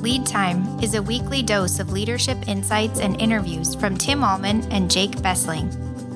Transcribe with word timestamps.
Lead 0.00 0.24
Time 0.24 0.80
is 0.80 0.94
a 0.94 1.02
weekly 1.02 1.42
dose 1.42 1.78
of 1.78 1.92
leadership 1.92 2.38
insights 2.48 3.00
and 3.00 3.20
interviews 3.20 3.74
from 3.74 3.98
Tim 3.98 4.24
Allman 4.24 4.62
and 4.72 4.90
Jake 4.90 5.20
Bessling. 5.20 5.68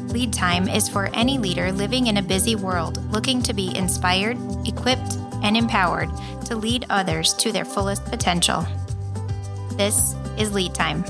Lead 0.08 0.32
Time 0.32 0.68
is 0.68 0.88
for 0.88 1.10
any 1.14 1.36
leader 1.36 1.70
living 1.70 2.06
in 2.06 2.16
a 2.16 2.22
busy 2.22 2.56
world 2.56 2.96
looking 3.12 3.42
to 3.42 3.52
be 3.52 3.76
inspired, 3.76 4.38
equipped, 4.66 5.18
and 5.42 5.54
empowered 5.54 6.08
to 6.46 6.56
lead 6.56 6.86
others 6.88 7.34
to 7.34 7.52
their 7.52 7.66
fullest 7.66 8.06
potential. 8.06 8.66
This 9.72 10.14
is 10.38 10.54
Lead 10.54 10.74
Time. 10.74 11.04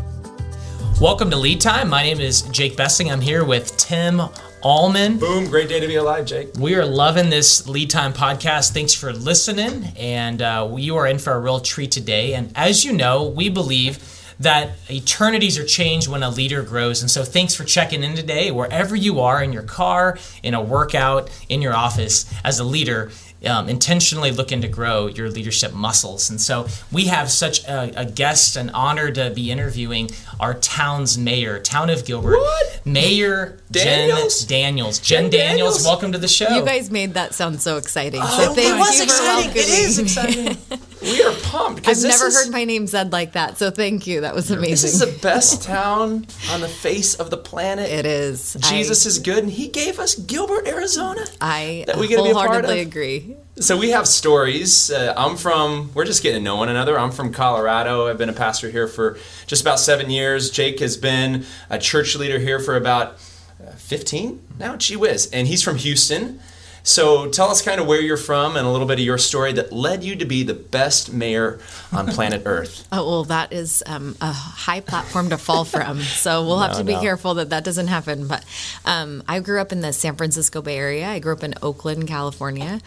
Welcome 1.01 1.31
to 1.31 1.37
Lead 1.37 1.61
Time. 1.61 1.89
My 1.89 2.03
name 2.03 2.19
is 2.19 2.43
Jake 2.43 2.77
Bessling. 2.77 3.13
I'm 3.13 3.21
here 3.21 3.45
with 3.45 3.77
Tim 3.77 4.21
Allman. 4.65 5.19
Boom, 5.19 5.51
great 5.51 5.69
day 5.69 5.79
to 5.79 5.87
be 5.87 5.97
alive, 5.97 6.25
Jake. 6.25 6.55
We 6.59 6.75
are 6.75 6.87
loving 6.87 7.29
this 7.29 7.69
Lead 7.69 7.91
Time 7.91 8.15
podcast. 8.15 8.73
Thanks 8.73 8.95
for 8.95 9.13
listening, 9.13 9.93
and 9.99 10.41
uh, 10.41 10.75
you 10.79 10.97
are 10.97 11.07
in 11.07 11.19
for 11.19 11.35
a 11.35 11.39
real 11.39 11.61
treat 11.61 11.93
today. 11.93 12.33
And 12.33 12.51
as 12.57 12.83
you 12.83 12.95
know, 12.95 13.25
we 13.25 13.51
believe 13.51 13.99
that 14.41 14.71
eternities 14.89 15.59
are 15.59 15.67
changed 15.67 16.09
when 16.09 16.23
a 16.23 16.31
leader 16.31 16.63
grows. 16.63 17.03
And 17.03 17.11
so, 17.11 17.25
thanks 17.25 17.55
for 17.55 17.65
checking 17.65 18.03
in 18.03 18.17
today, 18.17 18.51
wherever 18.51 18.97
you 18.97 19.21
are 19.21 19.43
in 19.43 19.53
your 19.53 19.63
car, 19.63 20.19
in 20.43 20.55
a 20.55 20.63
workout, 20.63 21.29
in 21.51 21.61
your 21.61 21.75
office, 21.75 22.25
as 22.43 22.59
a 22.59 22.65
leader 22.65 23.11
um, 23.47 23.69
intentionally 23.69 24.31
looking 24.31 24.61
to 24.61 24.69
grow 24.69 25.07
your 25.07 25.31
leadership 25.31 25.73
muscles. 25.73 26.31
And 26.31 26.41
so 26.41 26.67
we 26.93 27.05
have 27.07 27.31
such 27.31 27.65
a, 27.65 28.01
a, 28.01 28.05
guest, 28.05 28.57
an 28.57 28.71
honor 28.71 29.11
to 29.11 29.31
be 29.31 29.51
interviewing 29.51 30.11
our 30.41 30.55
town's 30.55 31.19
mayor, 31.19 31.59
town 31.59 31.91
of 31.91 32.05
Gilbert, 32.05 32.39
what? 32.39 32.87
Mayor 32.87 33.59
Daniels? 33.71 34.45
Jenn 34.45 34.49
Daniels. 34.49 34.99
Jenn, 34.99 35.23
Jenn 35.25 35.31
Daniels, 35.31 35.59
Daniels, 35.59 35.85
welcome 35.85 36.13
to 36.13 36.19
the 36.19 36.29
show. 36.29 36.49
You 36.49 36.65
guys 36.65 36.91
made 36.91 37.15
that 37.15 37.35
sound 37.35 37.61
so 37.61 37.77
exciting. 37.77 38.21
Oh, 38.23 38.47
so 38.47 38.55
thank 38.55 38.69
it 38.69 38.79
was 38.79 38.99
you 38.99 39.05
exciting. 39.05 39.51
For 39.53 39.59
it 39.59 39.69
is 39.69 39.99
exciting. 39.99 40.57
we 41.05 41.23
are 41.23 41.35
pumped. 41.43 41.87
I've 41.87 42.03
never 42.03 42.27
is, 42.27 42.45
heard 42.45 42.53
my 42.53 42.65
name 42.65 42.87
said 42.87 43.13
like 43.13 43.33
that. 43.33 43.59
So 43.59 43.71
thank 43.71 44.07
you. 44.07 44.23
That 44.23 44.35
was 44.35 44.51
amazing. 44.51 44.71
This 44.71 44.85
is 44.85 45.01
the 45.01 45.19
best 45.23 45.63
town 45.63 46.27
on 46.51 46.61
the 46.61 46.69
face 46.69 47.15
of 47.15 47.31
the 47.31 47.37
planet. 47.37 47.91
It 47.91 48.07
is. 48.07 48.57
Jesus 48.61 49.07
I, 49.07 49.09
is 49.09 49.19
good, 49.19 49.45
and 49.45 49.53
He 49.53 49.69
gave 49.69 49.99
us 49.99 50.15
Gilbert, 50.15 50.67
Arizona. 50.67 51.25
I 51.41 51.85
that 51.87 51.97
we 51.97 52.09
get 52.09 52.17
to 52.17 52.25
be 52.25 52.31
a 52.31 52.35
part 52.35 52.65
of. 52.65 52.71
agree. 52.71 53.37
So 53.57 53.77
we 53.77 53.91
have 53.91 54.09
stories. 54.09 54.91
Uh, 54.91 55.15
I'm 55.17 55.37
from. 55.37 55.91
We're 55.95 56.07
just 56.07 56.23
getting 56.23 56.41
to 56.41 56.45
know 56.45 56.57
one 56.57 56.69
another. 56.69 56.99
I'm 56.99 57.13
from 57.13 57.33
Colorado. 57.33 58.09
I've 58.09 58.19
been 58.19 58.29
a 58.29 58.35
pastor 58.35 58.71
here 58.71 58.89
for 58.89 59.19
just 59.47 59.63
about 59.63 59.79
seven 59.79 60.11
years. 60.11 60.51
Jake 60.51 60.81
has 60.81 60.97
been 60.97 61.45
a 61.71 61.79
church 61.79 62.17
leader 62.17 62.39
here 62.39 62.59
for 62.59 62.77
about 62.77 63.19
uh, 63.65 63.71
15 63.77 64.43
now. 64.59 64.77
Gee 64.77 64.97
whiz! 64.97 65.31
And 65.33 65.47
he's 65.47 65.63
from 65.63 65.77
Houston. 65.77 66.41
So 66.85 67.29
tell 67.29 67.51
us 67.51 67.63
kind 67.63 67.81
of 67.81 67.87
where 67.87 68.01
you're 68.01 68.17
from 68.17 68.57
and 68.57 68.67
a 68.67 68.71
little 68.71 68.87
bit 68.87 69.01
of 69.01 69.05
your 69.05 69.19
story 69.19 69.53
that 69.55 69.73
led 69.73 70.05
you 70.05 70.15
to 70.17 70.25
be 70.25 70.43
the 70.45 70.55
best 70.55 71.13
mayor 71.13 71.59
on 71.93 72.07
planet 72.07 72.43
Earth. 72.47 72.87
Oh 72.93 73.05
well, 73.09 73.25
that 73.25 73.53
is 73.53 73.83
um, 73.87 74.17
a 74.21 74.33
high 74.33 74.81
platform 74.81 75.31
to 75.31 75.39
fall 75.39 75.65
from. 75.65 76.01
So 76.01 76.47
we'll 76.47 76.61
have 76.61 76.73
no, 76.73 76.79
to 76.79 76.85
be 76.85 76.93
no. 76.93 77.01
careful 77.01 77.35
that 77.35 77.51
that 77.51 77.65
doesn't 77.65 77.89
happen. 77.89 78.29
But 78.29 78.45
um, 78.85 79.23
I 79.27 79.41
grew 79.41 79.61
up 79.61 79.73
in 79.73 79.81
the 79.81 79.93
San 79.93 80.15
Francisco 80.15 80.63
Bay 80.63 80.77
Area. 80.77 81.09
I 81.09 81.19
grew 81.19 81.33
up 81.33 81.43
in 81.43 81.55
Oakland, 81.63 82.07
California 82.07 82.81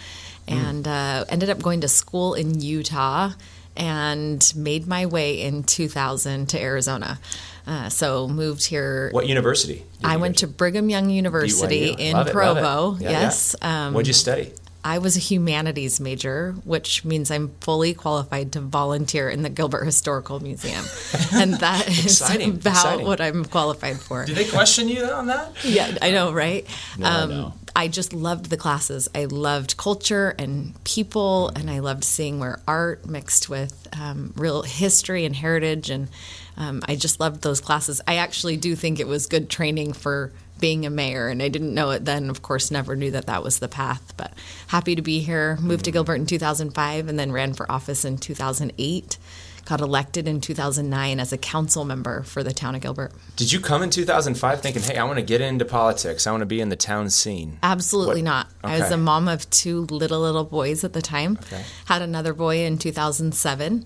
and 0.47 0.87
uh, 0.87 1.25
ended 1.29 1.49
up 1.49 1.61
going 1.61 1.81
to 1.81 1.87
school 1.87 2.33
in 2.33 2.61
Utah 2.61 3.31
and 3.75 4.53
made 4.55 4.87
my 4.87 5.05
way 5.05 5.41
in 5.41 5.63
2000 5.63 6.49
to 6.49 6.59
Arizona. 6.59 7.19
Uh, 7.67 7.89
so 7.89 8.29
moved 8.29 8.65
here. 8.65 9.09
What 9.11 9.27
university? 9.27 9.83
I 10.01 10.15
went 10.15 10.37
to 10.37 10.47
Brigham 10.47 10.89
Young 10.89 11.09
University 11.09 11.93
BYU. 11.93 11.99
in 11.99 12.13
love 12.13 12.31
Provo. 12.31 12.93
It, 12.93 13.01
it. 13.01 13.03
Yeah, 13.03 13.09
yes. 13.11 13.55
Yeah. 13.61 13.87
Um, 13.87 13.93
What'd 13.93 14.07
you 14.07 14.13
study? 14.13 14.53
I 14.87 14.99
was 14.99 15.17
a 15.17 15.19
humanities 15.19 15.99
major, 15.99 16.55
which 16.63 17.03
means 17.03 17.29
I'm 17.29 17.49
fully 17.59 17.93
qualified 17.93 18.53
to 18.53 18.61
volunteer 18.61 19.29
in 19.29 19.41
the 19.41 19.49
Gilbert 19.49 19.83
Historical 19.83 20.39
Museum. 20.39 20.85
and 21.33 21.55
that 21.55 21.89
is 21.89 22.05
exciting, 22.05 22.51
about 22.51 22.71
exciting. 22.71 23.05
what 23.05 23.19
I'm 23.19 23.43
qualified 23.43 23.97
for. 23.97 24.23
Do 24.23 24.33
they 24.33 24.47
question 24.47 24.87
you 24.87 25.03
on 25.03 25.27
that? 25.27 25.51
Yeah, 25.65 25.97
I 26.01 26.11
know, 26.11 26.31
right? 26.31 26.65
No, 26.97 27.05
um, 27.05 27.29
no. 27.29 27.53
I 27.75 27.89
just 27.89 28.13
loved 28.13 28.45
the 28.45 28.55
classes. 28.55 29.09
I 29.13 29.25
loved 29.25 29.75
culture 29.75 30.33
and 30.39 30.81
people, 30.85 31.49
and 31.49 31.69
I 31.69 31.79
loved 31.79 32.05
seeing 32.05 32.39
where 32.39 32.61
art 32.65 33.05
mixed 33.05 33.49
with 33.49 33.89
um, 33.91 34.31
real 34.37 34.61
history 34.61 35.25
and 35.25 35.35
heritage. 35.35 35.89
And 35.89 36.07
um, 36.57 36.81
I 36.87 36.95
just 36.95 37.19
loved 37.19 37.43
those 37.43 37.61
classes. 37.61 38.01
I 38.07 38.15
actually 38.15 38.57
do 38.57 38.75
think 38.75 38.99
it 38.99 39.07
was 39.07 39.27
good 39.27 39.49
training 39.49 39.93
for 39.93 40.31
being 40.59 40.87
a 40.87 40.89
mayor, 40.89 41.27
and 41.27 41.41
I 41.41 41.49
didn't 41.49 41.73
know 41.73 41.91
it 41.91 42.05
then. 42.05 42.29
Of 42.31 42.41
course, 42.41 42.71
never 42.71 42.95
knew 42.95 43.11
that 43.11 43.27
that 43.27 43.43
was 43.43 43.59
the 43.59 43.67
path. 43.67 44.13
But 44.17 44.33
happy 44.67 44.95
to 44.95 45.03
be 45.03 45.19
here. 45.19 45.57
Moved 45.61 45.85
to 45.85 45.91
Gilbert 45.91 46.15
in 46.15 46.25
2005, 46.25 47.07
and 47.07 47.19
then 47.19 47.31
ran 47.31 47.53
for 47.53 47.71
office 47.71 48.03
in 48.03 48.17
2008. 48.17 49.17
Got 49.65 49.81
elected 49.81 50.29
in 50.29 50.39
2009 50.39 51.19
as 51.19 51.33
a 51.33 51.37
council 51.37 51.83
member 51.83 52.23
for 52.23 52.41
the 52.41 52.53
town 52.53 52.73
of 52.73 52.81
Gilbert. 52.81 53.11
Did 53.35 53.51
you 53.51 53.59
come 53.59 53.83
in 53.83 53.89
2005 53.89 54.61
thinking, 54.61 54.81
"Hey, 54.81 54.97
I 54.97 55.03
want 55.03 55.17
to 55.17 55.23
get 55.23 55.41
into 55.41 55.65
politics. 55.65 56.25
I 56.25 56.31
want 56.31 56.41
to 56.41 56.47
be 56.47 56.61
in 56.61 56.69
the 56.69 56.77
town 56.77 57.09
scene"? 57.09 57.59
Absolutely 57.61 58.21
what? 58.23 58.29
not. 58.29 58.47
Okay. 58.63 58.75
I 58.75 58.79
was 58.79 58.91
a 58.91 58.97
mom 58.97 59.27
of 59.27 59.47
two 59.49 59.81
little 59.81 60.21
little 60.21 60.45
boys 60.45 60.83
at 60.83 60.93
the 60.93 61.01
time. 61.01 61.37
Okay. 61.43 61.63
Had 61.85 62.01
another 62.01 62.33
boy 62.33 62.59
in 62.65 62.77
2007, 62.77 63.85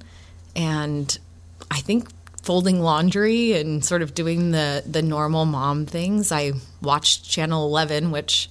and 0.55 1.17
I 1.71 1.79
think 1.79 2.07
folding 2.43 2.81
laundry 2.81 3.53
and 3.53 3.83
sort 3.83 4.01
of 4.01 4.13
doing 4.13 4.51
the 4.51 4.83
the 4.85 5.01
normal 5.01 5.45
mom 5.45 5.85
things. 5.85 6.31
I 6.31 6.53
watched 6.81 7.29
Channel 7.29 7.65
11, 7.67 8.11
which 8.11 8.49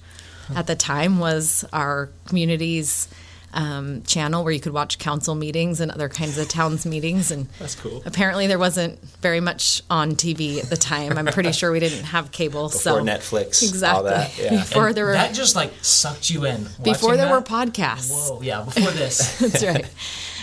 at 0.55 0.67
the 0.67 0.75
time 0.75 1.19
was 1.19 1.65
our 1.71 2.09
community's 2.25 3.07
um, 3.53 4.03
channel 4.03 4.43
where 4.43 4.53
you 4.53 4.59
could 4.59 4.73
watch 4.73 4.97
council 4.97 5.35
meetings 5.35 5.81
and 5.81 5.91
other 5.91 6.09
kinds 6.09 6.37
of 6.37 6.47
towns 6.47 6.85
meetings. 6.85 7.31
And 7.31 7.47
that's 7.59 7.75
cool. 7.75 8.01
Apparently, 8.05 8.47
there 8.47 8.59
wasn't 8.59 8.99
very 9.21 9.39
much 9.39 9.81
on 9.89 10.11
TV 10.11 10.59
at 10.59 10.69
the 10.69 10.77
time. 10.77 11.17
I'm 11.17 11.25
pretty 11.25 11.51
sure 11.51 11.71
we 11.71 11.79
didn't 11.79 12.05
have 12.05 12.31
cable. 12.31 12.67
Before 12.67 12.81
so 12.81 13.03
Netflix, 13.03 13.61
exactly. 13.63 14.09
That, 14.09 14.37
yeah. 14.37 14.49
Before 14.61 14.87
and 14.87 14.97
there 14.97 15.05
were 15.05 15.13
that 15.13 15.33
just 15.33 15.55
like 15.55 15.71
sucked 15.81 16.29
you 16.29 16.45
in. 16.45 16.67
Before 16.83 17.17
there 17.17 17.27
that? 17.27 17.31
were 17.31 17.41
podcasts. 17.41 18.29
Whoa, 18.29 18.41
yeah. 18.41 18.63
Before 18.63 18.91
this, 18.91 19.39
that's 19.39 19.63
right. 19.63 19.85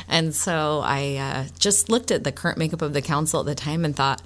And 0.08 0.34
so 0.34 0.80
I 0.84 1.16
uh, 1.16 1.44
just 1.58 1.88
looked 1.88 2.10
at 2.10 2.24
the 2.24 2.32
current 2.32 2.58
makeup 2.58 2.82
of 2.82 2.92
the 2.94 3.02
council 3.02 3.40
at 3.40 3.46
the 3.46 3.54
time 3.54 3.84
and 3.84 3.94
thought, 3.94 4.22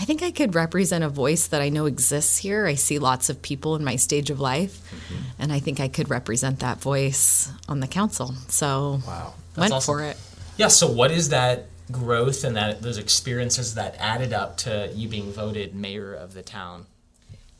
I 0.00 0.04
think 0.04 0.22
I 0.22 0.30
could 0.30 0.54
represent 0.54 1.02
a 1.02 1.08
voice 1.08 1.48
that 1.48 1.60
I 1.60 1.70
know 1.70 1.86
exists 1.86 2.38
here. 2.38 2.66
I 2.66 2.74
see 2.74 2.98
lots 2.98 3.28
of 3.28 3.42
people 3.42 3.74
in 3.74 3.82
my 3.82 3.96
stage 3.96 4.30
of 4.30 4.38
life, 4.38 4.80
mm-hmm. 4.90 5.22
and 5.40 5.52
I 5.52 5.58
think 5.58 5.80
I 5.80 5.88
could 5.88 6.08
represent 6.08 6.60
that 6.60 6.80
voice 6.80 7.50
on 7.68 7.80
the 7.80 7.88
council. 7.88 8.34
So 8.46 9.00
wow, 9.04 9.34
went 9.56 9.72
awesome. 9.72 9.94
for 9.94 10.02
it. 10.04 10.16
Yeah. 10.56 10.68
So 10.68 10.88
what 10.88 11.10
is 11.10 11.30
that 11.30 11.66
growth 11.90 12.44
and 12.44 12.56
that 12.56 12.80
those 12.80 12.96
experiences 12.96 13.74
that 13.74 13.96
added 13.98 14.32
up 14.32 14.56
to 14.58 14.90
you 14.94 15.08
being 15.08 15.32
voted 15.32 15.74
mayor 15.74 16.14
of 16.14 16.32
the 16.32 16.42
town? 16.42 16.86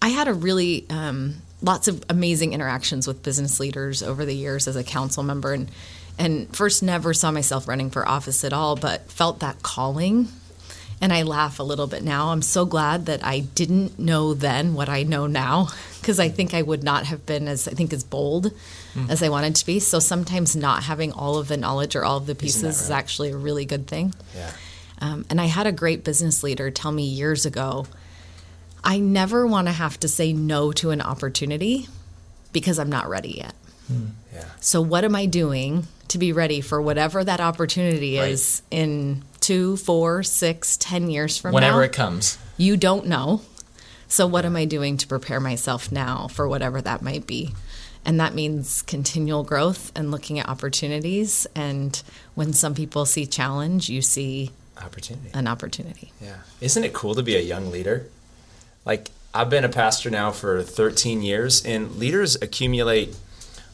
I 0.00 0.10
had 0.10 0.28
a 0.28 0.34
really 0.34 0.86
um, 0.90 1.42
lots 1.60 1.88
of 1.88 2.04
amazing 2.08 2.52
interactions 2.52 3.08
with 3.08 3.24
business 3.24 3.58
leaders 3.58 4.00
over 4.00 4.24
the 4.24 4.34
years 4.34 4.68
as 4.68 4.76
a 4.76 4.84
council 4.84 5.24
member, 5.24 5.52
and 5.52 5.68
and 6.18 6.54
first 6.54 6.82
never 6.82 7.14
saw 7.14 7.30
myself 7.30 7.68
running 7.68 7.90
for 7.90 8.06
office 8.06 8.44
at 8.44 8.52
all, 8.52 8.76
but 8.76 9.10
felt 9.10 9.40
that 9.40 9.62
calling. 9.62 10.28
And 11.00 11.12
I 11.12 11.22
laugh 11.22 11.60
a 11.60 11.62
little 11.62 11.86
bit 11.86 12.02
now. 12.02 12.30
I'm 12.30 12.42
so 12.42 12.66
glad 12.66 13.06
that 13.06 13.24
I 13.24 13.40
didn't 13.40 14.00
know 14.00 14.34
then 14.34 14.74
what 14.74 14.88
I 14.88 15.04
know 15.04 15.28
now, 15.28 15.68
because 16.00 16.18
I 16.18 16.28
think 16.28 16.54
I 16.54 16.62
would 16.62 16.82
not 16.82 17.06
have 17.06 17.24
been 17.24 17.46
as 17.46 17.68
I 17.68 17.70
think 17.70 17.92
as 17.92 18.02
bold 18.02 18.52
mm. 18.94 19.08
as 19.08 19.22
I 19.22 19.28
wanted 19.28 19.54
to 19.56 19.66
be. 19.66 19.78
So 19.78 20.00
sometimes 20.00 20.56
not 20.56 20.82
having 20.82 21.12
all 21.12 21.38
of 21.38 21.46
the 21.46 21.56
knowledge 21.56 21.94
or 21.94 22.04
all 22.04 22.16
of 22.16 22.26
the 22.26 22.34
pieces 22.34 22.64
right? 22.64 22.70
is 22.70 22.90
actually 22.90 23.30
a 23.30 23.36
really 23.36 23.64
good 23.64 23.86
thing. 23.86 24.12
Yeah. 24.34 24.50
Um, 25.00 25.24
and 25.30 25.40
I 25.40 25.46
had 25.46 25.68
a 25.68 25.72
great 25.72 26.02
business 26.02 26.42
leader 26.42 26.72
tell 26.72 26.90
me 26.90 27.04
years 27.04 27.46
ago, 27.46 27.86
I 28.82 28.98
never 28.98 29.46
want 29.46 29.68
to 29.68 29.72
have 29.72 30.00
to 30.00 30.08
say 30.08 30.32
no 30.32 30.72
to 30.72 30.90
an 30.90 31.00
opportunity 31.00 31.88
because 32.52 32.80
I'm 32.80 32.90
not 32.90 33.08
ready 33.08 33.36
yet. 33.38 33.54
Mm. 33.92 34.10
Yeah. 34.34 34.44
So 34.60 34.80
what 34.80 35.04
am 35.04 35.14
I 35.14 35.26
doing 35.26 35.86
to 36.08 36.18
be 36.18 36.32
ready 36.32 36.60
for 36.60 36.80
whatever 36.80 37.22
that 37.22 37.40
opportunity 37.40 38.18
right. 38.18 38.30
is 38.30 38.62
in 38.70 39.22
two, 39.40 39.76
four, 39.76 40.22
six, 40.22 40.76
ten 40.76 41.10
years 41.10 41.38
from 41.38 41.52
Whenever 41.52 41.72
now. 41.72 41.76
Whenever 41.78 41.92
it 41.92 41.96
comes. 41.96 42.38
You 42.56 42.76
don't 42.76 43.06
know. 43.06 43.42
So, 44.08 44.26
what 44.26 44.44
am 44.44 44.56
I 44.56 44.64
doing 44.64 44.96
to 44.98 45.06
prepare 45.06 45.40
myself 45.40 45.92
now 45.92 46.28
for 46.28 46.48
whatever 46.48 46.80
that 46.80 47.02
might 47.02 47.26
be? 47.26 47.54
And 48.04 48.20
that 48.20 48.34
means 48.34 48.82
continual 48.82 49.44
growth 49.44 49.92
and 49.94 50.10
looking 50.10 50.38
at 50.38 50.48
opportunities. 50.48 51.46
And 51.54 52.00
when 52.34 52.54
some 52.54 52.74
people 52.74 53.04
see 53.04 53.26
challenge, 53.26 53.90
you 53.90 54.00
see 54.00 54.50
opportunity. 54.82 55.30
An 55.34 55.46
opportunity. 55.46 56.12
Yeah. 56.20 56.38
Isn't 56.60 56.84
it 56.84 56.94
cool 56.94 57.14
to 57.14 57.22
be 57.22 57.36
a 57.36 57.40
young 57.40 57.70
leader? 57.70 58.06
Like, 58.84 59.10
I've 59.34 59.50
been 59.50 59.64
a 59.64 59.68
pastor 59.68 60.08
now 60.08 60.30
for 60.30 60.62
13 60.62 61.20
years, 61.20 61.64
and 61.64 61.96
leaders 61.96 62.36
accumulate 62.40 63.14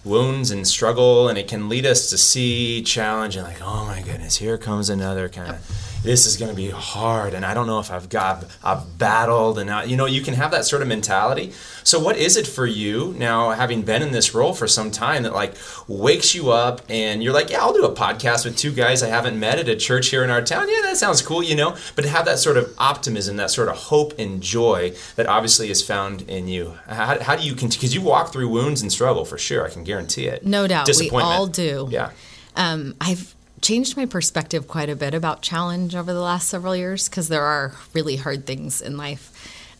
wounds 0.05 0.51
and 0.51 0.67
struggle 0.67 1.29
and 1.29 1.39
it 1.39 1.49
can 1.49 1.69
lead 1.69 1.87
us 1.87 2.11
to 2.11 2.19
see 2.19 2.83
challenge 2.83 3.37
and 3.37 3.47
like 3.47 3.61
oh 3.63 3.85
my 3.87 4.03
goodness 4.03 4.37
here 4.37 4.59
comes 4.59 4.91
another 4.91 5.29
kind 5.29 5.51
of 5.51 5.84
this 6.05 6.27
is 6.27 6.37
going 6.37 6.51
to 6.51 6.57
be 6.57 6.71
hard 6.71 7.35
and 7.35 7.45
I 7.45 7.55
don't 7.55 7.67
know 7.67 7.81
if 7.81 7.91
I've 7.91 8.09
got 8.09 8.45
I've 8.63 8.99
battled 8.99 9.59
and 9.59 9.71
I, 9.71 9.85
you 9.85 9.97
know 9.97 10.07
you 10.07 10.21
can 10.21 10.35
have 10.35 10.51
that 10.53 10.67
sort 10.67 10.83
of 10.83 10.89
mentality. 10.89 11.53
So 11.83 11.99
what 11.99 12.17
is 12.17 12.37
it 12.37 12.47
for 12.47 12.67
you 12.67 13.15
now 13.19 13.51
having 13.51 13.83
been 13.83 14.03
in 14.03 14.13
this 14.13 14.35
role 14.35 14.53
for 14.53 14.69
some 14.69 14.91
time 14.91 15.23
that 15.25 15.33
like 15.33 15.55
wakes 15.89 16.35
you 16.35 16.51
up 16.51 16.83
and 16.89 17.23
you're 17.23 17.33
like, 17.33 17.51
yeah, 17.51 17.61
I'll 17.61 17.73
do 17.73 17.85
a 17.85 17.95
podcast 17.95 18.45
with 18.45 18.57
two 18.57 18.73
guys 18.73 19.03
I 19.03 19.09
haven't 19.09 19.41
met 19.41 19.59
at 19.59 19.69
a 19.69 19.77
church 19.77 20.09
here 20.09 20.23
in 20.23 20.31
our 20.31 20.43
town. 20.43 20.69
Yeah, 20.69 20.83
that 20.83 20.99
sounds 20.99 21.23
cool, 21.23 21.43
you 21.43 21.57
know. 21.57 21.77
But 21.97 22.03
to 22.03 22.09
have 22.11 22.27
that 22.27 22.39
sort 22.39 22.59
of 22.59 22.73
optimism, 22.79 23.37
that 23.39 23.51
sort 23.51 23.69
of 23.69 23.77
hope 23.77 24.19
and 24.19 24.43
joy 24.43 24.95
that 25.17 25.27
obviously 25.27 25.71
is 25.71 25.83
found 25.83 26.23
in 26.23 26.49
you. 26.49 26.75
How, 26.87 27.21
how 27.21 27.37
do 27.37 27.47
you 27.47 27.55
because 27.55 27.95
you 27.95 28.03
walk 28.03 28.33
through 28.33 28.49
wounds 28.49 28.83
and 28.83 28.93
struggle 28.93 29.25
for 29.25 29.39
sure. 29.39 29.67
I 29.67 29.71
can 29.71 29.85
guarantee 29.85 30.27
it. 30.27 30.45
No 30.45 30.67
doubt, 30.67 30.89
we 30.99 31.11
all 31.11 31.47
do. 31.47 31.89
Yeah. 31.91 32.11
Um, 32.57 32.95
I've 33.01 33.35
changed 33.65 33.97
my 33.97 34.05
perspective 34.07 34.69
quite 34.69 34.91
a 34.91 34.97
bit 34.97 35.15
about 35.15 35.41
challenge 35.41 35.97
over 35.97 36.13
the 36.13 36.21
last 36.21 36.49
several 36.49 36.77
years 36.77 37.09
because 37.09 37.29
there 37.29 37.43
are 37.43 37.73
really 37.95 38.17
hard 38.17 38.47
things 38.47 38.81
in 38.83 38.97
life. 38.99 39.31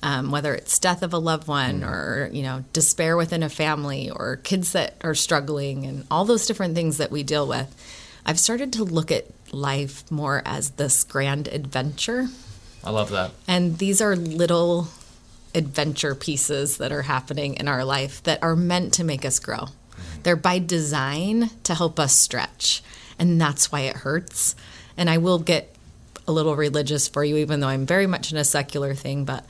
Um, 0.03 0.31
whether 0.31 0.55
it's 0.55 0.79
death 0.79 1.03
of 1.03 1.13
a 1.15 1.19
loved 1.19 1.49
one 1.49 1.81
Mm. 1.81 1.89
or 1.91 2.31
you 2.33 2.43
know 2.43 2.63
despair 2.75 3.17
within 3.17 3.43
a 3.43 3.49
family 3.49 4.11
or 4.11 4.37
kids 4.37 4.73
that 4.73 4.97
are 5.03 5.15
struggling 5.15 5.87
and 5.87 6.05
all 6.11 6.25
those 6.27 6.47
different 6.47 6.75
things 6.75 6.99
that 6.99 7.11
we 7.11 7.23
deal 7.23 7.47
with 7.49 7.69
i've 8.27 8.39
started 8.39 8.71
to 8.75 8.85
look 8.85 9.11
at 9.11 9.25
life 9.51 10.05
more 10.11 10.43
as 10.45 10.73
this 10.73 11.05
grand 11.05 11.49
adventure 11.49 12.29
I 12.85 12.91
love 12.91 13.09
that. 13.13 13.31
and 13.49 13.79
these 13.79 14.03
are 14.03 14.15
little 14.15 14.89
adventure 15.55 16.15
pieces 16.15 16.77
that 16.77 16.93
are 16.93 17.03
happening 17.09 17.55
in 17.55 17.67
our 17.67 17.83
life 17.83 18.23
that 18.25 18.43
are 18.43 18.57
meant 18.57 18.93
to 18.95 19.05
make 19.05 19.25
us 19.25 19.39
grow. 19.39 19.69
They're 20.23 20.37
by 20.37 20.59
design 20.59 21.49
to 21.63 21.75
help 21.75 21.99
us 21.99 22.13
stretch. 22.15 22.83
And 23.19 23.41
that's 23.41 23.71
why 23.71 23.81
it 23.81 23.97
hurts. 23.97 24.55
And 24.97 25.09
I 25.09 25.19
will 25.19 25.39
get 25.39 25.75
a 26.27 26.33
little 26.33 26.57
religious 26.57 27.09
for 27.09 27.25
you, 27.25 27.37
even 27.37 27.61
though 27.61 27.69
I'm 27.69 27.87
very 27.87 28.07
much 28.07 28.33
in 28.33 28.39
a 28.39 28.45
secular 28.45 28.95
thing. 28.95 29.25
But 29.25 29.45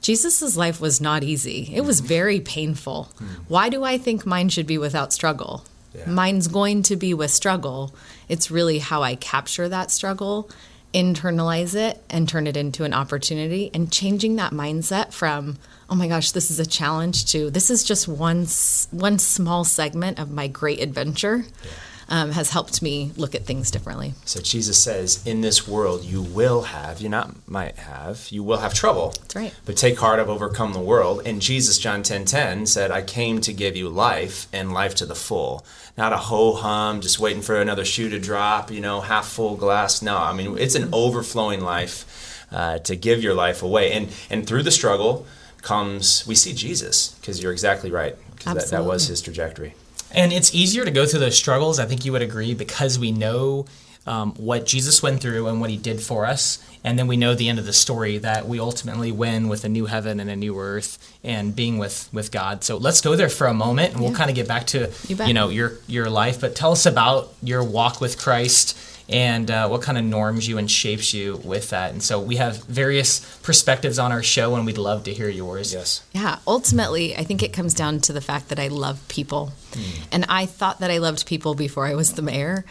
Jesus' 0.00 0.56
life 0.56 0.80
was 0.80 1.00
not 1.00 1.22
easy, 1.22 1.70
it 1.74 1.82
was 1.82 2.00
very 2.00 2.40
painful. 2.40 3.04
Hmm. 3.18 3.26
Why 3.48 3.68
do 3.68 3.84
I 3.84 3.98
think 3.98 4.24
mine 4.24 4.48
should 4.48 4.66
be 4.66 4.78
without 4.78 5.12
struggle? 5.12 5.64
Yeah. 5.94 6.08
Mine's 6.08 6.48
going 6.48 6.82
to 6.84 6.96
be 6.96 7.14
with 7.14 7.30
struggle. 7.30 7.94
It's 8.28 8.50
really 8.50 8.78
how 8.78 9.02
I 9.02 9.16
capture 9.16 9.68
that 9.68 9.90
struggle, 9.90 10.48
internalize 10.94 11.74
it, 11.74 12.02
and 12.08 12.28
turn 12.28 12.46
it 12.46 12.56
into 12.56 12.84
an 12.84 12.94
opportunity. 12.94 13.70
And 13.74 13.90
changing 13.92 14.36
that 14.36 14.52
mindset 14.52 15.12
from, 15.12 15.58
oh 15.88 15.96
my 15.96 16.06
gosh, 16.06 16.30
this 16.30 16.50
is 16.50 16.60
a 16.60 16.66
challenge, 16.66 17.32
to 17.32 17.50
this 17.50 17.70
is 17.70 17.82
just 17.82 18.06
one, 18.06 18.46
one 18.92 19.18
small 19.18 19.64
segment 19.64 20.20
of 20.20 20.30
my 20.30 20.46
great 20.46 20.80
adventure, 20.80 21.44
um, 22.10 22.32
has 22.32 22.50
helped 22.50 22.82
me 22.82 23.12
look 23.16 23.34
at 23.34 23.46
things 23.46 23.70
differently. 23.70 24.14
So 24.24 24.40
Jesus 24.40 24.82
says, 24.82 25.24
in 25.26 25.40
this 25.40 25.66
world 25.66 26.04
you 26.04 26.20
will 26.20 26.62
have, 26.62 27.00
you 27.00 27.08
not 27.08 27.48
might 27.48 27.76
have, 27.76 28.28
you 28.30 28.42
will 28.42 28.58
have 28.58 28.74
trouble. 28.74 29.10
That's 29.20 29.36
right. 29.36 29.54
But 29.64 29.76
take 29.76 29.98
heart, 29.98 30.18
I've 30.18 30.28
overcome 30.28 30.72
the 30.72 30.80
world. 30.80 31.22
And 31.24 31.40
Jesus, 31.40 31.78
John 31.78 32.02
10 32.02 32.24
10, 32.24 32.66
said, 32.66 32.90
I 32.90 33.02
came 33.02 33.40
to 33.42 33.52
give 33.52 33.76
you 33.76 33.88
life 33.88 34.48
and 34.52 34.72
life 34.72 34.94
to 34.96 35.06
the 35.06 35.14
full. 35.14 35.64
Not 35.96 36.12
a 36.12 36.16
ho 36.16 36.54
hum, 36.54 37.00
just 37.00 37.20
waiting 37.20 37.42
for 37.42 37.60
another 37.60 37.84
shoe 37.84 38.08
to 38.10 38.18
drop, 38.18 38.70
you 38.70 38.80
know, 38.80 39.00
half 39.00 39.28
full 39.28 39.56
glass. 39.56 40.02
No, 40.02 40.18
I 40.18 40.32
mean, 40.32 40.58
it's 40.58 40.74
an 40.74 40.88
overflowing 40.92 41.60
life 41.60 42.46
uh, 42.50 42.78
to 42.80 42.96
give 42.96 43.22
your 43.22 43.34
life 43.34 43.62
away. 43.62 43.92
And, 43.92 44.08
and 44.28 44.46
through 44.46 44.64
the 44.64 44.70
struggle 44.70 45.26
comes, 45.62 46.26
we 46.26 46.34
see 46.34 46.52
Jesus, 46.52 47.12
because 47.20 47.42
you're 47.42 47.52
exactly 47.52 47.90
right. 47.90 48.16
Because 48.34 48.70
that, 48.70 48.76
that 48.76 48.84
was 48.84 49.06
his 49.06 49.20
trajectory. 49.20 49.74
And 50.14 50.32
it's 50.32 50.54
easier 50.54 50.84
to 50.84 50.90
go 50.90 51.06
through 51.06 51.20
those 51.20 51.38
struggles, 51.38 51.78
I 51.78 51.86
think 51.86 52.04
you 52.04 52.12
would 52.12 52.22
agree, 52.22 52.54
because 52.54 52.98
we 52.98 53.12
know 53.12 53.66
um, 54.06 54.32
what 54.34 54.66
Jesus 54.66 55.02
went 55.02 55.20
through 55.20 55.46
and 55.46 55.60
what 55.60 55.70
he 55.70 55.76
did 55.76 56.00
for 56.00 56.26
us. 56.26 56.58
And 56.82 56.98
then 56.98 57.06
we 57.06 57.16
know 57.16 57.34
the 57.34 57.48
end 57.48 57.58
of 57.58 57.66
the 57.66 57.72
story 57.72 58.18
that 58.18 58.48
we 58.48 58.58
ultimately 58.58 59.12
win 59.12 59.48
with 59.48 59.64
a 59.64 59.68
new 59.68 59.86
heaven 59.86 60.18
and 60.18 60.30
a 60.30 60.36
new 60.36 60.58
earth 60.58 60.98
and 61.22 61.54
being 61.54 61.78
with, 61.78 62.08
with 62.12 62.32
God. 62.32 62.64
So 62.64 62.78
let's 62.78 63.00
go 63.00 63.14
there 63.14 63.28
for 63.28 63.46
a 63.46 63.54
moment 63.54 63.92
and 63.92 64.02
we'll 64.02 64.14
kind 64.14 64.30
of 64.30 64.36
get 64.36 64.48
back 64.48 64.66
to 64.68 64.90
You 65.06 65.16
you 65.24 65.34
know 65.34 65.50
your 65.50 65.74
your 65.86 66.08
life. 66.08 66.40
But 66.40 66.56
tell 66.56 66.72
us 66.72 66.86
about 66.86 67.32
your 67.42 67.62
walk 67.62 68.00
with 68.00 68.18
Christ 68.18 68.76
and 69.10 69.50
uh, 69.50 69.68
what 69.68 69.82
kind 69.82 69.98
of 69.98 70.04
norms 70.04 70.48
you 70.48 70.56
and 70.56 70.70
shapes 70.70 71.12
you 71.12 71.36
with 71.44 71.70
that. 71.70 71.92
And 71.92 72.02
so 72.02 72.20
we 72.20 72.36
have 72.36 72.64
various 72.64 73.20
perspectives 73.42 73.98
on 73.98 74.12
our 74.12 74.22
show 74.22 74.54
and 74.54 74.64
we'd 74.64 74.78
love 74.78 75.04
to 75.04 75.12
hear 75.12 75.28
yours. 75.28 75.72
Yes. 75.72 76.02
Yeah, 76.12 76.38
ultimately, 76.46 77.16
I 77.16 77.24
think 77.24 77.42
it 77.42 77.52
comes 77.52 77.74
down 77.74 78.00
to 78.00 78.12
the 78.12 78.20
fact 78.20 78.48
that 78.48 78.58
I 78.60 78.68
love 78.68 79.06
people. 79.08 79.52
And 80.10 80.24
I 80.28 80.46
thought 80.46 80.80
that 80.80 80.90
I 80.90 80.98
loved 80.98 81.26
people 81.26 81.54
before 81.54 81.86
I 81.86 81.94
was 81.94 82.14
the 82.14 82.22
mayor. 82.22 82.64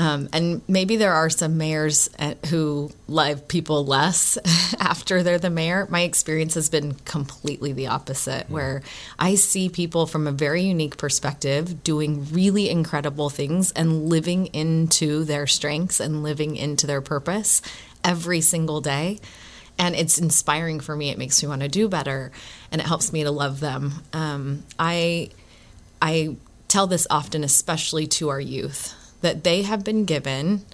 Um, 0.00 0.30
and 0.32 0.62
maybe 0.66 0.96
there 0.96 1.12
are 1.12 1.28
some 1.28 1.58
mayors 1.58 2.08
uh, 2.18 2.32
who 2.48 2.90
love 3.06 3.46
people 3.48 3.84
less 3.84 4.38
after 4.80 5.22
they're 5.22 5.38
the 5.38 5.50
mayor. 5.50 5.86
My 5.90 6.00
experience 6.00 6.54
has 6.54 6.70
been 6.70 6.94
completely 7.04 7.74
the 7.74 7.88
opposite, 7.88 8.48
where 8.48 8.80
I 9.18 9.34
see 9.34 9.68
people 9.68 10.06
from 10.06 10.26
a 10.26 10.32
very 10.32 10.62
unique 10.62 10.96
perspective 10.96 11.84
doing 11.84 12.26
really 12.32 12.70
incredible 12.70 13.28
things 13.28 13.72
and 13.72 14.08
living 14.08 14.46
into 14.46 15.22
their 15.24 15.46
strengths 15.46 16.00
and 16.00 16.22
living 16.22 16.56
into 16.56 16.86
their 16.86 17.02
purpose 17.02 17.60
every 18.02 18.40
single 18.40 18.80
day 18.80 19.20
and 19.78 19.94
it's 19.94 20.18
inspiring 20.18 20.80
for 20.80 20.96
me. 20.96 21.10
It 21.10 21.18
makes 21.18 21.42
me 21.42 21.48
want 21.48 21.60
to 21.60 21.68
do 21.68 21.88
better, 21.88 22.32
and 22.70 22.80
it 22.80 22.86
helps 22.86 23.14
me 23.14 23.24
to 23.24 23.30
love 23.30 23.60
them. 23.60 23.92
Um, 24.12 24.64
I 24.78 25.30
I 26.02 26.36
tell 26.68 26.86
this 26.86 27.06
often, 27.10 27.44
especially 27.44 28.06
to 28.08 28.28
our 28.28 28.40
youth, 28.40 28.94
that 29.20 29.44
they 29.44 29.62
have 29.62 29.84
been 29.84 30.04
given 30.04 30.64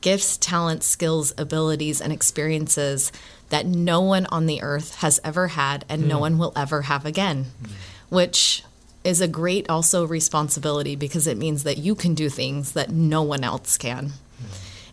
gifts, 0.00 0.36
talents, 0.36 0.86
skills, 0.86 1.32
abilities, 1.36 2.00
and 2.00 2.12
experiences 2.12 3.12
that 3.50 3.66
no 3.66 4.00
one 4.00 4.26
on 4.26 4.46
the 4.46 4.62
earth 4.62 4.96
has 4.96 5.20
ever 5.24 5.48
had, 5.48 5.84
and 5.88 6.08
no 6.08 6.16
hmm. 6.16 6.20
one 6.20 6.38
will 6.38 6.52
ever 6.56 6.82
have 6.82 7.04
again, 7.04 7.44
hmm. 7.44 7.72
which 8.08 8.64
is 9.02 9.20
a 9.20 9.28
great 9.28 9.68
also 9.68 10.06
responsibility 10.06 10.94
because 10.94 11.26
it 11.26 11.36
means 11.36 11.64
that 11.64 11.78
you 11.78 11.94
can 11.94 12.14
do 12.14 12.28
things 12.28 12.72
that 12.72 12.90
no 12.90 13.22
one 13.22 13.42
else 13.42 13.76
can. 13.76 14.08
Hmm. 14.08 14.46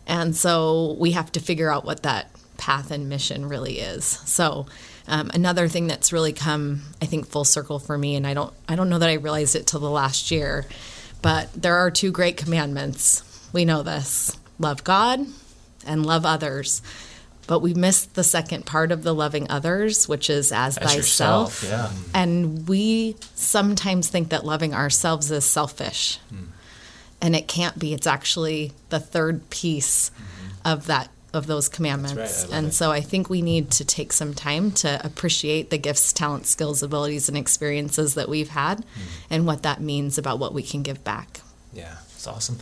And 0.06 0.36
so 0.36 0.96
we 0.98 1.12
have 1.12 1.30
to 1.32 1.40
figure 1.40 1.70
out 1.70 1.84
what 1.84 2.02
that 2.02 2.30
path 2.56 2.90
and 2.90 3.08
mission 3.08 3.46
really 3.46 3.78
is. 3.78 4.04
So 4.04 4.66
um, 5.06 5.30
another 5.32 5.68
thing 5.68 5.86
that's 5.86 6.12
really 6.12 6.32
come, 6.32 6.82
I 7.00 7.06
think, 7.06 7.28
full 7.28 7.44
circle 7.44 7.78
for 7.78 7.96
me, 7.96 8.16
and 8.16 8.26
I 8.26 8.34
don't, 8.34 8.52
I 8.68 8.76
don't 8.76 8.90
know 8.90 8.98
that 8.98 9.08
I 9.08 9.14
realized 9.14 9.56
it 9.56 9.66
till 9.66 9.80
the 9.80 9.90
last 9.90 10.30
year, 10.30 10.66
but 11.22 11.52
there 11.54 11.76
are 11.76 11.90
two 11.90 12.10
great 12.10 12.36
commandments. 12.36 13.22
We 13.52 13.64
know 13.64 13.82
this: 13.82 14.36
love 14.58 14.84
God 14.84 15.26
and 15.86 16.04
love 16.04 16.24
others. 16.26 16.82
But 17.46 17.60
we 17.60 17.72
missed 17.72 18.14
the 18.14 18.24
second 18.24 18.66
part 18.66 18.92
of 18.92 19.02
the 19.02 19.14
loving 19.14 19.50
others, 19.50 20.06
which 20.06 20.28
is 20.28 20.52
as, 20.52 20.76
As 20.76 20.92
thyself. 20.92 21.62
yourself, 21.62 21.64
yeah. 21.66 21.90
And 22.12 22.68
we 22.68 23.16
sometimes 23.34 24.08
think 24.08 24.28
that 24.28 24.44
loving 24.44 24.74
ourselves 24.74 25.30
is 25.30 25.46
selfish. 25.46 26.18
Hmm. 26.28 26.44
And 27.22 27.34
it 27.34 27.48
can't 27.48 27.78
be. 27.78 27.94
It's 27.94 28.06
actually 28.06 28.72
the 28.90 29.00
third 29.00 29.48
piece 29.48 30.10
hmm. 30.10 30.48
of 30.66 30.86
that 30.88 31.08
of 31.32 31.46
those 31.46 31.68
commandments. 31.68 32.44
right, 32.44 32.56
and 32.56 32.68
it. 32.68 32.72
so 32.72 32.90
I 32.90 33.00
think 33.00 33.28
we 33.28 33.42
need 33.42 33.70
to 33.72 33.84
take 33.84 34.12
some 34.12 34.34
time 34.34 34.70
to 34.72 35.04
appreciate 35.04 35.70
the 35.70 35.78
gifts, 35.78 36.12
talents, 36.12 36.48
skills, 36.48 36.82
abilities 36.82 37.28
and 37.28 37.36
experiences 37.36 38.14
that 38.14 38.28
we've 38.28 38.48
had 38.48 38.84
and 39.30 39.46
what 39.46 39.62
that 39.62 39.80
means 39.80 40.18
about 40.18 40.38
what 40.38 40.54
we 40.54 40.62
can 40.62 40.82
give 40.82 41.04
back. 41.04 41.40
Yeah. 41.72 41.96
It's 42.14 42.26
awesome. 42.26 42.58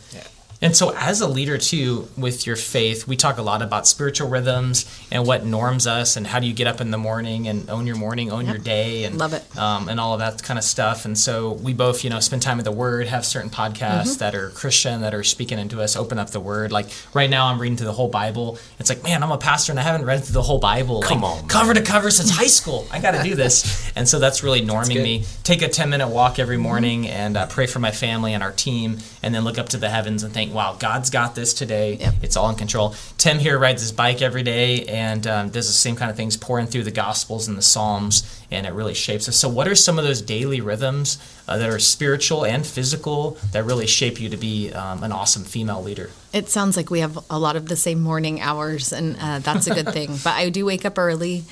And 0.59 0.75
so, 0.75 0.91
as 0.95 1.21
a 1.21 1.27
leader, 1.27 1.57
too, 1.59 2.07
with 2.17 2.47
your 2.47 2.55
faith, 2.55 3.07
we 3.07 3.15
talk 3.15 3.37
a 3.37 3.43
lot 3.43 3.61
about 3.61 3.85
spiritual 3.87 4.27
rhythms 4.27 4.85
and 5.11 5.27
what 5.27 5.45
norms 5.45 5.85
us, 5.85 6.17
and 6.17 6.25
how 6.25 6.39
do 6.39 6.47
you 6.47 6.53
get 6.53 6.65
up 6.65 6.81
in 6.81 6.89
the 6.89 6.97
morning 6.97 7.47
and 7.47 7.69
own 7.69 7.85
your 7.85 7.95
morning, 7.95 8.31
own 8.31 8.47
your 8.47 8.57
day, 8.57 9.03
and 9.03 9.19
Love 9.19 9.33
it. 9.33 9.43
um, 9.57 9.87
and 9.87 9.99
all 9.99 10.13
of 10.13 10.19
that 10.19 10.41
kind 10.41 10.57
of 10.57 10.63
stuff. 10.63 11.05
And 11.05 11.15
so, 11.15 11.51
we 11.53 11.73
both, 11.73 12.03
you 12.03 12.09
know, 12.09 12.19
spend 12.19 12.41
time 12.41 12.57
with 12.57 12.65
the 12.65 12.71
Word, 12.71 13.07
have 13.07 13.23
certain 13.25 13.51
podcasts 13.51 13.77
Mm-hmm. 13.77 14.17
that 14.19 14.33
are 14.33 14.49
Christian 14.49 15.01
that 15.01 15.13
are 15.13 15.23
speaking 15.23 15.59
into 15.59 15.79
us, 15.81 15.95
open 15.95 16.17
up 16.17 16.31
the 16.31 16.39
Word. 16.39 16.71
Like 16.71 16.87
right 17.13 17.29
now, 17.29 17.47
I'm 17.47 17.59
reading 17.61 17.77
through 17.77 17.87
the 17.87 17.93
whole 17.93 18.09
Bible. 18.09 18.57
It's 18.79 18.89
like, 18.89 19.03
man, 19.03 19.21
I'm 19.21 19.31
a 19.31 19.37
pastor 19.37 19.71
and 19.71 19.79
I 19.79 19.83
haven't 19.83 20.05
read 20.07 20.23
through 20.23 20.33
the 20.33 20.41
whole 20.41 20.59
Bible, 20.59 21.01
Come 21.03 21.21
like, 21.21 21.43
on, 21.43 21.47
cover 21.47 21.73
to 21.75 21.81
cover 21.83 22.09
since 22.09 22.31
high 22.31 22.47
school. 22.47 22.87
I 22.91 22.99
got 22.99 23.11
to 23.11 23.21
do 23.21 23.35
this, 23.35 23.91
and 23.95 24.07
so 24.09 24.17
that's 24.17 24.41
really 24.43 24.61
norming 24.61 24.93
good. 24.95 25.03
me. 25.03 25.23
Take 25.43 25.61
a 25.61 25.67
10 25.67 25.89
minute 25.91 26.07
walk 26.07 26.39
every 26.39 26.55
Mm-hmm. 26.57 26.63
morning 26.63 27.07
and 27.07 27.37
uh, 27.37 27.45
pray 27.45 27.67
for 27.67 27.77
my 27.79 27.91
family 27.91 28.33
and 28.33 28.41
our 28.41 28.51
team, 28.51 28.97
and 29.27 29.35
then 29.35 29.43
look 29.43 29.57
up 29.57 29.67
to 29.67 29.77
the 29.77 29.89
heavens 29.89 30.23
and 30.23 30.33
think, 30.33 30.53
wow, 30.53 30.77
God's 30.79 31.09
got 31.09 31.35
this 31.35 31.53
today. 31.53 31.95
Yep. 31.95 32.13
It's 32.21 32.37
all 32.37 32.49
in 32.49 32.55
control. 32.55 32.95
Tim 33.17 33.39
here 33.39 33.59
rides 33.59 33.81
his 33.81 33.91
bike 33.91 34.21
every 34.21 34.41
day 34.41 34.85
and 34.85 35.27
um, 35.27 35.49
does 35.49 35.67
the 35.67 35.73
same 35.73 35.97
kind 35.97 36.09
of 36.09 36.15
things, 36.15 36.37
pouring 36.37 36.65
through 36.65 36.83
the 36.83 36.91
Gospels 36.91 37.45
and 37.49 37.57
the 37.57 37.61
Psalms, 37.61 38.41
and 38.51 38.65
it 38.65 38.71
really 38.71 38.93
shapes 38.93 39.27
us. 39.27 39.35
So, 39.35 39.49
what 39.49 39.67
are 39.67 39.75
some 39.75 39.99
of 39.99 40.05
those 40.05 40.21
daily 40.21 40.61
rhythms 40.61 41.17
uh, 41.45 41.57
that 41.57 41.69
are 41.69 41.77
spiritual 41.77 42.45
and 42.45 42.65
physical 42.65 43.37
that 43.51 43.65
really 43.65 43.85
shape 43.85 44.21
you 44.21 44.29
to 44.29 44.37
be 44.37 44.71
um, 44.71 45.03
an 45.03 45.11
awesome 45.11 45.43
female 45.43 45.83
leader? 45.83 46.09
It 46.31 46.47
sounds 46.47 46.77
like 46.77 46.89
we 46.89 47.01
have 47.01 47.19
a 47.29 47.37
lot 47.37 47.57
of 47.57 47.67
the 47.67 47.75
same 47.75 47.99
morning 47.99 48.39
hours, 48.39 48.93
and 48.93 49.17
uh, 49.19 49.39
that's 49.39 49.67
a 49.67 49.75
good 49.75 49.91
thing. 49.91 50.17
But 50.23 50.35
I 50.35 50.49
do 50.49 50.65
wake 50.65 50.85
up 50.85 50.97
early. 50.97 51.43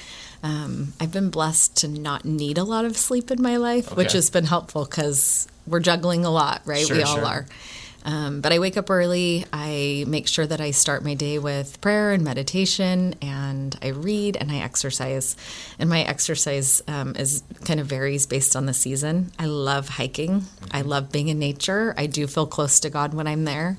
Um, 0.43 0.93
I've 0.99 1.11
been 1.11 1.29
blessed 1.29 1.77
to 1.77 1.87
not 1.87 2.25
need 2.25 2.57
a 2.57 2.63
lot 2.63 2.85
of 2.85 2.97
sleep 2.97 3.31
in 3.31 3.41
my 3.41 3.57
life, 3.57 3.95
which 3.95 4.13
has 4.13 4.29
been 4.29 4.45
helpful 4.45 4.85
because 4.85 5.47
we're 5.67 5.79
juggling 5.79 6.25
a 6.25 6.29
lot, 6.29 6.61
right? 6.65 6.85
Sure, 6.85 6.97
we 6.97 7.03
all 7.03 7.15
sure. 7.15 7.25
are. 7.25 7.45
Um, 8.05 8.39
but 8.41 8.53
I 8.53 8.59
wake 8.59 8.77
up 8.77 8.91
early. 8.91 9.45
I 9.51 10.05
make 10.07 10.27
sure 10.27 10.45
that 10.45 10.61
I 10.61 10.71
start 10.71 11.03
my 11.03 11.15
day 11.15 11.39
with 11.39 11.81
prayer 11.81 12.11
and 12.11 12.23
meditation, 12.23 13.15
and 13.19 13.75
I 13.81 13.87
read 13.87 14.37
and 14.37 14.51
I 14.51 14.57
exercise. 14.57 15.35
And 15.79 15.89
my 15.89 16.03
exercise 16.03 16.83
um, 16.87 17.15
is 17.15 17.41
kind 17.65 17.79
of 17.79 17.87
varies 17.87 18.27
based 18.27 18.55
on 18.55 18.67
the 18.67 18.75
season. 18.75 19.31
I 19.39 19.47
love 19.47 19.89
hiking. 19.89 20.43
I 20.71 20.83
love 20.83 21.11
being 21.11 21.29
in 21.29 21.39
nature. 21.39 21.95
I 21.97 22.05
do 22.05 22.27
feel 22.27 22.45
close 22.45 22.79
to 22.81 22.91
God 22.91 23.15
when 23.15 23.25
I'm 23.25 23.43
there. 23.43 23.75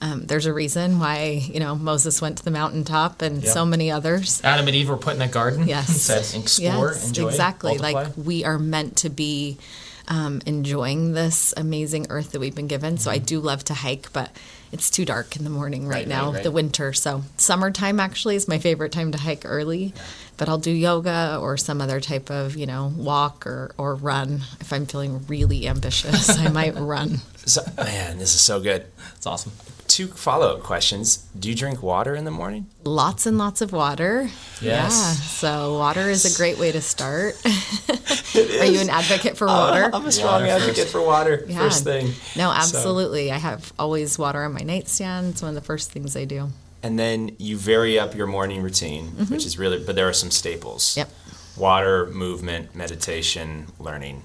Um, 0.00 0.26
there's 0.26 0.46
a 0.46 0.52
reason 0.52 1.00
why 1.00 1.42
you 1.52 1.58
know 1.60 1.74
Moses 1.74 2.20
went 2.22 2.38
to 2.38 2.44
the 2.44 2.50
mountaintop, 2.52 3.20
and 3.22 3.42
Yep. 3.42 3.52
so 3.52 3.64
many 3.66 3.90
others. 3.90 4.40
Adam 4.44 4.66
and 4.68 4.76
Eve 4.76 4.88
were 4.88 4.96
put 4.96 5.16
in 5.16 5.22
a 5.22 5.28
garden. 5.28 5.66
Yes. 5.66 6.02
Said 6.02 6.40
explore, 6.40 6.92
Yes, 6.92 7.08
enjoy, 7.08 7.28
exactly. 7.28 7.78
multiply. 7.78 8.04
Like 8.04 8.12
we 8.16 8.44
are 8.44 8.58
meant 8.58 8.96
to 8.98 9.10
be 9.10 9.58
um, 10.06 10.40
enjoying 10.46 11.12
this 11.12 11.52
amazing 11.56 12.06
earth 12.10 12.30
that 12.32 12.40
we've 12.40 12.54
been 12.54 12.68
given. 12.68 12.96
So 12.96 13.10
I 13.10 13.18
do 13.18 13.40
love 13.40 13.62
to 13.64 13.74
hike, 13.74 14.10
but 14.12 14.30
it's 14.72 14.88
too 14.88 15.04
dark 15.04 15.36
in 15.36 15.44
the 15.44 15.50
morning 15.50 15.86
right, 15.86 15.96
Right, 15.96 16.08
now, 16.08 16.26
right, 16.26 16.34
right. 16.36 16.42
the 16.44 16.50
winter. 16.50 16.92
So 16.94 17.24
summertime 17.36 18.00
actually 18.00 18.36
is 18.36 18.48
my 18.48 18.58
favorite 18.58 18.92
time 18.92 19.12
to 19.12 19.18
hike 19.18 19.42
early. 19.44 19.92
But 20.38 20.48
I'll 20.48 20.56
do 20.58 20.70
yoga 20.70 21.38
or 21.42 21.56
some 21.58 21.80
other 21.82 22.00
type 22.00 22.30
of, 22.30 22.56
you 22.56 22.64
know, 22.66 22.92
walk 22.96 23.46
or, 23.46 23.72
or 23.76 23.96
run. 23.96 24.42
If 24.60 24.72
I'm 24.72 24.86
feeling 24.86 25.26
really 25.26 25.66
ambitious, 25.68 26.38
I 26.38 26.48
might 26.48 26.74
run. 26.76 27.18
So, 27.44 27.62
man, 27.76 28.18
this 28.18 28.34
is 28.34 28.40
so 28.40 28.60
good. 28.60 28.86
It's 29.16 29.26
awesome. 29.26 29.52
Two 29.98 30.06
follow 30.06 30.54
up 30.54 30.62
questions. 30.62 31.16
Do 31.36 31.48
you 31.48 31.56
drink 31.56 31.82
water 31.82 32.14
in 32.14 32.24
the 32.24 32.30
morning? 32.30 32.66
Lots 32.84 33.26
and 33.26 33.36
lots 33.36 33.60
of 33.62 33.72
water. 33.72 34.30
Yeah. 34.60 34.84
Yes. 34.84 35.28
So 35.28 35.76
water 35.76 36.02
is 36.08 36.24
a 36.32 36.38
great 36.38 36.56
way 36.56 36.70
to 36.70 36.80
start. 36.80 37.34
Are 37.44 38.64
you 38.64 38.78
an 38.78 38.90
advocate 38.90 39.36
for 39.36 39.48
water? 39.48 39.90
I'm 39.92 40.06
a 40.06 40.12
strong 40.12 40.42
Water 40.42 40.46
advocate 40.52 40.76
first. 40.76 40.92
for 40.92 41.00
water. 41.04 41.44
Yeah. 41.48 41.58
First 41.58 41.82
thing. 41.82 42.06
No, 42.36 42.52
So- 42.52 42.78
absolutely. 42.78 43.32
I 43.32 43.38
have 43.38 43.72
always 43.76 44.16
water 44.20 44.44
on 44.44 44.52
my 44.52 44.60
nightstand. 44.60 45.30
It's 45.32 45.42
one 45.42 45.48
of 45.48 45.56
the 45.56 45.66
first 45.66 45.90
things 45.90 46.14
I 46.16 46.26
do. 46.26 46.50
and 46.84 46.96
then 46.96 47.34
you 47.40 47.56
vary 47.56 47.98
up 47.98 48.14
your 48.14 48.28
morning 48.28 48.62
routine, 48.62 49.06
which 49.28 49.44
is 49.44 49.58
really, 49.58 49.82
but 49.84 49.96
there 49.96 50.06
are 50.08 50.12
some 50.12 50.30
staples. 50.30 50.90
Mm-hmm. 50.94 51.00
Yep. 51.00 51.10
Water, 51.56 52.06
movement, 52.12 52.72
meditation, 52.76 53.66
learning. 53.80 54.22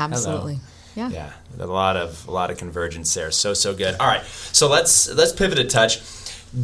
Absolutely. 0.00 0.58
Yeah. 0.94 1.08
Yeah, 1.08 1.32
a 1.58 1.66
lot 1.66 1.96
of 1.96 2.26
a 2.28 2.30
lot 2.30 2.50
of 2.50 2.58
convergence 2.58 3.12
there. 3.14 3.30
So 3.30 3.54
so 3.54 3.74
good. 3.74 3.96
All 3.98 4.06
right, 4.06 4.24
so 4.24 4.68
let's 4.68 5.12
let's 5.12 5.32
pivot 5.32 5.58
a 5.58 5.64
touch. 5.64 6.00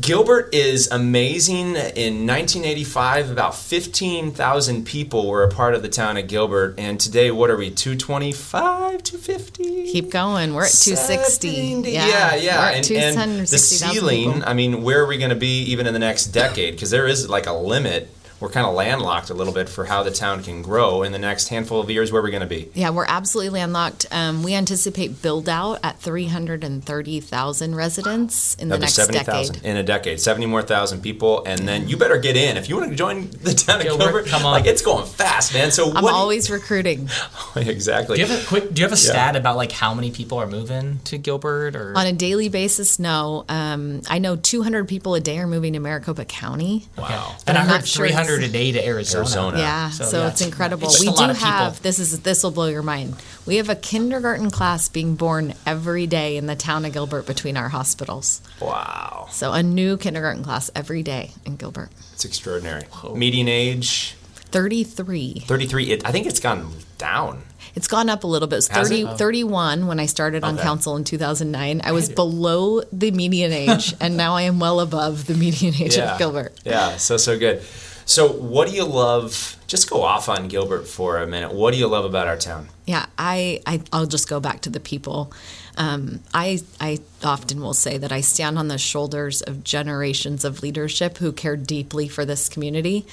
Gilbert 0.02 0.54
is 0.54 0.86
amazing. 0.90 1.68
In 1.68 2.26
1985, 2.26 3.30
about 3.30 3.56
15,000 3.56 4.84
people 4.84 5.26
were 5.26 5.42
a 5.44 5.48
part 5.48 5.74
of 5.74 5.80
the 5.80 5.88
town 5.88 6.18
of 6.18 6.28
Gilbert, 6.28 6.74
and 6.76 7.00
today, 7.00 7.30
what 7.30 7.48
are 7.48 7.56
we? 7.56 7.70
225, 7.70 9.02
250? 9.02 9.90
Keep 9.90 10.10
going. 10.10 10.52
We're 10.52 10.64
at 10.64 10.72
260. 10.72 11.54
70. 11.54 11.90
Yeah, 11.90 12.06
yeah, 12.06 12.34
yeah. 12.34 12.68
And, 12.68 12.90
and 12.90 13.40
the 13.40 13.46
ceiling, 13.56 14.32
people. 14.34 14.48
I 14.48 14.52
mean, 14.52 14.82
where 14.82 15.02
are 15.02 15.06
we 15.06 15.16
going 15.16 15.30
to 15.30 15.36
be 15.36 15.62
even 15.62 15.86
in 15.86 15.94
the 15.94 15.98
next 15.98 16.26
decade? 16.26 16.74
Because 16.74 16.90
there 16.90 17.06
is 17.06 17.30
like 17.30 17.46
a 17.46 17.54
limit. 17.54 18.10
We're 18.40 18.50
kind 18.50 18.66
of 18.66 18.74
landlocked 18.74 19.30
a 19.30 19.34
little 19.34 19.52
bit 19.52 19.68
for 19.68 19.84
how 19.84 20.02
the 20.02 20.10
town 20.12 20.42
can 20.42 20.62
grow 20.62 21.02
in 21.02 21.12
the 21.12 21.18
next 21.18 21.48
handful 21.48 21.80
of 21.80 21.90
years. 21.90 22.12
Where 22.12 22.22
we're 22.22 22.30
going 22.30 22.40
to 22.42 22.46
be? 22.46 22.70
Yeah, 22.74 22.90
we're 22.90 23.06
absolutely 23.06 23.50
landlocked. 23.50 24.06
Um, 24.12 24.42
we 24.42 24.54
anticipate 24.54 25.20
build 25.22 25.48
out 25.48 25.80
at 25.82 25.98
330,000 25.98 27.74
residents 27.74 28.54
in 28.54 28.68
the 28.68 28.78
next 28.78 28.94
70,000 28.94 29.54
decade. 29.54 29.68
in 29.68 29.76
a 29.76 29.82
decade. 29.82 30.20
70 30.20 30.46
more 30.46 30.62
thousand 30.62 31.00
people. 31.02 31.44
And 31.44 31.66
then 31.66 31.88
you 31.88 31.96
better 31.96 32.18
get 32.18 32.36
in. 32.36 32.56
If 32.56 32.68
you 32.68 32.76
want 32.76 32.90
to 32.90 32.96
join 32.96 33.30
the 33.30 33.54
town 33.54 33.80
of 33.80 33.86
Gilbert, 33.86 34.04
Gilbert, 34.04 34.26
come 34.26 34.46
on. 34.46 34.52
like 34.52 34.66
it's 34.66 34.82
going 34.82 35.06
fast, 35.06 35.52
man. 35.54 35.70
So 35.70 35.92
I'm 35.92 36.04
what 36.04 36.14
always 36.14 36.50
recruiting. 36.50 37.08
exactly. 37.56 38.16
Do 38.16 38.22
you 38.22 38.28
have 38.28 38.42
a 38.42 38.46
quick? 38.46 38.72
Do 38.72 38.80
you 38.80 38.84
have 38.86 38.92
a 38.92 38.96
stat 38.96 39.36
about 39.36 39.56
like 39.56 39.72
how 39.72 39.94
many 39.94 40.10
people 40.10 40.38
are 40.38 40.46
moving 40.46 41.00
to 41.04 41.18
Gilbert 41.18 41.74
or? 41.74 41.96
On 41.96 42.06
a 42.06 42.12
daily 42.12 42.48
basis, 42.48 42.98
no. 42.98 43.44
Um, 43.48 44.02
I 44.08 44.18
know 44.18 44.36
200 44.36 44.86
people 44.88 45.14
a 45.14 45.20
day 45.20 45.38
are 45.38 45.46
moving 45.46 45.72
to 45.72 45.80
Maricopa 45.80 46.24
County. 46.24 46.86
wow. 46.96 47.36
and 47.46 47.56
I 47.56 47.62
I'm 47.62 47.66
heard 47.66 47.74
not 47.78 47.86
sure 47.86 48.06
300 48.28 48.44
it's- 48.44 48.48
a 48.48 48.52
day 48.52 48.72
to 48.72 48.86
Arizona. 48.86 49.18
Arizona. 49.20 49.58
Yeah, 49.58 49.90
So, 49.90 50.04
so, 50.04 50.18
yeah, 50.20 50.26
it's 50.28 50.40
it's- 50.40 50.48
incredible. 50.52 50.88
it's 50.88 51.00
we 51.00 51.06
do 51.06 51.12
lot 51.12 51.30
of 51.30 51.36
people. 51.36 51.50
have 51.50 51.82
this 51.82 51.98
is 51.98 52.20
this 52.20 52.42
will 52.42 52.50
blow 52.50 52.66
your 52.68 52.82
mind. 52.82 53.16
We 53.46 53.56
have 53.56 53.68
a 53.68 53.74
kindergarten 53.74 54.50
class 54.50 54.88
being 54.88 55.14
born 55.14 55.54
every 55.66 56.06
day 56.06 56.36
in 56.36 56.46
the 56.46 56.56
town 56.56 56.84
of 56.84 56.92
Gilbert 56.92 57.26
between 57.26 57.56
our 57.56 57.68
hospitals. 57.70 58.40
Wow. 58.60 59.28
So 59.30 59.52
a 59.52 59.62
new 59.62 59.96
kindergarten 59.96 60.44
class 60.44 60.70
every 60.74 61.02
day 61.02 61.32
in 61.46 61.56
Gilbert. 61.56 61.90
It's 62.12 62.24
extraordinary. 62.24 62.84
Median 63.14 63.48
age 63.48 64.14
33. 64.50 65.44
33. 65.46 65.90
It, 65.92 66.06
I 66.06 66.12
think 66.12 66.26
it's 66.26 66.40
gone 66.40 66.72
down. 66.96 67.42
It's 67.74 67.86
gone 67.86 68.08
up 68.08 68.24
a 68.24 68.26
little 68.26 68.48
bit. 68.48 68.56
It 68.56 68.68
was 68.76 68.88
30, 68.88 69.02
it? 69.02 69.18
31 69.18 69.86
when 69.86 70.00
I 70.00 70.06
started 70.06 70.42
on 70.42 70.54
Okay. 70.54 70.62
council 70.62 70.96
in 70.96 71.04
2009. 71.04 71.82
I 71.84 71.92
was 71.92 72.08
below 72.08 72.82
the 72.92 73.10
median 73.10 73.52
age, 73.52 73.94
and 74.00 74.16
now 74.16 74.34
I 74.34 74.42
am 74.42 74.58
well 74.58 74.80
above 74.80 75.26
the 75.26 75.34
median 75.42 75.74
age 75.74 75.96
of 75.98 76.18
Gilbert. 76.18 76.54
Yeah, 76.64 76.96
so 76.96 77.16
so 77.18 77.38
good. 77.38 77.62
So 78.08 78.26
what 78.26 78.70
do 78.70 78.74
you 78.74 78.86
love? 78.86 79.58
Just 79.66 79.90
go 79.90 80.02
off 80.02 80.30
on 80.30 80.48
Gilbert 80.48 80.88
for 80.88 81.18
a 81.18 81.26
minute. 81.26 81.52
What 81.52 81.74
do 81.74 81.78
you 81.78 81.86
love 81.86 82.06
about 82.06 82.26
our 82.26 82.38
town? 82.38 82.68
Yeah, 82.86 83.04
I, 83.18 83.60
I 83.66 83.82
I'll 83.92 84.06
just 84.06 84.30
go 84.30 84.40
back 84.40 84.62
to 84.62 84.70
the 84.70 84.80
people. 84.80 85.30
Um, 85.76 86.20
I 86.32 86.60
I 86.80 87.00
often 87.22 87.60
will 87.60 87.74
say 87.74 87.98
that 87.98 88.10
I 88.10 88.22
stand 88.22 88.58
on 88.58 88.68
the 88.68 88.78
shoulders 88.78 89.42
of 89.42 89.62
generations 89.62 90.46
of 90.46 90.62
leadership 90.62 91.18
who 91.18 91.32
care 91.32 91.54
deeply 91.54 92.08
for 92.08 92.24
this 92.24 92.48
community, 92.48 93.04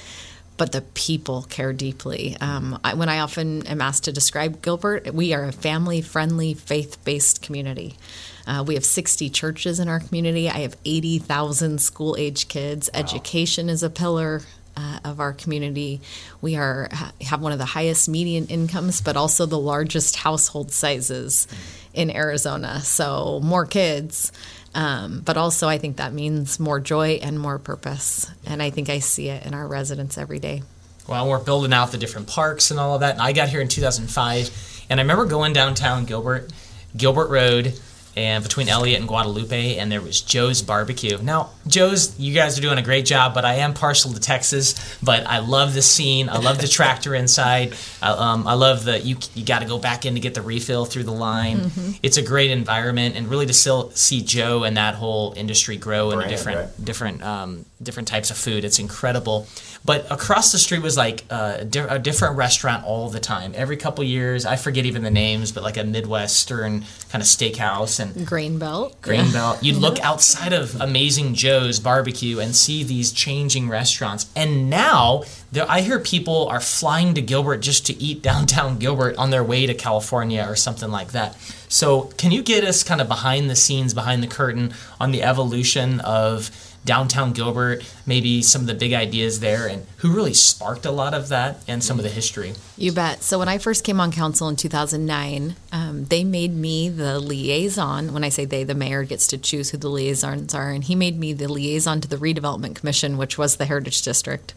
but 0.56 0.72
the 0.72 0.80
people 0.80 1.42
care 1.42 1.74
deeply. 1.74 2.34
Um, 2.40 2.80
I, 2.82 2.94
when 2.94 3.10
I 3.10 3.18
often 3.18 3.66
am 3.66 3.82
asked 3.82 4.04
to 4.04 4.12
describe 4.12 4.62
Gilbert, 4.62 5.12
we 5.12 5.34
are 5.34 5.44
a 5.44 5.52
family-friendly, 5.52 6.54
faith-based 6.54 7.42
community. 7.42 7.98
Uh, 8.46 8.64
we 8.66 8.72
have 8.74 8.84
60 8.84 9.28
churches 9.28 9.78
in 9.78 9.88
our 9.88 10.00
community. 10.00 10.48
I 10.48 10.60
have 10.60 10.76
80,000 10.86 11.82
school-age 11.82 12.48
kids. 12.48 12.88
Education 12.94 13.68
is 13.68 13.82
a 13.82 13.90
pillar 13.90 14.40
uh, 14.76 15.00
of 15.04 15.20
our 15.20 15.32
community. 15.32 16.00
We 16.40 16.56
are 16.56 16.88
ha- 16.92 17.12
have 17.22 17.40
one 17.40 17.52
of 17.52 17.58
the 17.58 17.64
highest 17.64 18.08
median 18.08 18.46
incomes, 18.46 19.00
but 19.00 19.16
also 19.16 19.46
the 19.46 19.58
largest 19.58 20.16
household 20.16 20.72
sizes 20.72 21.48
in 21.94 22.10
Arizona. 22.10 22.80
So 22.80 23.40
more 23.42 23.66
kids, 23.66 24.32
um, 24.74 25.22
but 25.24 25.36
also 25.36 25.68
I 25.68 25.78
think 25.78 25.96
that 25.96 26.12
means 26.12 26.60
more 26.60 26.78
joy 26.80 27.18
and 27.22 27.40
more 27.40 27.58
purpose. 27.58 28.30
And 28.44 28.62
I 28.62 28.70
think 28.70 28.90
I 28.90 28.98
see 28.98 29.28
it 29.28 29.46
in 29.46 29.54
our 29.54 29.66
residents 29.66 30.18
every 30.18 30.38
day. 30.38 30.62
Well, 31.08 31.28
we're 31.28 31.38
building 31.38 31.72
out 31.72 31.92
the 31.92 31.98
different 31.98 32.26
parks 32.26 32.70
and 32.70 32.80
all 32.80 32.94
of 32.94 33.00
that. 33.00 33.14
And 33.14 33.22
I 33.22 33.32
got 33.32 33.48
here 33.48 33.60
in 33.60 33.68
2005, 33.68 34.84
and 34.90 35.00
I 35.00 35.02
remember 35.02 35.24
going 35.24 35.52
downtown 35.52 36.04
Gilbert, 36.04 36.50
Gilbert 36.96 37.28
Road, 37.28 37.78
and 38.16 38.42
between 38.42 38.68
Elliott 38.68 38.98
and 39.00 39.08
Guadalupe, 39.08 39.76
and 39.76 39.92
there 39.92 40.00
was 40.00 40.22
Joe's 40.22 40.62
Barbecue. 40.62 41.18
Now, 41.18 41.50
Joe's, 41.66 42.18
you 42.18 42.32
guys 42.32 42.58
are 42.58 42.62
doing 42.62 42.78
a 42.78 42.82
great 42.82 43.04
job, 43.04 43.34
but 43.34 43.44
I 43.44 43.56
am 43.56 43.74
partial 43.74 44.12
to 44.12 44.20
Texas. 44.20 44.96
But 45.02 45.26
I 45.26 45.40
love 45.40 45.74
the 45.74 45.82
scene. 45.82 46.30
I 46.30 46.38
love 46.38 46.58
the 46.58 46.68
tractor 46.78 47.14
inside. 47.14 47.74
I, 48.00 48.10
um, 48.10 48.46
I 48.46 48.54
love 48.54 48.84
that 48.86 49.04
you 49.04 49.18
you 49.34 49.44
got 49.44 49.60
to 49.60 49.66
go 49.66 49.78
back 49.78 50.06
in 50.06 50.14
to 50.14 50.20
get 50.20 50.34
the 50.34 50.42
refill 50.42 50.86
through 50.86 51.04
the 51.04 51.12
line. 51.12 51.70
It's 52.02 52.16
a 52.16 52.22
great 52.22 52.50
environment, 52.50 53.16
and 53.16 53.28
really 53.28 53.46
to 53.46 53.52
still 53.52 53.90
see 53.90 54.22
Joe 54.22 54.64
and 54.64 54.76
that 54.76 54.94
whole 54.94 55.34
industry 55.36 55.76
grow 55.76 56.10
in 56.10 56.16
Brand, 56.16 56.30
different 56.30 56.58
right. 56.58 56.84
different 56.84 57.22
um, 57.22 57.66
different 57.82 58.08
types 58.08 58.30
of 58.30 58.38
food. 58.38 58.64
It's 58.64 58.78
incredible. 58.78 59.46
But 59.86 60.10
across 60.10 60.50
the 60.50 60.58
street 60.58 60.82
was 60.82 60.96
like 60.96 61.24
uh, 61.30 61.58
a, 61.60 61.64
di- 61.64 61.86
a 61.88 61.98
different 62.00 62.36
restaurant 62.36 62.84
all 62.84 63.08
the 63.08 63.20
time. 63.20 63.52
Every 63.54 63.76
couple 63.76 64.02
years, 64.02 64.44
I 64.44 64.56
forget 64.56 64.84
even 64.84 65.04
the 65.04 65.12
names, 65.12 65.52
but 65.52 65.62
like 65.62 65.76
a 65.76 65.84
Midwestern 65.84 66.84
kind 67.08 67.22
of 67.22 67.28
steakhouse 67.28 68.00
and 68.00 68.26
Grain 68.26 68.58
Belt. 68.58 69.00
Grain 69.00 69.30
Belt. 69.30 69.62
You'd 69.62 69.76
look 69.76 70.00
outside 70.00 70.52
of 70.52 70.78
Amazing 70.80 71.34
Joe's 71.34 71.78
barbecue 71.78 72.40
and 72.40 72.56
see 72.56 72.82
these 72.82 73.12
changing 73.12 73.68
restaurants. 73.68 74.26
And 74.34 74.68
now 74.68 75.22
there, 75.52 75.70
I 75.70 75.82
hear 75.82 76.00
people 76.00 76.48
are 76.48 76.60
flying 76.60 77.14
to 77.14 77.22
Gilbert 77.22 77.58
just 77.58 77.86
to 77.86 77.94
eat 78.02 78.22
downtown 78.26 78.78
Gilbert 78.78 79.16
on 79.16 79.30
their 79.30 79.44
way 79.44 79.66
to 79.66 79.74
California 79.74 80.44
or 80.48 80.56
something 80.56 80.90
like 80.90 81.12
that. 81.12 81.36
So, 81.68 82.02
can 82.16 82.30
you 82.32 82.42
get 82.42 82.64
us 82.64 82.82
kind 82.82 83.00
of 83.00 83.08
behind 83.08 83.50
the 83.50 83.56
scenes, 83.56 83.92
behind 83.92 84.22
the 84.22 84.28
curtain 84.28 84.72
on 85.00 85.10
the 85.10 85.22
evolution 85.22 86.00
of 86.00 86.50
downtown 86.86 87.32
Gilbert, 87.32 87.82
maybe 88.06 88.40
some 88.40 88.62
of 88.62 88.66
the 88.66 88.74
big 88.74 88.94
ideas 88.94 89.40
there, 89.40 89.66
and 89.66 89.84
who 89.98 90.14
really 90.14 90.32
sparked 90.32 90.86
a 90.86 90.90
lot 90.90 91.12
of 91.12 91.28
that 91.28 91.62
and 91.68 91.84
some 91.84 91.98
of 91.98 92.04
the 92.04 92.08
history? 92.08 92.54
You 92.78 92.92
bet. 92.92 93.22
So 93.22 93.38
when 93.38 93.48
I 93.48 93.58
first 93.58 93.84
came 93.84 94.00
on 94.00 94.12
council 94.12 94.48
in 94.48 94.56
2009, 94.56 95.56
um, 95.72 96.04
they 96.06 96.24
made 96.24 96.54
me 96.54 96.88
the 96.88 97.18
liaison. 97.18 98.14
When 98.14 98.24
I 98.24 98.30
say 98.30 98.46
they, 98.46 98.64
the 98.64 98.74
mayor 98.74 99.04
gets 99.04 99.26
to 99.28 99.38
choose 99.38 99.70
who 99.70 99.76
the 99.76 99.90
liaisons 99.90 100.54
are, 100.54 100.70
and 100.70 100.84
he 100.84 100.94
made 100.94 101.18
me 101.18 101.34
the 101.34 101.48
liaison 101.48 102.00
to 102.00 102.08
the 102.08 102.16
redevelopment 102.16 102.76
commission, 102.76 103.18
which 103.18 103.36
was 103.36 103.56
the 103.56 103.66
Heritage 103.66 104.00
District. 104.02 104.54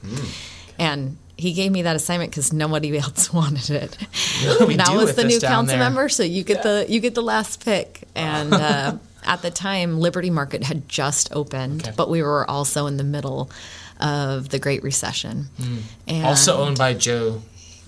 And 0.77 1.17
he 1.36 1.53
gave 1.53 1.71
me 1.71 1.81
that 1.83 1.95
assignment 1.95 2.31
because 2.31 2.53
nobody 2.53 2.98
else 2.98 3.33
wanted 3.33 3.69
it. 3.69 3.98
What 4.45 4.59
do 4.59 4.65
we 4.67 4.74
and 4.74 4.81
I 4.81 4.95
was 4.95 5.15
the 5.15 5.24
new 5.24 5.39
council 5.39 5.77
there? 5.77 5.79
member, 5.79 6.09
so 6.09 6.24
you 6.24 6.43
get 6.43 6.63
the 6.63 6.86
you 6.88 7.00
get 7.00 7.15
the 7.15 7.24
last 7.24 7.63
pick. 7.63 8.03
And 8.15 8.53
uh, 8.53 8.98
at 9.29 9.41
the 9.41 9.51
time, 9.51 10.00
Liberty 10.00 10.29
Market 10.29 10.63
had 10.63 10.89
just 10.89 11.31
opened, 11.31 11.83
Okay. 11.83 11.93
but 11.95 12.09
we 12.09 12.21
were 12.21 12.50
also 12.50 12.88
in 12.88 12.98
the 12.98 13.03
middle 13.03 13.50
of 14.00 14.50
the 14.50 14.59
Great 14.59 14.83
Recession. 14.83 15.50
And 16.07 16.17
Hmm. 16.21 16.25
Also 16.25 16.57
owned 16.57 16.77
by 16.77 16.93
Joe 16.93 17.41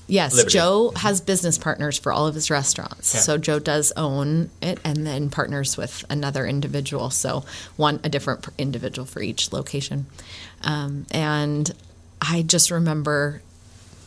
Yes, 0.08 0.34
Liberty. 0.36 0.54
Joe 0.58 0.92
has 0.98 1.22
business 1.22 1.58
partners 1.58 1.98
for 1.98 2.12
all 2.12 2.28
of 2.28 2.36
his 2.36 2.50
restaurants. 2.52 3.16
Okay. 3.16 3.22
So 3.22 3.38
Joe 3.38 3.60
does 3.60 3.94
own 3.96 4.50
it 4.62 4.78
and 4.84 5.08
then 5.08 5.30
partners 5.30 5.78
with 5.78 6.04
another 6.10 6.46
individual. 6.46 7.10
So 7.12 7.46
one 7.78 8.02
a 8.04 8.10
different 8.10 8.46
individual 8.58 9.06
for 9.06 9.22
each 9.22 9.54
location. 9.54 10.08
Um, 10.66 11.06
and 11.12 11.72
I 12.22 12.42
just 12.42 12.72
remember 12.72 13.42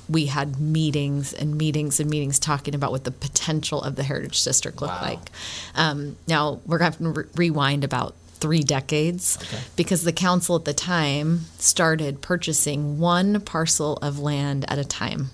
we 0.08 0.26
had 0.26 0.60
meetings 0.60 1.32
and 1.32 1.56
meetings 1.56 1.98
and 2.00 2.10
meetings 2.10 2.38
talking 2.38 2.74
about 2.74 2.90
what 2.90 3.04
the 3.04 3.10
potential 3.10 3.80
of 3.82 3.96
the 3.96 4.02
Heritage 4.02 4.42
District 4.44 4.80
looked 4.80 4.94
Wow. 4.94 5.02
like. 5.02 5.30
Um, 5.74 6.16
now 6.28 6.60
we're 6.66 6.78
going 6.78 6.92
to 6.92 7.08
re- 7.10 7.24
rewind 7.36 7.84
about 7.84 8.14
three 8.34 8.60
decades 8.62 9.38
because 9.76 10.02
the 10.02 10.12
council 10.12 10.56
at 10.56 10.66
the 10.66 10.74
time 10.74 11.42
started 11.58 12.20
purchasing 12.20 12.98
one 12.98 13.40
parcel 13.40 13.96
of 14.02 14.18
land 14.18 14.66
at 14.68 14.78
a 14.78 14.84
time. 14.84 15.30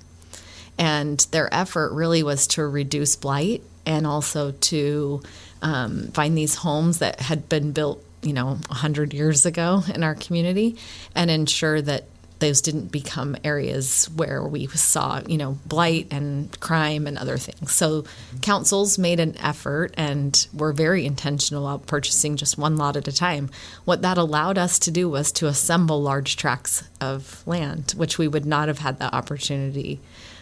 And 0.79 1.19
their 1.33 1.53
effort 1.53 1.93
really 1.93 2.23
was 2.23 2.47
to 2.49 2.65
reduce 2.67 3.17
blight 3.17 3.63
and 3.85 4.07
also 4.07 4.53
to 4.53 5.23
um, 5.63 6.09
find 6.13 6.39
these 6.39 6.55
homes 6.55 7.01
that 7.01 7.21
had 7.21 7.49
been 7.49 7.73
built, 7.73 8.03
you 8.23 8.33
know, 8.33 8.47
100 8.69 9.13
years 9.13 9.45
ago 9.45 9.83
in 9.93 10.05
our 10.05 10.15
community 10.15 10.77
and 11.15 11.31
ensure 11.31 11.83
that 11.83 12.05
those 12.41 12.61
didn't 12.61 12.91
become 12.91 13.37
areas 13.45 14.07
where 14.17 14.43
we 14.43 14.67
saw, 14.67 15.21
you 15.27 15.39
know, 15.39 15.59
blight 15.67 16.09
and 16.11 16.59
crime 16.61 17.07
and 17.07 17.17
other 17.17 17.39
things. 17.39 17.75
So 17.75 18.05
councils 18.43 18.99
made 18.99 19.21
an 19.21 19.37
effort 19.39 19.95
and 19.97 20.47
were 20.53 20.73
very 20.73 21.07
intentional 21.07 21.69
about 21.69 21.87
purchasing 21.87 22.37
just 22.37 22.59
one 22.59 22.77
lot 22.77 22.97
at 22.97 23.09
a 23.09 23.13
time. 23.13 23.51
What 23.85 24.03
that 24.03 24.19
allowed 24.19 24.59
us 24.59 24.79
to 24.81 24.91
do 24.91 25.09
was 25.09 25.31
to 25.33 25.47
assemble 25.47 26.03
large 26.03 26.37
tracts 26.37 26.83
of 27.01 27.47
land, 27.47 27.95
which 27.97 28.19
we 28.19 28.27
would 28.27 28.47
not 28.47 28.69
have 28.69 28.79
had 28.79 28.99
that 28.99 29.15
opportunity 29.15 30.01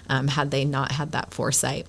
um, 0.08 0.28
had 0.28 0.50
they 0.50 0.64
not 0.64 0.92
had 0.92 1.12
that 1.12 1.34
foresight. 1.34 1.86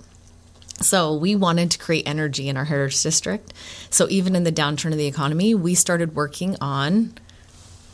So 0.82 1.14
we 1.16 1.36
wanted 1.36 1.72
to 1.72 1.78
create 1.78 2.08
energy 2.08 2.50
in 2.50 2.58
our 2.58 2.66
heritage 2.66 3.02
district. 3.04 3.54
So 3.90 4.08
even 4.10 4.36
in 4.36 4.44
the 4.44 4.52
downturn 4.52 4.92
of 4.92 4.98
the 4.98 5.08
economy, 5.08 5.54
we 5.54 5.76
started 5.76 6.16
working 6.16 6.56
on 6.62 7.14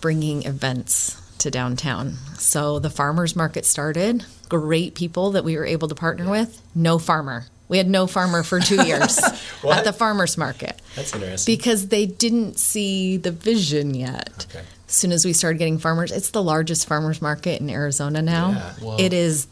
bringing 0.02 0.44
events 0.44 1.20
to 1.46 1.52
downtown. 1.52 2.16
So 2.38 2.80
the 2.80 2.90
farmers 2.90 3.36
market 3.36 3.66
started. 3.66 4.26
Great 4.50 4.96
people 4.96 5.32
that 5.32 5.44
we 5.44 5.56
were 5.58 5.66
able 5.66 5.88
to 5.88 5.96
partner 5.96 6.30
with. 6.30 6.62
No 6.76 7.00
farmer. 7.00 7.46
We 7.68 7.78
had 7.78 7.88
no 7.88 8.06
farmer 8.08 8.44
for 8.44 8.60
two 8.60 8.84
years 8.86 9.18
at 9.20 9.84
the 9.84 9.94
farmers 9.94 10.38
market 10.38 10.80
That's 10.96 11.14
interesting. 11.16 11.56
because 11.56 11.88
they 11.88 12.06
didn't 12.06 12.60
see 12.60 13.18
the 13.18 13.32
vision 13.32 13.94
yet. 13.96 14.46
Okay. 14.50 14.66
As 14.88 14.94
soon 14.94 15.12
as 15.12 15.26
we 15.26 15.34
started 15.34 15.58
getting 15.58 15.80
farmers, 15.80 16.12
it's 16.12 16.30
the 16.30 16.44
largest 16.44 16.88
farmers 16.88 17.22
market 17.22 17.60
in 17.62 17.70
Arizona 17.70 18.22
now. 18.22 18.74
Yeah. 18.82 18.98
It 19.00 19.14
is 19.14 19.48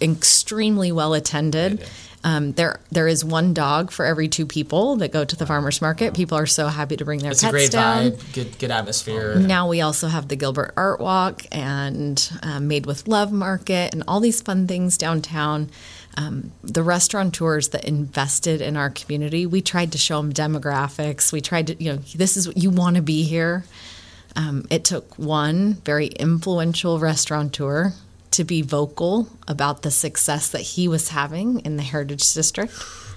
extremely 0.00 0.90
well 0.92 1.14
attended. 1.14 1.84
Um, 2.24 2.52
there, 2.52 2.78
there 2.92 3.08
is 3.08 3.24
one 3.24 3.52
dog 3.52 3.90
for 3.90 4.04
every 4.04 4.28
two 4.28 4.46
people 4.46 4.96
that 4.96 5.10
go 5.12 5.24
to 5.24 5.34
the 5.36 5.44
farmers 5.44 5.82
market. 5.82 6.14
People 6.14 6.38
are 6.38 6.46
so 6.46 6.68
happy 6.68 6.96
to 6.96 7.04
bring 7.04 7.18
their 7.18 7.32
It's 7.32 7.40
pets 7.42 7.48
a 7.48 7.52
great 7.52 7.70
down. 7.72 8.12
vibe, 8.12 8.32
good 8.34 8.58
good 8.60 8.70
atmosphere. 8.70 9.34
Now 9.36 9.68
we 9.68 9.80
also 9.80 10.06
have 10.06 10.28
the 10.28 10.36
Gilbert 10.36 10.72
Art 10.76 11.00
Walk 11.00 11.42
and 11.50 12.30
um, 12.44 12.68
Made 12.68 12.86
with 12.86 13.08
Love 13.08 13.32
Market 13.32 13.92
and 13.92 14.04
all 14.06 14.20
these 14.20 14.40
fun 14.40 14.68
things 14.68 14.96
downtown. 14.96 15.68
Um, 16.16 16.52
the 16.62 16.82
restaurateurs 16.82 17.70
that 17.70 17.86
invested 17.86 18.60
in 18.60 18.76
our 18.76 18.90
community, 18.90 19.46
we 19.46 19.60
tried 19.62 19.92
to 19.92 19.98
show 19.98 20.20
them 20.22 20.32
demographics. 20.32 21.32
We 21.32 21.40
tried 21.40 21.68
to, 21.68 21.82
you 21.82 21.92
know, 21.92 21.98
this 22.14 22.36
is 22.36 22.46
what 22.46 22.56
you 22.58 22.70
want 22.70 22.96
to 22.96 23.02
be 23.02 23.24
here. 23.24 23.64
Um, 24.36 24.64
it 24.70 24.84
took 24.84 25.18
one 25.18 25.74
very 25.84 26.06
influential 26.06 26.98
restaurateur 26.98 27.92
to 28.32 28.44
be 28.44 28.62
vocal 28.62 29.28
about 29.46 29.82
the 29.82 29.90
success 29.90 30.48
that 30.50 30.60
he 30.60 30.88
was 30.88 31.08
having 31.08 31.60
in 31.60 31.76
the 31.76 31.82
Heritage 31.82 32.32
District. 32.34 32.72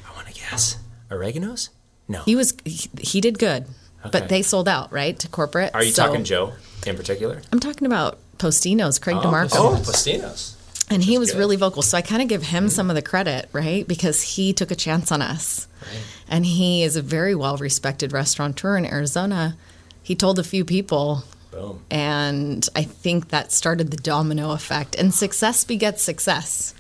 I 0.10 0.16
want 0.16 0.28
to 0.28 0.34
guess. 0.34 0.78
Oregano's? 1.12 1.70
No. 2.08 2.22
He 2.24 2.36
was 2.36 2.54
he, 2.66 2.90
he 3.00 3.22
did 3.22 3.40
good, 3.40 3.64
Okay. 4.02 4.10
but 4.12 4.30
they 4.30 4.42
sold 4.42 4.68
out 4.68 4.92
right 4.92 5.18
to 5.20 5.28
corporate. 5.28 5.72
Are 5.74 5.84
you 5.84 5.92
So- 5.92 6.06
talking 6.06 6.24
Joe 6.24 6.54
in 6.86 6.96
particular? 6.96 7.42
I'm 7.52 7.60
talking 7.60 7.86
about 7.88 8.20
Postino's, 8.38 9.00
Craig 9.00 9.18
oh, 9.20 9.24
DeMarco. 9.24 9.52
Oh, 9.56 9.76
Postinos. 9.84 10.56
and 10.90 11.04
he 11.04 11.18
was 11.18 11.32
good. 11.32 11.40
really 11.40 11.56
vocal. 11.56 11.82
So 11.82 11.98
I 11.98 12.02
kind 12.02 12.22
of 12.22 12.28
give 12.28 12.44
him 12.44 12.70
some 12.70 12.90
of 12.90 12.96
the 12.96 13.02
credit, 13.02 13.50
right? 13.54 13.88
Because 13.88 14.22
he 14.22 14.54
took 14.54 14.70
a 14.72 14.76
chance 14.76 15.12
on 15.12 15.22
us. 15.22 15.68
And 16.28 16.46
he 16.46 16.84
is 16.84 16.96
a 16.96 17.02
very 17.02 17.36
well 17.36 17.58
respected 17.58 18.12
restaurateur 18.12 18.76
in 18.78 18.86
Arizona. 18.86 19.56
He 20.04 20.16
told 20.16 20.38
a 20.40 20.44
few 20.44 20.66
people, 20.66 21.24
Boom. 21.56 21.82
and 21.90 22.68
I 22.76 22.84
think 22.84 23.30
that 23.30 23.52
started 23.52 23.90
the 23.92 23.98
domino 23.98 24.52
effect. 24.52 24.96
And 24.96 25.14
success 25.14 25.64
begets 25.64 26.04
success. 26.04 26.74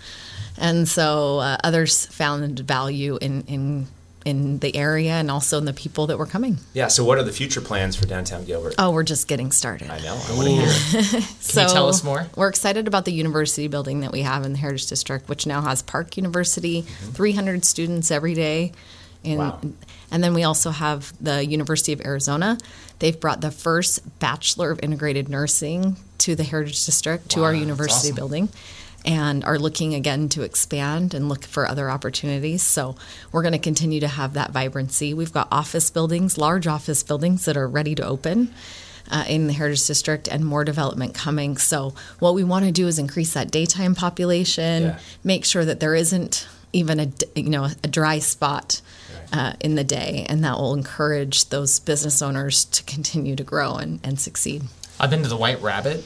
And 0.58 0.88
so 0.88 1.40
uh, 1.40 1.58
others 1.64 2.06
found 2.08 2.60
value 2.60 3.18
in, 3.22 3.44
in 3.44 3.88
in 4.26 4.58
the 4.58 4.76
area 4.76 5.12
and 5.12 5.30
also 5.30 5.60
in 5.60 5.66
the 5.66 5.74
people 5.74 6.08
that 6.08 6.18
were 6.18 6.26
coming. 6.26 6.58
Yeah, 6.74 6.88
so 6.88 7.06
what 7.06 7.20
are 7.20 7.24
the 7.24 7.32
future 7.32 7.62
plans 7.62 7.96
for 7.96 8.08
downtown 8.08 8.44
Gilbert? 8.44 8.74
Oh, 8.80 8.90
we're 8.90 9.04
just 9.04 9.28
getting 9.28 9.52
started. 9.52 9.92
I 9.92 10.00
know. 10.00 10.16
I 10.16 10.36
want 10.36 10.48
to 10.48 10.54
hear 10.56 10.66
it. 10.68 11.24
so 11.42 11.62
you 11.62 11.68
tell 11.70 11.88
us 11.88 12.04
more? 12.04 12.26
We're 12.36 12.48
excited 12.50 12.88
about 12.88 13.06
the 13.06 13.12
university 13.14 13.68
building 13.68 14.00
that 14.00 14.12
we 14.12 14.24
have 14.24 14.44
in 14.44 14.54
the 14.54 14.58
Heritage 14.58 14.88
District, 14.88 15.30
which 15.30 15.46
now 15.46 15.62
has 15.62 15.84
Park 15.84 16.18
University, 16.18 16.82
300 16.82 17.64
students 17.66 18.10
every 18.10 18.34
day. 18.34 18.72
And, 19.24 19.38
Wow. 19.38 19.60
And 20.16 20.24
then 20.24 20.34
we 20.34 20.44
also 20.44 20.72
have 20.72 21.12
the 21.22 21.46
University 21.46 21.92
of 21.92 22.00
Arizona. 22.06 22.58
They've 23.00 23.20
brought 23.20 23.42
the 23.42 23.52
first 23.52 24.00
Bachelor 24.20 24.72
of 24.72 24.80
Integrated 24.82 25.28
Nursing 25.28 25.98
to 26.20 26.36
the 26.36 26.46
Heritage 26.46 26.86
District, 26.86 27.28
to 27.32 27.42
Wow, 27.42 27.48
our 27.48 27.54
university 27.54 28.08
awesome. 28.12 28.16
building, 28.16 28.50
and 29.04 29.44
are 29.44 29.60
looking 29.60 29.94
again 29.94 30.30
to 30.30 30.44
expand 30.44 31.14
and 31.14 31.28
look 31.28 31.44
for 31.44 31.68
other 31.68 31.90
opportunities. 31.92 32.64
So 32.64 32.96
we're 33.34 33.42
going 33.42 33.52
to 33.52 33.60
continue 33.60 34.00
to 34.00 34.08
have 34.08 34.36
that 34.36 34.52
vibrancy. 34.52 35.14
We've 35.14 35.34
got 35.34 35.50
office 35.52 35.90
buildings, 35.90 36.38
large 36.38 36.66
office 36.66 37.04
buildings 37.04 37.44
that 37.44 37.58
are 37.58 37.68
ready 37.68 37.94
to 37.96 38.06
open 38.08 38.54
uh, 39.12 39.26
in 39.28 39.48
the 39.48 39.54
Heritage 39.54 39.86
District 39.86 40.30
and 40.30 40.46
more 40.46 40.64
development 40.64 41.14
coming. 41.14 41.58
So, 41.58 41.94
what 42.20 42.36
we 42.36 42.46
want 42.46 42.64
to 42.64 42.72
do 42.72 42.88
is 42.88 42.98
increase 43.00 43.34
that 43.34 43.52
daytime 43.52 43.96
population, 43.96 44.84
Yeah. 44.84 45.00
make 45.26 45.44
sure 45.44 45.66
that 45.66 45.82
there 45.82 45.94
isn't 45.94 46.48
even 46.72 47.00
a 47.02 47.12
you 47.36 47.50
know 47.50 47.66
a 47.84 47.88
dry 47.88 48.20
spot 48.20 48.82
uh, 49.34 49.54
in 49.60 49.76
the 49.76 49.84
day, 49.84 50.26
and 50.30 50.44
that 50.44 50.58
will 50.58 50.74
encourage 50.74 51.50
those 51.50 51.80
business 51.80 52.22
owners 52.22 52.66
to 52.66 52.84
continue 52.84 53.36
to 53.36 53.44
grow 53.44 53.76
and, 53.76 54.00
and 54.04 54.20
succeed. 54.20 54.64
I've 55.00 55.10
been 55.10 55.24
to 55.24 55.30
the 55.30 55.38
White 55.38 55.62
Rabbit. 55.62 56.04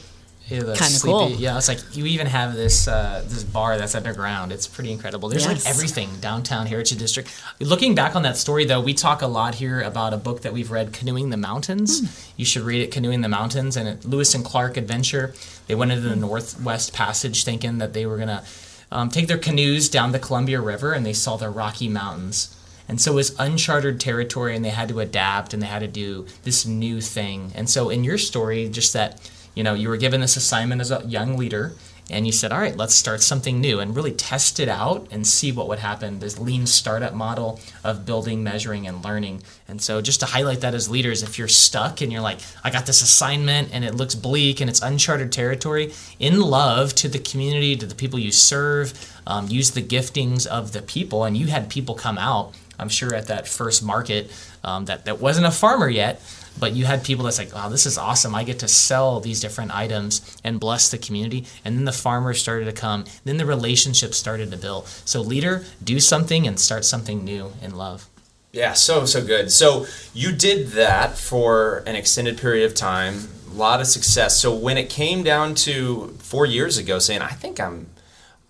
Yeah, 0.48 0.62
Kinda 0.74 0.98
cool. 1.00 1.30
Yeah, 1.30 1.56
it's 1.58 1.68
like 1.68 1.78
you 1.96 2.06
even 2.06 2.26
have 2.26 2.54
this 2.54 2.88
uh, 2.88 3.22
this 3.24 3.44
bar 3.44 3.78
that's 3.78 3.94
underground. 3.94 4.50
It's 4.50 4.66
pretty 4.66 4.90
incredible. 4.90 5.28
There's 5.28 5.46
Yes. 5.46 5.64
like 5.64 5.72
everything 5.72 6.08
downtown 6.20 6.66
Heritage 6.66 6.98
District. 6.98 7.30
Looking 7.60 7.94
back 7.94 8.16
on 8.16 8.22
that 8.22 8.36
story, 8.36 8.64
though, 8.64 8.80
we 8.80 8.92
talk 8.92 9.22
a 9.22 9.28
lot 9.28 9.54
here 9.54 9.80
about 9.80 10.12
a 10.12 10.16
book 10.16 10.42
that 10.42 10.52
we've 10.52 10.72
read, 10.72 10.92
Canoeing 10.92 11.30
the 11.30 11.36
Mountains. 11.36 12.00
Hmm. 12.00 12.06
You 12.36 12.44
should 12.44 12.62
read 12.62 12.82
it, 12.82 12.90
Canoeing 12.90 13.20
the 13.20 13.28
Mountains, 13.28 13.76
and 13.76 13.88
it, 13.88 14.04
Lewis 14.04 14.34
and 14.34 14.44
Clark 14.44 14.76
adventure. 14.76 15.34
They 15.68 15.76
went 15.76 15.92
into 15.92 16.08
the 16.08 16.14
Hmm. 16.16 16.22
Northwest 16.22 16.92
Passage 16.92 17.44
thinking 17.44 17.78
that 17.78 17.92
they 17.92 18.04
were 18.04 18.16
gonna 18.18 18.42
um, 18.90 19.08
take 19.08 19.28
their 19.28 19.38
canoes 19.38 19.88
down 19.88 20.10
the 20.10 20.18
Columbia 20.18 20.60
River, 20.60 20.92
and 20.94 21.06
they 21.06 21.12
saw 21.12 21.36
the 21.36 21.48
Rocky 21.48 21.88
Mountains. 21.88 22.48
And 22.90 23.00
so 23.00 23.12
it 23.12 23.14
was 23.14 23.36
uncharted 23.38 24.00
territory, 24.00 24.56
and 24.56 24.64
they 24.64 24.70
had 24.70 24.88
to 24.88 24.98
adapt, 24.98 25.54
and 25.54 25.62
they 25.62 25.68
had 25.68 25.78
to 25.78 25.86
do 25.86 26.26
this 26.42 26.66
new 26.66 27.00
thing. 27.00 27.52
And 27.54 27.70
so 27.70 27.88
in 27.88 28.02
your 28.02 28.18
story, 28.18 28.68
just 28.68 28.92
that 28.94 29.30
you 29.54 29.62
know 29.62 29.74
you 29.74 29.88
were 29.88 29.96
given 29.96 30.20
this 30.20 30.36
assignment 30.36 30.80
as 30.80 30.90
a 30.90 31.04
young 31.06 31.36
leader, 31.36 31.74
and 32.10 32.26
you 32.26 32.32
said, 32.32 32.50
"All 32.50 32.58
right, 32.58 32.76
let's 32.76 32.96
start 32.96 33.22
something 33.22 33.60
new 33.60 33.78
and 33.78 33.94
really 33.94 34.10
test 34.10 34.58
it 34.58 34.68
out 34.68 35.06
and 35.12 35.24
see 35.24 35.52
what 35.52 35.68
would 35.68 35.78
happen." 35.78 36.18
This 36.18 36.40
lean 36.40 36.66
startup 36.66 37.14
model 37.14 37.60
of 37.84 38.04
building, 38.04 38.42
measuring, 38.42 38.88
and 38.88 39.04
learning. 39.04 39.44
And 39.68 39.80
so 39.80 40.00
just 40.00 40.18
to 40.18 40.26
highlight 40.26 40.60
that 40.62 40.74
as 40.74 40.88
leaders, 40.88 41.22
if 41.22 41.38
you're 41.38 41.46
stuck 41.46 42.00
and 42.00 42.10
you're 42.10 42.20
like, 42.20 42.40
"I 42.64 42.70
got 42.70 42.86
this 42.86 43.02
assignment 43.02 43.68
and 43.72 43.84
it 43.84 43.94
looks 43.94 44.16
bleak 44.16 44.60
and 44.60 44.68
it's 44.68 44.82
uncharted 44.82 45.30
territory," 45.30 45.94
in 46.18 46.40
love 46.40 46.96
to 46.96 47.08
the 47.08 47.20
community, 47.20 47.76
to 47.76 47.86
the 47.86 47.94
people 47.94 48.18
you 48.18 48.32
serve, 48.32 48.94
um, 49.28 49.46
use 49.46 49.70
the 49.70 49.82
giftings 49.82 50.44
of 50.44 50.72
the 50.72 50.82
people, 50.82 51.22
and 51.22 51.36
you 51.36 51.46
had 51.46 51.70
people 51.70 51.94
come 51.94 52.18
out 52.18 52.52
I'm 52.80 52.88
sure 52.88 53.14
at 53.14 53.26
that 53.28 53.46
first 53.46 53.82
market 53.84 54.30
um, 54.64 54.86
that 54.86 55.04
that 55.04 55.20
wasn't 55.20 55.46
a 55.46 55.50
farmer 55.50 55.88
yet, 55.88 56.20
but 56.58 56.72
you 56.72 56.84
had 56.84 57.04
people 57.04 57.24
that's 57.24 57.38
like, 57.38 57.54
wow, 57.54 57.68
this 57.68 57.86
is 57.86 57.96
awesome. 57.98 58.34
I 58.34 58.44
get 58.44 58.58
to 58.60 58.68
sell 58.68 59.20
these 59.20 59.40
different 59.40 59.74
items 59.74 60.36
and 60.42 60.58
bless 60.58 60.90
the 60.90 60.98
community. 60.98 61.46
And 61.64 61.76
then 61.76 61.84
the 61.84 61.92
farmers 61.92 62.40
started 62.40 62.64
to 62.64 62.72
come. 62.72 63.04
Then 63.24 63.36
the 63.36 63.46
relationships 63.46 64.16
started 64.16 64.50
to 64.50 64.56
build. 64.56 64.86
So 64.86 65.20
leader, 65.20 65.64
do 65.82 66.00
something 66.00 66.46
and 66.46 66.58
start 66.58 66.84
something 66.84 67.24
new 67.24 67.52
in 67.62 67.76
love. 67.76 68.08
Yeah, 68.52 68.72
so 68.72 69.04
so 69.04 69.24
good. 69.24 69.52
So 69.52 69.86
you 70.12 70.32
did 70.32 70.68
that 70.68 71.16
for 71.16 71.84
an 71.86 71.94
extended 71.94 72.36
period 72.36 72.66
of 72.66 72.74
time, 72.74 73.28
a 73.48 73.54
lot 73.54 73.80
of 73.80 73.86
success. 73.86 74.40
So 74.40 74.52
when 74.52 74.76
it 74.76 74.90
came 74.90 75.22
down 75.22 75.54
to 75.66 76.16
four 76.18 76.46
years 76.46 76.76
ago, 76.76 76.98
saying, 76.98 77.22
"I 77.22 77.28
think 77.28 77.60
I'm," 77.60 77.90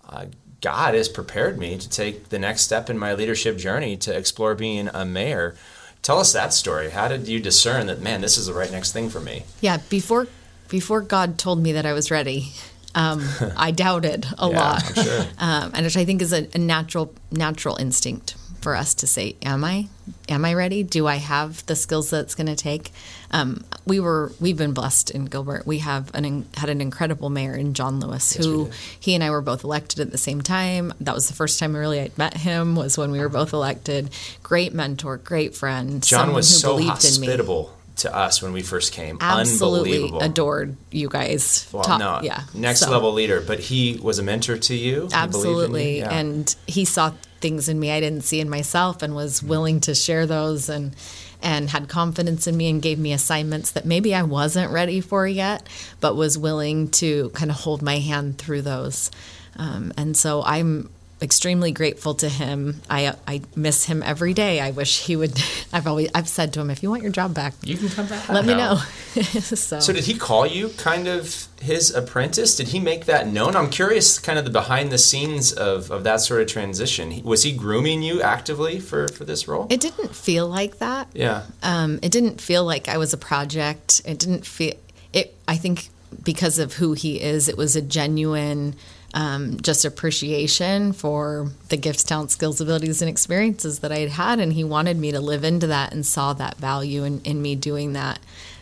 uh, 0.09 0.25
God 0.61 0.93
has 0.93 1.09
prepared 1.09 1.57
me 1.57 1.77
to 1.77 1.89
take 1.89 2.29
the 2.29 2.39
next 2.39 2.61
step 2.61 2.89
in 2.89 2.97
my 2.97 3.13
leadership 3.13 3.57
journey 3.57 3.97
to 3.97 4.15
explore 4.15 4.53
being 4.55 4.89
a 4.93 5.03
mayor. 5.05 5.55
Tell 6.03 6.19
us 6.19 6.33
that 6.33 6.53
story. 6.53 6.91
How 6.91 7.07
did 7.07 7.27
you 7.27 7.39
discern 7.39 7.87
that, 7.87 7.99
man, 8.01 8.21
this 8.21 8.37
is 8.37 8.45
the 8.47 8.53
right 8.53 8.71
next 8.71 8.91
thing 8.91 9.09
for 9.09 9.19
me? 9.19 9.43
Yeah, 9.59 9.77
before 9.89 10.27
before 10.69 11.01
God 11.01 11.37
told 11.37 11.61
me 11.61 11.73
that 11.73 11.85
I 11.85 11.93
was 11.93 12.09
ready, 12.11 12.53
Um, 12.95 13.27
I 13.57 13.71
doubted 13.71 14.25
a 14.37 14.49
Yeah, 14.49 14.59
lot, 14.59 14.81
sure. 14.95 15.21
um, 15.39 15.71
and 15.73 15.83
which 15.85 15.97
I 15.97 16.05
think 16.05 16.21
is 16.21 16.31
a, 16.33 16.47
a 16.53 16.57
natural 16.57 17.13
natural 17.31 17.75
instinct 17.77 18.35
for 18.61 18.75
us 18.75 18.93
to 18.95 19.07
say, 19.07 19.35
"Am 19.41 19.63
I? 19.63 19.87
Am 20.29 20.45
I 20.45 20.53
ready? 20.53 20.83
Do 20.83 21.07
I 21.07 21.15
have 21.15 21.65
the 21.65 21.75
skills 21.75 22.09
that 22.11 22.21
it's 22.21 22.35
going 22.35 22.47
to 22.47 22.55
take?" 22.55 22.91
Um, 23.31 23.63
we 23.85 23.99
were 23.99 24.31
we've 24.39 24.57
been 24.57 24.73
blessed 24.73 25.09
in 25.11 25.25
Gilbert. 25.25 25.65
We 25.65 25.79
have 25.79 26.13
an 26.13 26.25
in- 26.25 26.45
had 26.55 26.69
an 26.69 26.81
incredible 26.81 27.29
mayor 27.29 27.53
in 27.55 27.73
John 27.73 27.99
Lewis, 27.99 28.33
who 28.33 28.69
he 28.99 29.15
and 29.15 29.23
I 29.23 29.29
were 29.29 29.41
both 29.41 29.63
elected 29.63 29.99
at 29.99 30.11
the 30.11 30.17
same 30.17 30.41
time. 30.41 30.93
That 31.01 31.15
was 31.15 31.27
the 31.27 31.33
first 31.33 31.57
time 31.59 31.75
really 31.75 31.99
I'd 31.99 32.17
met 32.17 32.35
him. 32.37 32.75
Was 32.75 32.97
when 32.97 33.11
we 33.11 33.19
were 33.19 33.29
both 33.29 33.53
elected. 33.53 34.09
Great 34.43 34.73
mentor, 34.73 35.17
great 35.17 35.55
friend. 35.55 36.03
John 36.03 36.33
was 36.33 36.49
who 36.51 36.57
so 36.57 36.67
believed 36.77 37.05
in 37.05 37.21
me. 37.21 37.27
hospitable 37.27 37.73
to 37.97 38.15
us 38.15 38.41
when 38.41 38.51
we 38.53 38.61
first 38.61 38.93
came. 38.93 39.17
Absolutely 39.21 39.93
Unbelievable. 39.95 40.19
adored 40.21 40.75
you 40.91 41.07
guys. 41.09 41.67
Well, 41.71 41.83
Top- 41.83 41.99
no, 41.99 42.19
yeah, 42.23 42.43
next 42.53 42.81
So- 42.81 42.91
level 42.91 43.11
leader. 43.13 43.41
But 43.41 43.59
he 43.59 43.99
was 44.01 44.17
a 44.19 44.23
mentor 44.23 44.57
to 44.57 44.75
you. 44.75 44.95
In 45.03 45.09
you? 45.09 45.09
absolutely 45.13 45.99
Yeah. 45.99 46.09
and 46.11 46.53
he 46.67 46.85
saw 46.85 47.11
things 47.41 47.67
in 47.67 47.79
me 47.79 47.89
i 47.91 47.99
didn't 47.99 48.21
see 48.21 48.39
in 48.39 48.47
myself 48.47 49.01
and 49.01 49.15
was 49.15 49.41
willing 49.41 49.79
to 49.79 49.95
share 49.95 50.27
those 50.27 50.69
and 50.69 50.95
and 51.41 51.69
had 51.69 51.87
confidence 51.87 52.47
in 52.47 52.55
me 52.57 52.69
and 52.69 52.81
gave 52.81 52.99
me 52.99 53.13
assignments 53.13 53.71
that 53.71 53.85
maybe 53.85 54.13
i 54.13 54.23
wasn't 54.23 54.71
ready 54.71 55.01
for 55.01 55.27
yet 55.27 55.67
but 55.99 56.15
was 56.15 56.37
willing 56.37 56.89
to 56.89 57.29
kind 57.31 57.51
of 57.51 57.57
hold 57.57 57.81
my 57.81 57.99
hand 57.99 58.37
through 58.37 58.61
those. 58.61 59.11
Um, 59.57 59.91
and 59.97 60.15
so 60.15 60.43
i'm 60.43 60.89
extremely 61.21 61.71
grateful 61.71 62.13
to 62.15 62.27
him 62.27 62.81
i 62.89 63.13
i 63.27 63.41
miss 63.55 63.85
him 63.85 64.01
every 64.03 64.33
day 64.33 64.59
i 64.59 64.71
wish 64.71 65.05
he 65.05 65.15
would 65.15 65.39
i've 65.73 65.85
always 65.85 66.09
i've 66.15 66.27
said 66.27 66.51
to 66.51 66.59
him 66.59 66.69
if 66.71 66.81
you 66.81 66.89
want 66.89 67.03
your 67.03 67.11
job 67.11 67.33
back 67.33 67.53
You 67.63 67.77
can 67.77 67.89
come 67.89 68.07
back. 68.07 68.27
let 68.29 68.45
me 68.45 68.55
know 68.55 68.75
so, 69.15 69.79
So 69.79 69.93
did 69.93 70.05
he 70.05 70.15
call 70.15 70.47
you 70.47 70.69
kind 70.69 71.07
of 71.07 71.47
his 71.61 71.93
apprentice? 71.93 72.55
Did 72.55 72.69
he 72.69 72.79
make 72.79 73.05
that 73.05 73.27
known? 73.27 73.55
I'm 73.55 73.69
curious, 73.69 74.17
kind 74.17 74.39
of 74.39 74.45
the 74.45 74.51
behind 74.51 74.91
the 74.91 74.97
scenes 74.97 75.53
of, 75.53 75.91
of 75.91 76.03
that 76.05 76.21
sort 76.21 76.41
of 76.41 76.47
transition. 76.47 77.21
Was 77.23 77.43
he 77.43 77.51
grooming 77.51 78.01
you 78.01 78.19
actively 78.23 78.79
for, 78.79 79.07
for 79.09 79.23
this 79.25 79.47
role? 79.47 79.67
it 79.69 79.79
didn't 79.79 80.15
feel 80.15 80.47
like 80.47 80.79
that 80.79 81.07
yeah. 81.13 81.43
Um, 81.61 81.99
it 82.01 82.11
didn't 82.11 82.41
feel 82.41 82.63
like 82.65 82.87
I 82.89 82.97
was 82.97 83.13
a 83.13 83.17
project. 83.17 84.01
It 84.05 84.17
didn't 84.17 84.45
feel 84.45 84.73
it. 85.13 85.35
I 85.47 85.57
think 85.57 85.89
because 86.23 86.57
of 86.57 86.73
who 86.73 86.93
he 86.93 87.21
is, 87.21 87.47
it 87.47 87.57
was 87.57 87.75
a 87.75 87.81
genuine 87.81 88.75
um, 89.13 89.59
just 89.61 89.83
appreciation 89.83 90.93
for 90.93 91.49
the 91.69 91.77
gifts, 91.77 92.03
talents, 92.03 92.33
skills, 92.33 92.61
abilities, 92.61 93.01
and 93.01 93.09
experiences 93.09 93.79
that 93.79 93.91
I 93.91 93.99
had 93.99 94.09
had, 94.09 94.39
and 94.39 94.53
he 94.53 94.63
wanted 94.63 94.97
me 94.97 95.11
to 95.11 95.19
live 95.19 95.43
into 95.43 95.67
that 95.67 95.93
and 95.93 96.05
saw 96.05 96.33
that 96.33 96.57
value 96.57 97.03
in, 97.03 97.21
in 97.21 97.41
me 97.41 97.55
doing 97.55 97.93
that. 97.93 98.19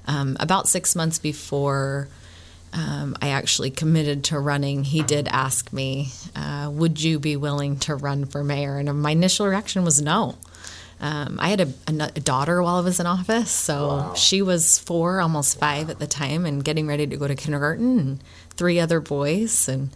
Um, 0.08 0.38
about 0.40 0.68
six 0.68 0.96
months 0.96 1.20
before 1.20 2.08
um, 2.74 3.16
I 3.22 3.30
actually 3.30 3.72
committed 3.72 4.24
to 4.26 4.40
running, 4.40 4.84
he 4.84 5.04
did 5.04 5.28
ask 5.28 5.72
me, 5.72 6.10
uh, 6.36 6.70
"Would 6.72 7.02
you 7.02 7.20
be 7.20 7.36
willing 7.36 7.78
to 7.80 7.96
run 7.96 8.26
for 8.26 8.44
mayor?" 8.44 8.78
And 8.78 9.02
my 9.02 9.12
initial 9.12 9.48
reaction 9.48 9.84
was 9.84 10.02
no. 10.02 10.36
Um, 11.02 11.40
I 11.40 11.50
had 11.50 11.62
a, 11.62 11.74
a, 11.88 12.12
a 12.16 12.20
daughter 12.20 12.62
while 12.62 12.76
I 12.76 12.82
was 12.82 13.00
in 13.00 13.06
office, 13.06 13.52
so 13.52 14.14
she 14.16 14.42
was 14.42 14.80
four, 14.80 15.22
almost 15.22 15.58
five 15.58 15.90
at 15.90 16.00
the 16.00 16.08
time, 16.08 16.46
and 16.46 16.64
getting 16.64 16.88
ready 16.88 17.08
to 17.08 17.18
go 17.18 17.28
to 17.28 17.36
kindergarten, 17.36 18.00
and 18.00 18.24
three 18.52 18.80
other 18.80 19.00
boys. 19.00 19.70
And 19.70 19.92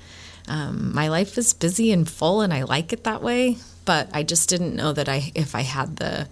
um, 0.48 0.94
my 0.94 1.08
life 1.08 1.38
is 1.38 1.54
busy 1.54 1.92
and 1.92 2.10
full, 2.10 2.42
and 2.42 2.54
I 2.54 2.64
like 2.64 2.92
it 2.94 3.04
that 3.06 3.22
way. 3.24 3.58
But 3.86 4.10
I 4.14 4.24
just 4.24 4.48
didn't 4.50 4.76
know 4.76 4.94
that 4.94 5.10
I, 5.10 5.32
if 5.36 5.56
I 5.56 5.62
had 5.62 5.98
the, 5.98 6.28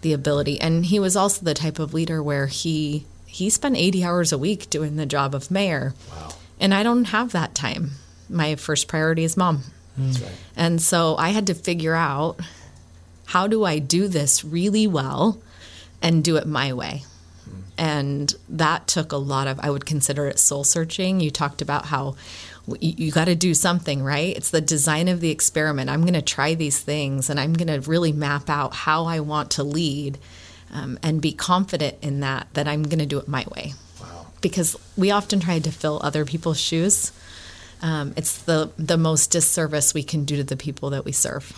the 0.00 0.12
ability. 0.14 0.60
And 0.60 0.86
he 0.86 0.98
was 0.98 1.16
also 1.16 1.44
the 1.44 1.52
type 1.54 1.78
of 1.78 1.92
leader 1.94 2.22
where 2.22 2.46
he 2.46 3.04
he 3.26 3.50
spent 3.50 3.76
80 3.76 4.04
hours 4.04 4.32
a 4.32 4.38
week 4.38 4.70
doing 4.70 4.96
the 4.96 5.06
job 5.06 5.34
of 5.34 5.50
mayor, 5.50 5.92
Wow. 6.10 6.34
and 6.60 6.72
I 6.72 6.82
don't 6.84 7.06
have 7.06 7.32
that 7.32 7.54
time. 7.54 7.90
My 8.28 8.54
first 8.54 8.86
priority 8.86 9.24
is 9.24 9.36
mom. 9.36 9.64
That's 9.98 10.20
right. 10.20 10.32
And 10.56 10.80
so 10.80 11.16
I 11.16 11.30
had 11.30 11.46
to 11.48 11.54
figure 11.54 11.94
out 11.94 12.38
how 13.26 13.46
do 13.48 13.64
I 13.64 13.80
do 13.80 14.06
this 14.08 14.44
really 14.44 14.86
well 14.86 15.40
and 16.00 16.22
do 16.22 16.36
it 16.36 16.46
my 16.46 16.72
way. 16.72 17.02
And 17.76 18.32
that 18.48 18.86
took 18.86 19.10
a 19.10 19.16
lot 19.16 19.48
of, 19.48 19.58
I 19.60 19.68
would 19.70 19.84
consider 19.84 20.26
it 20.28 20.38
soul 20.38 20.62
searching. 20.62 21.18
You 21.20 21.30
talked 21.32 21.60
about 21.60 21.86
how 21.86 22.14
you, 22.66 22.94
you 23.06 23.12
got 23.12 23.26
to 23.26 23.34
do 23.34 23.54
something, 23.54 24.02
right? 24.02 24.36
It's 24.36 24.50
the 24.50 24.60
design 24.60 25.08
of 25.08 25.20
the 25.20 25.30
experiment. 25.30 25.90
I'm 25.90 26.02
going 26.02 26.14
to 26.14 26.22
try 26.22 26.54
these 26.54 26.80
things 26.80 27.30
and 27.30 27.38
I'm 27.38 27.52
going 27.52 27.68
to 27.68 27.88
really 27.88 28.12
map 28.12 28.48
out 28.48 28.74
how 28.74 29.04
I 29.04 29.20
want 29.20 29.52
to 29.52 29.62
lead 29.62 30.18
um, 30.72 30.98
and 31.02 31.20
be 31.20 31.32
confident 31.32 31.96
in 32.02 32.20
that, 32.20 32.48
that 32.54 32.66
I'm 32.66 32.82
going 32.82 32.98
to 32.98 33.06
do 33.06 33.18
it 33.18 33.28
my 33.28 33.44
way. 33.54 33.74
Wow. 34.00 34.26
Because 34.40 34.76
we 34.96 35.10
often 35.10 35.40
try 35.40 35.58
to 35.58 35.70
fill 35.70 36.00
other 36.02 36.24
people's 36.24 36.60
shoes. 36.60 37.12
Um, 37.82 38.14
it's 38.16 38.42
the, 38.42 38.70
the 38.78 38.96
most 38.96 39.30
disservice 39.30 39.92
we 39.92 40.02
can 40.02 40.24
do 40.24 40.36
to 40.36 40.44
the 40.44 40.56
people 40.56 40.90
that 40.90 41.04
we 41.04 41.12
serve. 41.12 41.52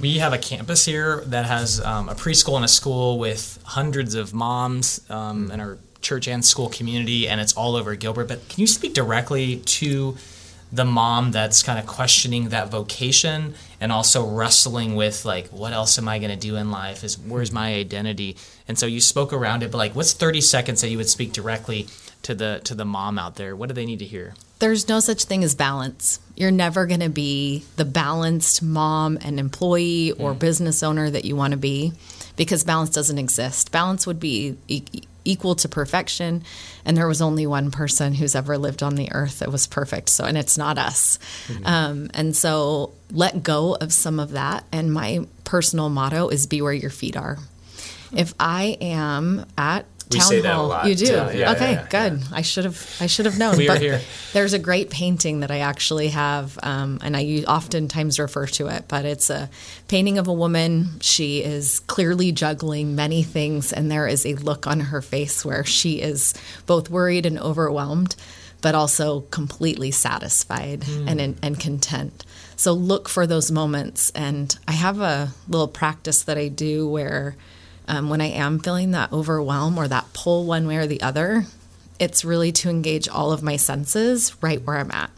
We 0.00 0.18
have 0.18 0.32
a 0.32 0.38
campus 0.38 0.84
here 0.84 1.22
that 1.26 1.46
has 1.46 1.80
um, 1.80 2.08
a 2.08 2.14
preschool 2.14 2.56
and 2.56 2.64
a 2.64 2.68
school 2.68 3.18
with 3.18 3.58
hundreds 3.64 4.14
of 4.14 4.32
moms 4.32 5.00
um, 5.10 5.50
in 5.50 5.60
our 5.60 5.78
church 6.02 6.28
and 6.28 6.44
school 6.44 6.68
community, 6.68 7.28
and 7.28 7.40
it's 7.40 7.54
all 7.54 7.76
over 7.76 7.94
Gilbert. 7.94 8.28
But 8.28 8.48
can 8.48 8.60
you 8.60 8.66
speak 8.66 8.94
directly 8.94 9.58
to 9.58 10.16
the 10.72 10.84
mom 10.86 11.32
that's 11.32 11.62
kind 11.62 11.78
of 11.78 11.86
questioning 11.86 12.48
that 12.48 12.70
vocation 12.70 13.54
and 13.78 13.92
also 13.92 14.26
wrestling 14.26 14.96
with 14.96 15.24
like, 15.24 15.48
what 15.48 15.72
else 15.72 15.98
am 15.98 16.08
I 16.08 16.18
going 16.18 16.30
to 16.30 16.36
do 16.36 16.56
in 16.56 16.70
life? 16.70 17.04
Is 17.04 17.18
where's 17.18 17.52
my 17.52 17.74
identity? 17.74 18.36
And 18.66 18.78
so 18.78 18.86
you 18.86 19.00
spoke 19.00 19.32
around 19.32 19.62
it, 19.62 19.70
but 19.70 19.78
like, 19.78 19.94
what's 19.94 20.14
30 20.14 20.40
seconds 20.40 20.80
that 20.80 20.88
you 20.88 20.96
would 20.96 21.10
speak 21.10 21.32
directly 21.32 21.88
to 22.22 22.34
the 22.34 22.60
to 22.64 22.74
the 22.74 22.86
mom 22.86 23.18
out 23.18 23.36
there? 23.36 23.54
What 23.54 23.68
do 23.68 23.74
they 23.74 23.84
need 23.84 23.98
to 23.98 24.06
hear? 24.06 24.34
There's 24.60 24.88
no 24.88 25.00
such 25.00 25.24
thing 25.24 25.44
as 25.44 25.54
balance. 25.54 26.20
You're 26.36 26.52
never 26.52 26.86
going 26.86 27.00
to 27.00 27.08
be 27.08 27.64
the 27.76 27.84
balanced 27.84 28.62
mom 28.62 29.18
and 29.20 29.38
employee 29.40 30.12
or 30.12 30.34
mm. 30.34 30.38
business 30.38 30.82
owner 30.82 31.10
that 31.10 31.24
you 31.24 31.36
want 31.36 31.50
to 31.50 31.56
be 31.56 31.92
because 32.36 32.64
balance 32.64 32.90
doesn't 32.90 33.18
exist. 33.18 33.72
Balance 33.72 34.06
would 34.06 34.20
be 34.20 34.56
e- 34.68 34.84
equal 35.24 35.54
to 35.56 35.68
perfection, 35.68 36.44
and 36.84 36.96
there 36.96 37.08
was 37.08 37.22
only 37.22 37.46
one 37.46 37.70
person 37.70 38.14
who's 38.14 38.34
ever 38.34 38.58
lived 38.58 38.82
on 38.82 38.94
the 38.94 39.12
earth 39.12 39.40
that 39.40 39.50
was 39.50 39.66
perfect. 39.66 40.08
So, 40.08 40.24
and 40.24 40.36
it's 40.36 40.58
not 40.58 40.78
us. 40.78 41.18
Um, 41.64 42.10
and 42.14 42.34
so, 42.36 42.92
let 43.10 43.42
go 43.42 43.74
of 43.74 43.92
some 43.92 44.18
of 44.20 44.32
that. 44.32 44.64
And 44.72 44.92
my 44.92 45.26
personal 45.44 45.88
motto 45.88 46.28
is 46.28 46.46
be 46.46 46.62
where 46.62 46.72
your 46.72 46.90
feet 46.90 47.16
are. 47.16 47.38
If 48.14 48.34
I 48.38 48.76
am 48.80 49.46
at 49.56 49.86
We 50.12 50.18
town 50.18 50.28
say 50.28 50.40
that 50.40 50.52
a 50.52 50.54
hall, 50.54 50.68
lot, 50.68 50.86
you 50.86 50.94
do. 50.94 51.06
Yeah, 51.06 51.30
yeah, 51.30 51.52
okay, 51.52 51.72
yeah, 51.72 51.86
good. 51.88 52.22
I 52.32 52.42
should 52.42 52.64
have. 52.64 52.96
I 53.00 53.06
should 53.06 53.26
have 53.26 53.38
known. 53.38 53.56
We 53.56 53.68
are 53.68 53.74
But 53.74 53.82
here. 53.82 54.00
There's 54.32 54.52
a 54.52 54.58
great 54.58 54.90
painting 54.90 55.40
that 55.40 55.50
I 55.50 55.58
actually 55.58 56.08
have, 56.08 56.58
um, 56.62 56.98
and 57.02 57.16
I 57.16 57.44
oftentimes 57.46 58.18
refer 58.18 58.46
to 58.46 58.68
it. 58.68 58.84
But 58.88 59.04
it's 59.04 59.30
a 59.30 59.50
painting 59.88 60.18
of 60.18 60.28
a 60.28 60.32
woman. 60.32 61.00
She 61.00 61.42
is 61.42 61.80
clearly 61.80 62.32
juggling 62.32 62.94
many 62.94 63.22
things, 63.22 63.72
and 63.72 63.90
there 63.90 64.06
is 64.06 64.24
a 64.24 64.34
look 64.34 64.66
on 64.66 64.80
her 64.80 65.02
face 65.02 65.44
where 65.44 65.64
she 65.64 66.00
is 66.00 66.34
both 66.66 66.90
worried 66.90 67.26
and 67.26 67.38
overwhelmed, 67.38 68.16
but 68.60 68.74
also 68.74 69.22
completely 69.30 69.90
satisfied 69.90 70.84
and 71.06 71.20
and 71.42 71.60
content. 71.60 72.24
So 72.56 72.72
look 72.72 73.08
for 73.08 73.26
those 73.26 73.50
moments, 73.50 74.10
and 74.10 74.56
I 74.68 74.72
have 74.72 75.00
a 75.00 75.32
little 75.48 75.68
practice 75.68 76.22
that 76.22 76.38
I 76.38 76.48
do 76.48 76.88
where 76.88 77.36
um, 77.92 78.08
when 78.08 78.22
I 78.22 78.28
am 78.28 78.58
feeling 78.58 78.92
that 78.92 79.12
overwhelm 79.12 79.76
or 79.76 79.86
that 79.86 80.14
pull 80.14 80.46
one 80.46 80.66
way 80.66 80.78
or 80.78 80.86
the 80.86 81.02
other, 81.02 81.44
it's 81.98 82.24
really 82.24 82.50
to 82.52 82.70
engage 82.70 83.06
all 83.06 83.32
of 83.32 83.42
my 83.42 83.56
senses 83.56 84.34
right 84.40 84.62
where 84.62 84.78
I'm 84.78 84.90
at. 84.90 85.10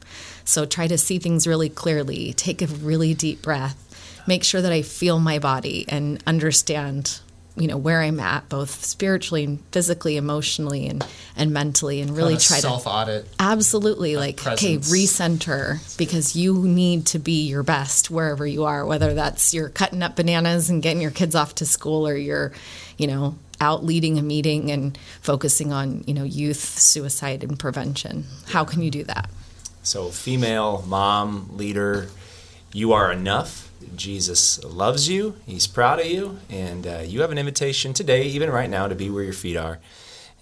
So 0.45 0.67
try 0.67 0.89
to 0.89 0.99
see 0.99 1.21
things 1.21 1.47
really 1.47 1.69
clearly, 1.69 2.33
take 2.33 2.61
a 2.63 2.67
really 2.67 3.15
deep 3.15 3.43
breath, 3.43 3.79
make 4.27 4.43
sure 4.43 4.61
that 4.61 4.73
I 4.73 4.83
feel 4.83 5.21
my 5.21 5.39
body 5.39 5.85
and 5.89 6.21
understand, 6.27 7.21
you 7.57 7.69
know, 7.69 7.77
where 7.77 8.01
I'm 8.01 8.19
at, 8.19 8.49
both 8.49 8.85
spiritually 8.85 9.45
and 9.45 9.61
physically, 9.71 10.17
emotionally 10.17 10.89
and, 10.89 11.07
and 11.37 11.53
mentally, 11.53 12.01
and 12.01 12.17
really 12.17 12.37
try 12.37 12.57
to 12.57 12.63
self 12.63 12.87
audit. 12.87 13.29
Absolutely. 13.39 14.17
Like, 14.17 14.45
okay, 14.45 14.79
recenter 14.79 15.97
because 15.97 16.35
you 16.35 16.55
need 16.67 17.07
to 17.07 17.19
be 17.19 17.47
your 17.47 17.63
best 17.63 18.11
wherever 18.11 18.45
you 18.47 18.65
are, 18.65 18.85
whether 18.85 19.15
that's 19.15 19.55
you're 19.55 19.69
cutting 19.69 20.03
up 20.03 20.17
bananas 20.17 20.69
and 20.69 20.83
getting 20.83 21.01
your 21.01 21.13
kids 21.13 21.37
off 21.37 21.55
to 21.57 21.67
school 21.67 22.09
or 22.09 22.17
you're, 22.17 22.53
you 22.99 23.07
know, 23.07 23.37
out 23.61 23.85
leading 23.85 24.19
a 24.19 24.23
meeting 24.23 24.73
and 24.73 24.99
focusing 25.21 25.73
on, 25.73 26.03
you 26.07 26.15
know, 26.15 26.25
youth 26.25 26.59
suicide 26.59 27.45
and 27.45 27.59
prevention. 27.59 28.25
How 28.49 28.65
can 28.65 28.83
you 28.83 28.91
do 28.91 29.05
that? 29.05 29.31
So, 29.85 30.09
female, 30.09 30.85
mom, 30.89 31.57
leader, 31.57 32.09
you 32.73 32.95
are 32.95 33.13
enough. 33.13 33.64
Jesus 33.97 34.63
loves 34.65 35.09
you. 35.09 35.37
He's 35.47 35.67
proud 35.67 36.01
of 36.01 36.07
you. 36.07 36.39
And 36.51 36.87
uh, 36.87 37.03
you 37.05 37.21
have 37.23 37.33
an 37.33 37.39
invitation 37.39 37.93
today, 37.93 38.25
even 38.25 38.51
right 38.51 38.71
now, 38.71 38.89
to 38.89 38.95
be 38.95 39.11
where 39.11 39.25
your 39.25 39.33
feet 39.33 39.57
are 39.57 39.79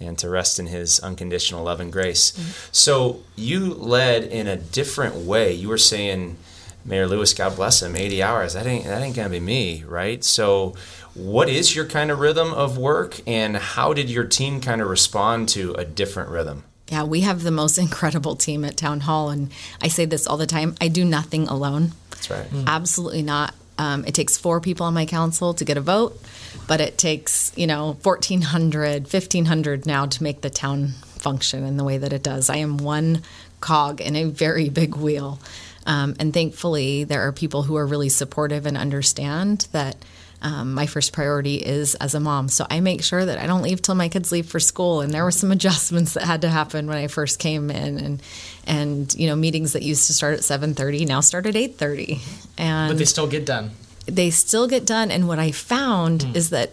and 0.00 0.18
to 0.18 0.28
rest 0.28 0.59
in 0.59 0.66
His 0.66 0.98
unconditional 1.00 1.64
love 1.64 1.81
and 1.81 1.92
grace. 1.92 2.33
So, 2.72 3.22
you 3.37 3.72
led 3.74 4.24
in 4.24 4.46
a 4.46 4.57
different 4.57 5.16
way. 5.16 5.52
You 5.52 5.68
were 5.68 5.78
saying, 5.78 6.37
Mayor 6.85 7.07
Lewis, 7.07 7.33
God 7.33 7.55
bless 7.57 7.83
him, 7.83 7.94
80 7.94 8.22
hours. 8.22 8.55
That 8.55 8.66
ain't, 8.66 8.85
that 8.85 9.00
ain't 9.02 9.14
going 9.14 9.26
to 9.26 9.31
be 9.31 9.40
me, 9.40 9.85
right? 9.85 10.24
So, 10.24 10.74
what 11.14 11.48
is 11.48 11.76
your 11.76 11.87
kind 11.87 12.11
of 12.11 12.18
rhythm 12.18 12.52
of 12.52 12.78
work, 12.78 13.20
and 13.26 13.57
how 13.57 13.92
did 13.92 14.11
your 14.11 14.24
team 14.24 14.61
kind 14.61 14.81
of 14.81 14.88
respond 14.88 15.48
to 15.50 15.74
a 15.74 15.85
different 15.85 16.31
rhythm? 16.31 16.64
Yeah, 16.88 17.05
we 17.05 17.20
have 17.20 17.42
the 17.42 17.50
most 17.50 17.78
incredible 17.87 18.37
team 18.37 18.64
at 18.64 18.76
Town 18.76 19.00
Hall. 19.00 19.31
And 19.31 19.52
I 19.81 19.88
say 19.88 20.05
this 20.05 20.26
all 20.26 20.37
the 20.37 20.46
time 20.46 20.74
I 20.81 20.88
do 20.88 21.05
nothing 21.05 21.48
alone. 21.48 21.92
That's 22.29 22.53
right. 22.53 22.65
Absolutely 22.67 23.23
not. 23.23 23.55
Um, 23.79 24.05
it 24.05 24.15
takes 24.15 24.37
four 24.37 24.61
people 24.61 24.87
on 24.87 24.95
my 24.95 25.07
council 25.07 25.55
to 25.55 25.65
get 25.65 25.77
a 25.77 25.81
vote, 25.81 26.21
but 26.69 26.81
it 26.81 26.99
takes, 26.99 27.53
you 27.57 27.67
know, 27.67 27.97
1,400, 28.03 29.13
1,500 29.13 29.87
now 29.87 30.07
to 30.07 30.23
make 30.23 30.43
the 30.43 30.51
town 30.51 30.89
function 31.03 31.65
in 31.65 31.77
the 31.77 31.85
way 31.85 31.99
that 31.99 32.13
it 32.13 32.23
does. 32.23 32.51
I 32.51 32.57
am 32.57 32.77
one 32.77 33.23
cog 33.61 34.01
in 34.01 34.15
a 34.15 34.25
very 34.25 34.69
big 34.69 34.97
wheel. 34.97 35.41
Um, 35.87 36.15
and 36.21 36.33
thankfully, 36.33 37.05
there 37.05 37.27
are 37.27 37.33
people 37.33 37.63
who 37.63 37.77
are 37.77 37.87
really 37.87 38.09
supportive 38.09 38.67
and 38.67 38.77
understand 38.77 39.67
that 39.73 39.97
um, 40.42 40.74
my 40.74 40.87
first 40.87 41.12
priority 41.12 41.57
is 41.57 41.94
as 41.94 42.14
a 42.14 42.20
mom. 42.20 42.48
So 42.48 42.66
I 42.68 42.81
make 42.81 43.02
sure 43.02 43.24
that 43.24 43.38
I 43.38 43.46
don't 43.46 43.62
leave 43.62 43.81
till 43.81 43.94
my 43.94 44.09
kids 44.09 44.31
leave 44.33 44.46
for 44.46 44.61
school. 44.61 45.00
And 45.00 45.12
there 45.12 45.24
were 45.24 45.31
some 45.31 45.50
adjustments 45.59 46.14
that 46.14 46.24
had 46.24 46.42
to 46.42 46.48
happen 46.48 46.87
when 46.88 46.98
I 46.98 47.07
first 47.07 47.38
came 47.38 47.70
in, 47.70 47.98
and 47.98 48.22
and 48.66 49.14
you 49.14 49.26
know 49.28 49.37
meetings 49.37 49.72
that 49.72 49.83
used 49.83 50.07
to 50.09 50.12
start 50.12 50.35
at 50.35 50.44
seven 50.44 50.74
thirty 50.74 51.05
now 51.05 51.20
start 51.20 51.46
at 51.46 51.57
eight 51.57 51.76
thirty, 51.78 52.20
and 52.59 52.90
But 52.90 52.98
they 52.98 53.05
still 53.07 53.26
get 53.28 53.46
done. 53.46 53.70
they 54.07 54.31
still 54.31 54.66
get 54.66 54.85
done. 54.85 55.11
And 55.11 55.28
what 55.28 55.38
I 55.38 55.52
found 55.52 56.22
Hmm. 56.24 56.37
is 56.37 56.50
that 56.50 56.72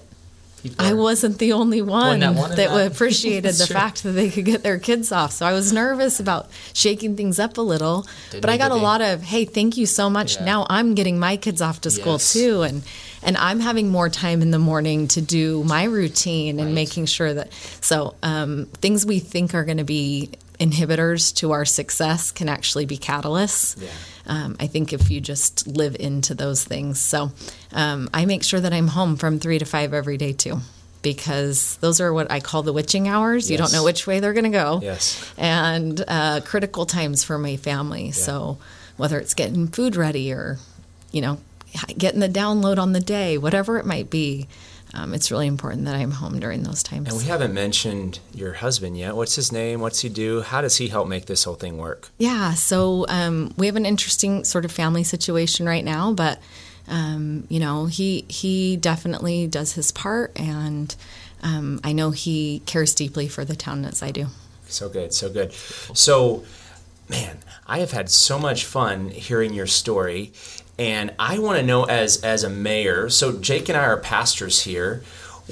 People 0.62 0.86
I 0.86 0.92
are- 0.92 0.96
wasn't 0.96 1.40
the 1.40 1.54
only 1.54 1.82
one 1.82 2.20
that 2.20 2.36
that, 2.36 2.56
that. 2.58 2.88
appreciated 2.92 3.54
the 3.56 3.66
Sure. 3.66 3.74
fact 3.76 4.04
that 4.04 4.12
they 4.12 4.30
could 4.30 4.46
get 4.46 4.62
their 4.64 4.78
kids 4.80 5.12
off. 5.12 5.32
So 5.32 5.46
I 5.46 5.54
was 5.54 5.72
nervous 5.74 6.20
about 6.20 6.50
shaking 6.74 7.16
things 7.16 7.40
up 7.40 7.58
a 7.58 7.62
little, 7.62 8.06
Didn't 8.32 8.42
but 8.42 8.50
I 8.50 8.58
got 8.58 8.72
a 8.72 8.76
lot 8.76 9.02
of 9.02 9.22
hey, 9.24 9.46
thank 9.46 9.78
you 9.78 9.86
so 9.86 10.10
much. 10.10 10.36
Yeah. 10.36 10.46
Now 10.46 10.66
I'm 10.70 10.96
getting 10.96 11.18
my 11.20 11.38
kids 11.38 11.62
off 11.62 11.82
to 11.82 11.92
school 11.92 12.14
Yes. 12.14 12.34
too, 12.34 12.62
and 12.64 12.84
and 13.24 13.36
I'm 13.38 13.60
having 13.60 13.90
more 13.90 14.10
time 14.10 14.42
in 14.42 14.52
the 14.52 14.60
morning 14.60 15.08
to 15.10 15.22
do 15.22 15.64
my 15.66 15.84
routine 15.84 16.60
and 16.60 16.74
making 16.76 17.06
sure 17.08 17.34
that 17.34 17.52
so 17.82 18.16
um, 18.24 18.68
things 18.82 19.06
we 19.06 19.20
think 19.20 19.54
are 19.54 19.66
going 19.66 19.78
to 19.78 19.84
be 19.84 20.30
inhibitors 20.60 21.34
to 21.36 21.52
our 21.52 21.64
success 21.66 22.32
can 22.32 22.50
actually 22.50 22.86
be 22.86 22.98
catalysts. 22.98 23.82
Yeah. 23.82 23.88
Um, 24.30 24.56
I 24.60 24.68
think 24.68 24.94
if 24.94 25.10
you 25.10 25.20
just 25.20 25.66
live 25.66 25.98
into 26.00 26.36
those 26.36 26.64
things. 26.64 27.02
So 27.02 27.32
um, 27.74 28.10
I 28.14 28.26
make 28.26 28.44
sure 28.44 28.60
that 28.60 28.72
I'm 28.72 28.88
home 28.88 29.18
from 29.18 29.40
three 29.40 29.58
to 29.58 29.66
five 29.66 29.92
every 29.92 30.18
day 30.18 30.34
too, 30.34 30.60
because 31.02 31.78
those 31.78 32.00
are 32.00 32.14
what 32.14 32.30
I 32.30 32.40
call 32.40 32.62
the 32.62 32.72
witching 32.72 33.08
hours. 33.08 33.50
You 33.50 33.58
don't 33.58 33.74
know 33.74 33.84
which 33.84 34.06
way 34.06 34.20
they're 34.20 34.34
going 34.34 34.44
to 34.44 34.52
go. 34.52 34.80
Yes. 34.84 35.34
And 35.36 36.04
uh, 36.08 36.42
critical 36.46 36.86
times 36.86 37.24
for 37.24 37.40
my 37.40 37.58
family. 37.58 38.12
So 38.12 38.60
whether 38.98 39.18
it's 39.18 39.34
getting 39.34 39.68
food 39.68 39.96
ready 39.96 40.32
or, 40.32 40.60
you 41.12 41.22
know, 41.22 41.40
getting 41.98 42.20
the 42.20 42.30
download 42.30 42.78
on 42.78 42.94
the 42.94 43.00
day, 43.00 43.38
whatever 43.38 43.80
it 43.80 43.86
might 43.86 44.12
be, 44.12 44.48
um, 44.94 45.14
it's 45.14 45.30
really 45.30 45.48
important 45.48 45.86
that 45.86 45.96
I'm 45.96 46.12
home 46.12 46.40
during 46.40 46.64
those 46.64 46.82
times. 46.82 47.10
And 47.10 47.18
we 47.18 47.26
haven't 47.26 47.54
mentioned 47.54 48.20
your 48.34 48.54
husband 48.54 48.98
yet. 48.98 49.16
What's 49.16 49.36
his 49.36 49.52
name? 49.52 49.82
What's 49.82 50.00
he 50.02 50.10
do? 50.10 50.42
How 50.42 50.62
does 50.62 50.78
he 50.78 50.88
help 50.88 51.08
make 51.08 51.26
this 51.26 51.44
whole 51.44 51.56
thing 51.56 51.78
work? 51.78 52.10
Yeah, 52.18 52.54
so 52.54 53.06
um, 53.08 53.54
we 53.58 53.68
have 53.68 53.76
an 53.76 53.86
interesting 53.86 54.44
sort 54.44 54.66
of 54.66 54.72
family 54.72 55.04
situation 55.04 55.66
right 55.66 55.86
now, 55.86 56.14
but 56.14 56.40
um, 56.88 57.46
you 57.50 57.60
know, 57.60 57.86
he 57.86 58.26
he 58.28 58.76
definitely 58.76 59.46
does 59.48 59.74
his 59.74 59.92
part, 59.92 60.32
and 60.40 60.96
um, 61.44 61.80
I 61.84 61.92
know 61.94 62.12
he 62.12 62.64
cares 62.66 62.96
deeply 62.96 63.28
for 63.28 63.46
the 63.46 63.56
town 63.56 63.86
as 63.86 64.02
I 64.02 64.12
do. 64.12 64.28
So 64.68 64.90
good, 64.90 65.14
so 65.14 65.30
good. 65.30 65.54
So, 65.94 66.44
man, 67.08 67.40
I 67.68 67.80
have 67.80 67.92
had 67.92 68.10
so 68.10 68.40
much 68.40 68.66
fun 68.66 69.10
hearing 69.10 69.54
your 69.54 69.68
story, 69.68 70.34
and 70.80 71.14
I 71.20 71.38
want 71.40 71.60
to 71.60 71.66
know 71.66 71.84
as 71.84 72.24
as 72.24 72.44
a 72.44 72.50
mayor. 72.50 73.10
So 73.10 73.38
Jake 73.38 73.70
and 73.70 73.78
I 73.78 73.84
are 73.84 73.98
pastors 73.98 74.64
here. 74.64 75.04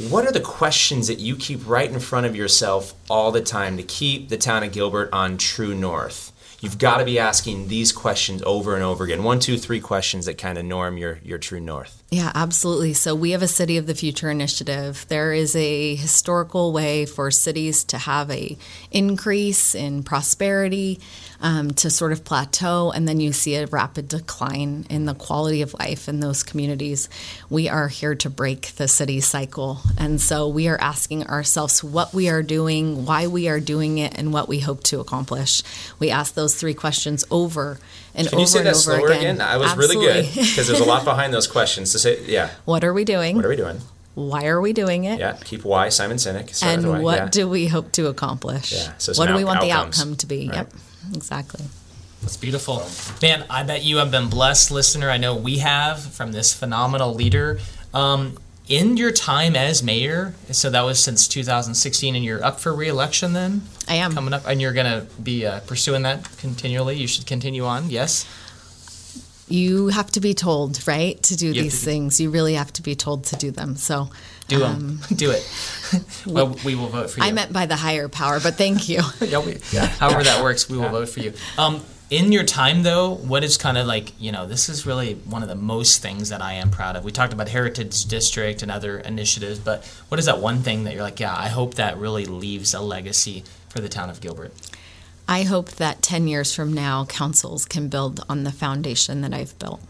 What 0.10 0.26
are 0.26 0.32
the 0.32 0.40
questions 0.40 1.08
that 1.08 1.20
you 1.20 1.36
keep 1.36 1.68
right 1.68 1.92
in 1.92 2.00
front 2.00 2.26
of 2.28 2.36
yourself 2.36 2.94
all 3.10 3.32
the 3.32 3.42
time 3.42 3.78
to 3.78 3.84
keep 3.84 4.30
the 4.30 4.38
town 4.38 4.64
of 4.64 4.72
Gilbert 4.72 5.10
on 5.12 5.38
true 5.38 5.76
north? 5.76 6.32
You've 6.62 6.78
got 6.78 6.98
to 6.98 7.06
be 7.06 7.20
asking 7.20 7.68
these 7.68 7.92
questions 7.92 8.42
over 8.44 8.76
and 8.76 8.84
over 8.84 9.04
again. 9.04 9.24
One, 9.24 9.40
two, 9.40 9.58
three 9.58 9.80
questions 9.80 10.26
that 10.26 10.38
kind 10.38 10.58
of 10.58 10.66
norm 10.66 10.98
your 10.98 11.20
your 11.24 11.38
true 11.38 11.60
north. 11.60 11.97
Yeah, 12.10 12.32
absolutely. 12.34 12.94
So 12.94 13.14
we 13.16 13.32
have 13.32 13.42
a 13.42 13.50
City 13.50 13.76
of 13.76 13.86
the 13.86 13.94
Future 13.94 14.30
initiative. 14.30 15.06
There 15.10 15.34
is 15.34 15.58
a 15.58 15.94
historical 15.96 16.72
way 16.72 17.06
for 17.06 17.30
cities 17.32 17.84
to 17.86 17.98
have 17.98 18.32
a 18.32 18.58
increase 18.92 19.76
in 19.76 20.04
prosperity, 20.04 21.02
um, 21.42 21.72
to 21.72 21.90
sort 21.90 22.14
of 22.14 22.24
plateau, 22.24 22.92
and 22.92 23.10
then 23.10 23.20
you 23.20 23.34
see 23.34 23.56
a 23.56 23.68
rapid 23.68 24.08
decline 24.08 24.86
in 24.90 25.04
the 25.04 25.16
quality 25.16 25.62
of 25.62 25.74
life 25.74 26.08
in 26.08 26.22
those 26.22 26.44
communities. 26.44 27.10
We 27.50 27.68
are 27.68 27.90
here 27.90 28.16
to 28.16 28.30
break 28.30 28.68
the 28.78 28.88
city 28.88 29.20
cycle, 29.20 29.82
and 29.98 30.22
so 30.22 30.48
we 30.48 30.70
are 30.70 30.80
asking 30.80 31.28
ourselves 31.28 31.84
what 31.84 32.14
we 32.14 32.30
are 32.30 32.42
doing, 32.42 33.06
why 33.06 33.28
we 33.28 33.50
are 33.50 33.60
doing 33.60 33.98
it, 33.98 34.18
and 34.18 34.32
what 34.32 34.48
we 34.48 34.62
hope 34.62 34.82
to 34.84 35.02
accomplish. 35.02 35.62
We 36.00 36.10
ask 36.10 36.36
those 36.36 36.56
three 36.56 36.74
questions 36.74 37.26
over 37.30 37.80
and 38.18 38.28
Can 38.28 38.36
over 38.36 38.42
you 38.42 38.48
say 38.48 38.60
and 38.60 38.68
that 38.68 38.72
over 38.72 38.80
slower 38.80 39.08
again. 39.08 39.36
again? 39.36 39.42
I 39.42 39.58
was 39.58 39.78
really 39.78 39.96
good 39.96 40.26
because 40.34 40.68
there's 40.68 40.80
a 40.80 40.86
lot 40.86 41.06
behind 41.12 41.34
those 41.34 41.48
questions. 41.48 41.92
To 41.92 42.00
say, 42.00 42.26
yeah, 42.26 42.50
what 42.66 42.84
are 42.84 42.94
we 42.94 43.06
doing? 43.06 43.36
what 43.36 43.46
are 43.46 43.50
we 43.50 43.56
doing? 43.56 43.80
Why 44.16 44.48
are 44.48 44.60
we 44.60 44.74
doing 44.74 45.04
it? 45.04 45.20
Yeah, 45.20 45.38
keep 45.46 45.64
why 45.64 45.90
Simon 45.90 46.18
Sinek. 46.18 46.54
Start 46.54 46.80
and 46.80 47.04
what 47.04 47.18
yeah. 47.18 47.30
do 47.30 47.48
we 47.48 47.68
hope 47.68 47.92
to 47.94 48.08
accomplish? 48.08 48.74
Yeah, 48.74 48.94
so 48.98 49.14
some 49.14 49.22
what 49.22 49.28
do 49.32 49.38
we 49.38 49.44
want 49.44 49.60
outcomes, 49.60 49.96
the 49.96 50.02
outcome 50.02 50.16
to 50.18 50.26
be? 50.26 50.48
right. 50.48 50.56
Yep, 50.56 50.74
exactly. 51.14 51.66
That's 52.22 52.38
beautiful. 52.38 52.84
Man, 53.22 53.46
I 53.48 53.62
bet 53.62 53.84
you 53.84 53.98
have 53.98 54.10
been 54.10 54.30
blessed, 54.30 54.72
listener. 54.72 55.12
I 55.12 55.18
know 55.18 55.36
we 55.36 55.60
have 55.60 56.02
from 56.02 56.32
this 56.32 56.52
phenomenal 56.52 57.14
leader. 57.14 57.60
Um, 57.94 58.40
in 58.70 58.98
your 58.98 59.12
time 59.12 59.56
as 59.56 59.82
mayor, 59.82 60.34
so 60.52 60.70
that 60.70 60.82
was 60.82 61.02
since 61.02 61.28
2016, 61.28 62.16
and 62.16 62.24
you're 62.24 62.44
up 62.44 62.60
for 62.60 62.74
reelection 62.74 63.34
then? 63.34 63.62
I 63.88 63.96
am. 63.96 64.14
Coming 64.14 64.34
up, 64.34 64.46
and 64.48 64.62
you're 64.62 64.74
going 64.74 64.86
to 65.02 65.06
be 65.22 65.46
uh, 65.46 65.62
pursuing 65.62 66.02
that 66.04 66.28
continually. 66.38 66.98
You 66.98 67.08
should 67.08 67.26
continue 67.26 67.66
on, 67.66 67.90
yes? 67.90 68.26
You 69.50 69.88
have 69.88 70.12
to 70.12 70.20
be 70.20 70.34
told, 70.34 70.86
right, 70.86 71.22
to 71.24 71.38
do 71.38 71.48
You 71.48 71.64
these 71.64 71.80
to- 71.80 71.86
things. 71.86 72.20
You 72.20 72.30
really 72.30 72.56
have 72.56 72.74
to 72.74 72.82
be 72.82 72.96
told 72.96 73.24
to 73.26 73.38
do 73.38 73.50
them. 73.52 73.78
So 73.78 74.10
Do 74.50 74.66
um, 74.66 74.98
them. 74.98 75.00
Do 75.16 75.32
it. 75.32 75.50
well, 76.26 76.58
we 76.66 76.76
will 76.76 76.88
vote 76.90 77.10
for 77.12 77.22
you. 77.22 77.26
I 77.26 77.32
meant 77.32 77.54
by 77.54 77.66
the 77.66 77.78
higher 77.78 78.10
power, 78.10 78.42
but 78.42 78.56
thank 78.56 78.90
you. 78.90 79.02
yeah, 79.22 79.40
we, 79.40 79.60
however 80.00 80.24
that 80.24 80.44
works, 80.44 80.70
we 80.70 80.78
will 80.78 80.90
vote 80.90 81.08
for 81.08 81.22
you. 81.22 81.34
Um, 81.58 81.82
in 82.10 82.32
your 82.32 82.44
time, 82.44 82.84
though, 82.84 83.16
what 83.16 83.44
is 83.44 83.58
kind 83.58 83.78
of 83.78 83.86
like, 83.86 84.14
you 84.20 84.32
know, 84.32 84.46
this 84.46 84.70
is 84.70 84.86
really 84.86 85.16
one 85.16 85.44
of 85.44 85.50
the 85.50 85.56
most 85.56 86.02
things 86.02 86.30
that 86.30 86.42
I 86.42 86.54
am 86.54 86.72
proud 86.72 86.96
of. 86.96 87.04
We 87.04 87.12
talked 87.12 87.34
about 87.34 87.50
Heritage 87.50 88.06
District 88.06 88.62
and 88.62 88.72
other 88.72 89.00
initiatives, 89.00 89.60
but 89.60 89.86
what 90.08 90.18
is 90.18 90.26
that 90.26 90.40
one 90.40 90.60
thing 90.60 90.86
that 90.86 90.94
you're 90.94 91.04
like, 91.04 91.20
yeah, 91.20 91.36
I 91.36 91.50
hope 91.50 91.76
that 91.76 91.98
really 91.98 92.26
leaves 92.26 92.74
a 92.74 92.80
legacy 92.80 93.44
for 93.70 93.82
the 93.82 93.90
town 93.90 94.10
of 94.10 94.22
Gilbert? 94.22 94.54
I 95.28 95.44
hope 95.44 95.72
that 95.72 96.02
10 96.02 96.30
years 96.30 96.56
from 96.56 96.72
now, 96.72 97.04
councils 97.06 97.66
can 97.66 97.90
build 97.90 98.24
on 98.30 98.46
the 98.46 98.52
foundation 98.54 99.20
that 99.22 99.34
I've 99.34 99.60
built 99.60 99.82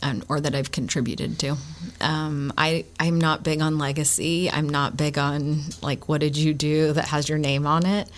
and, 0.00 0.24
or 0.28 0.40
that 0.40 0.54
I've 0.54 0.70
contributed 0.70 1.40
to. 1.40 1.56
Um, 2.00 2.52
I, 2.56 2.84
I'm 3.00 3.20
not 3.20 3.42
big 3.42 3.60
on 3.60 3.76
legacy. 3.76 4.48
I'm 4.48 4.68
not 4.68 4.96
big 4.96 5.18
on, 5.18 5.62
like, 5.82 6.08
what 6.08 6.20
did 6.20 6.36
you 6.36 6.54
do 6.54 6.92
that 6.92 7.06
has 7.08 7.28
your 7.28 7.38
name 7.38 7.66
on 7.66 7.84
it 7.84 8.08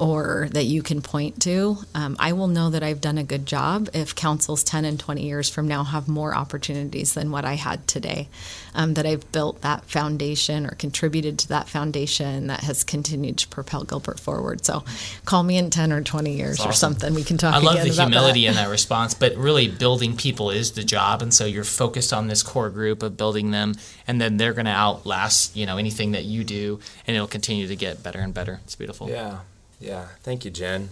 or 0.00 0.48
that 0.52 0.64
you 0.64 0.82
can 0.82 1.02
point 1.02 1.42
to. 1.42 1.76
Um, 1.94 2.16
I 2.18 2.32
will 2.32 2.48
know 2.48 2.70
that 2.70 2.82
I've 2.82 3.02
done 3.02 3.18
a 3.18 3.22
good 3.22 3.44
job 3.44 3.90
if 3.92 4.14
councils 4.14 4.64
10 4.64 4.86
and 4.86 4.98
20 4.98 5.22
years 5.22 5.50
from 5.50 5.68
now 5.68 5.84
have 5.84 6.08
more 6.08 6.34
opportunities 6.34 7.12
than 7.12 7.30
what 7.30 7.44
I 7.44 7.54
had 7.54 7.86
today. 7.86 8.28
Um, 8.72 8.94
that 8.94 9.04
I've 9.04 9.30
built 9.32 9.62
that 9.62 9.84
foundation 9.84 10.64
or 10.64 10.70
contributed 10.70 11.40
to 11.40 11.48
that 11.48 11.68
foundation 11.68 12.46
that 12.46 12.60
has 12.60 12.84
continued 12.84 13.36
to 13.38 13.48
propel 13.48 13.82
Gilbert 13.82 14.20
forward. 14.20 14.64
So 14.64 14.84
call 15.24 15.42
me 15.42 15.58
in 15.58 15.70
10 15.70 15.92
or 15.92 16.02
20 16.02 16.34
years 16.34 16.64
or 16.64 16.72
something. 16.72 17.12
We 17.12 17.24
can 17.24 17.36
talk 17.36 17.50
about 17.50 17.62
it. 17.62 17.64
I 17.64 17.66
love 17.66 17.74
again 17.74 17.88
the 17.88 17.94
about 17.94 18.08
humility 18.08 18.42
that. 18.44 18.48
in 18.48 18.54
that 18.54 18.70
response, 18.70 19.12
but 19.12 19.34
really 19.36 19.68
building 19.68 20.16
people 20.16 20.50
is 20.50 20.72
the 20.72 20.84
job, 20.84 21.20
and 21.20 21.34
so 21.34 21.44
you're 21.44 21.64
focused 21.64 22.12
on 22.12 22.28
this 22.28 22.42
core 22.42 22.70
group 22.70 23.02
of 23.02 23.16
building 23.16 23.50
them, 23.50 23.74
and 24.06 24.20
then 24.20 24.36
they're 24.36 24.54
going 24.54 24.66
to 24.66 24.70
outlast 24.70 25.56
you 25.56 25.66
know 25.66 25.76
anything 25.76 26.12
that 26.12 26.24
you 26.24 26.44
do, 26.44 26.78
and 27.06 27.16
it'll 27.16 27.28
continue 27.28 27.66
to 27.66 27.76
get 27.76 28.02
better 28.02 28.20
and 28.20 28.32
better. 28.32 28.60
It's 28.64 28.76
beautiful. 28.76 29.10
Yeah, 29.10 29.40
yeah. 29.80 30.06
Thank 30.22 30.44
you, 30.44 30.50
Jenn. 30.50 30.90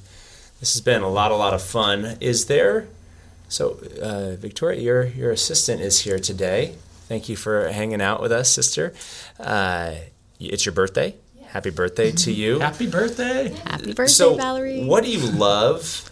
This 0.61 0.75
has 0.75 0.81
been 0.81 1.03
a 1.03 1.09
lot, 1.09 1.31
a 1.31 1.37
lot 1.37 1.55
of 1.55 1.63
fun. 1.63 2.17
Is 2.21 2.47
there? 2.47 2.89
So, 3.49 3.79
uh, 4.03 4.37
Victoria, 4.37 4.81
your 4.81 5.05
your 5.05 5.31
assistant 5.31 5.81
is 5.81 6.01
here 6.01 6.19
today. 6.19 6.75
Thank 7.07 7.29
you 7.29 7.37
for 7.37 7.69
hanging 7.69 8.03
out 8.03 8.21
with 8.21 8.33
us, 8.33 8.53
sister. 8.53 8.93
Uh, 9.39 9.95
it's 10.39 10.67
your 10.67 10.75
birthday. 10.75 11.15
Happy 11.47 11.71
birthday 11.71 12.13
to 12.13 12.33
you. 12.33 12.59
Happy 12.61 12.87
birthday! 12.87 13.49
Happy 13.65 13.95
birthday, 13.95 14.07
so, 14.07 14.37
Valerie. 14.37 14.85
what 14.85 15.03
do 15.03 15.11
you 15.11 15.31
love? 15.31 16.05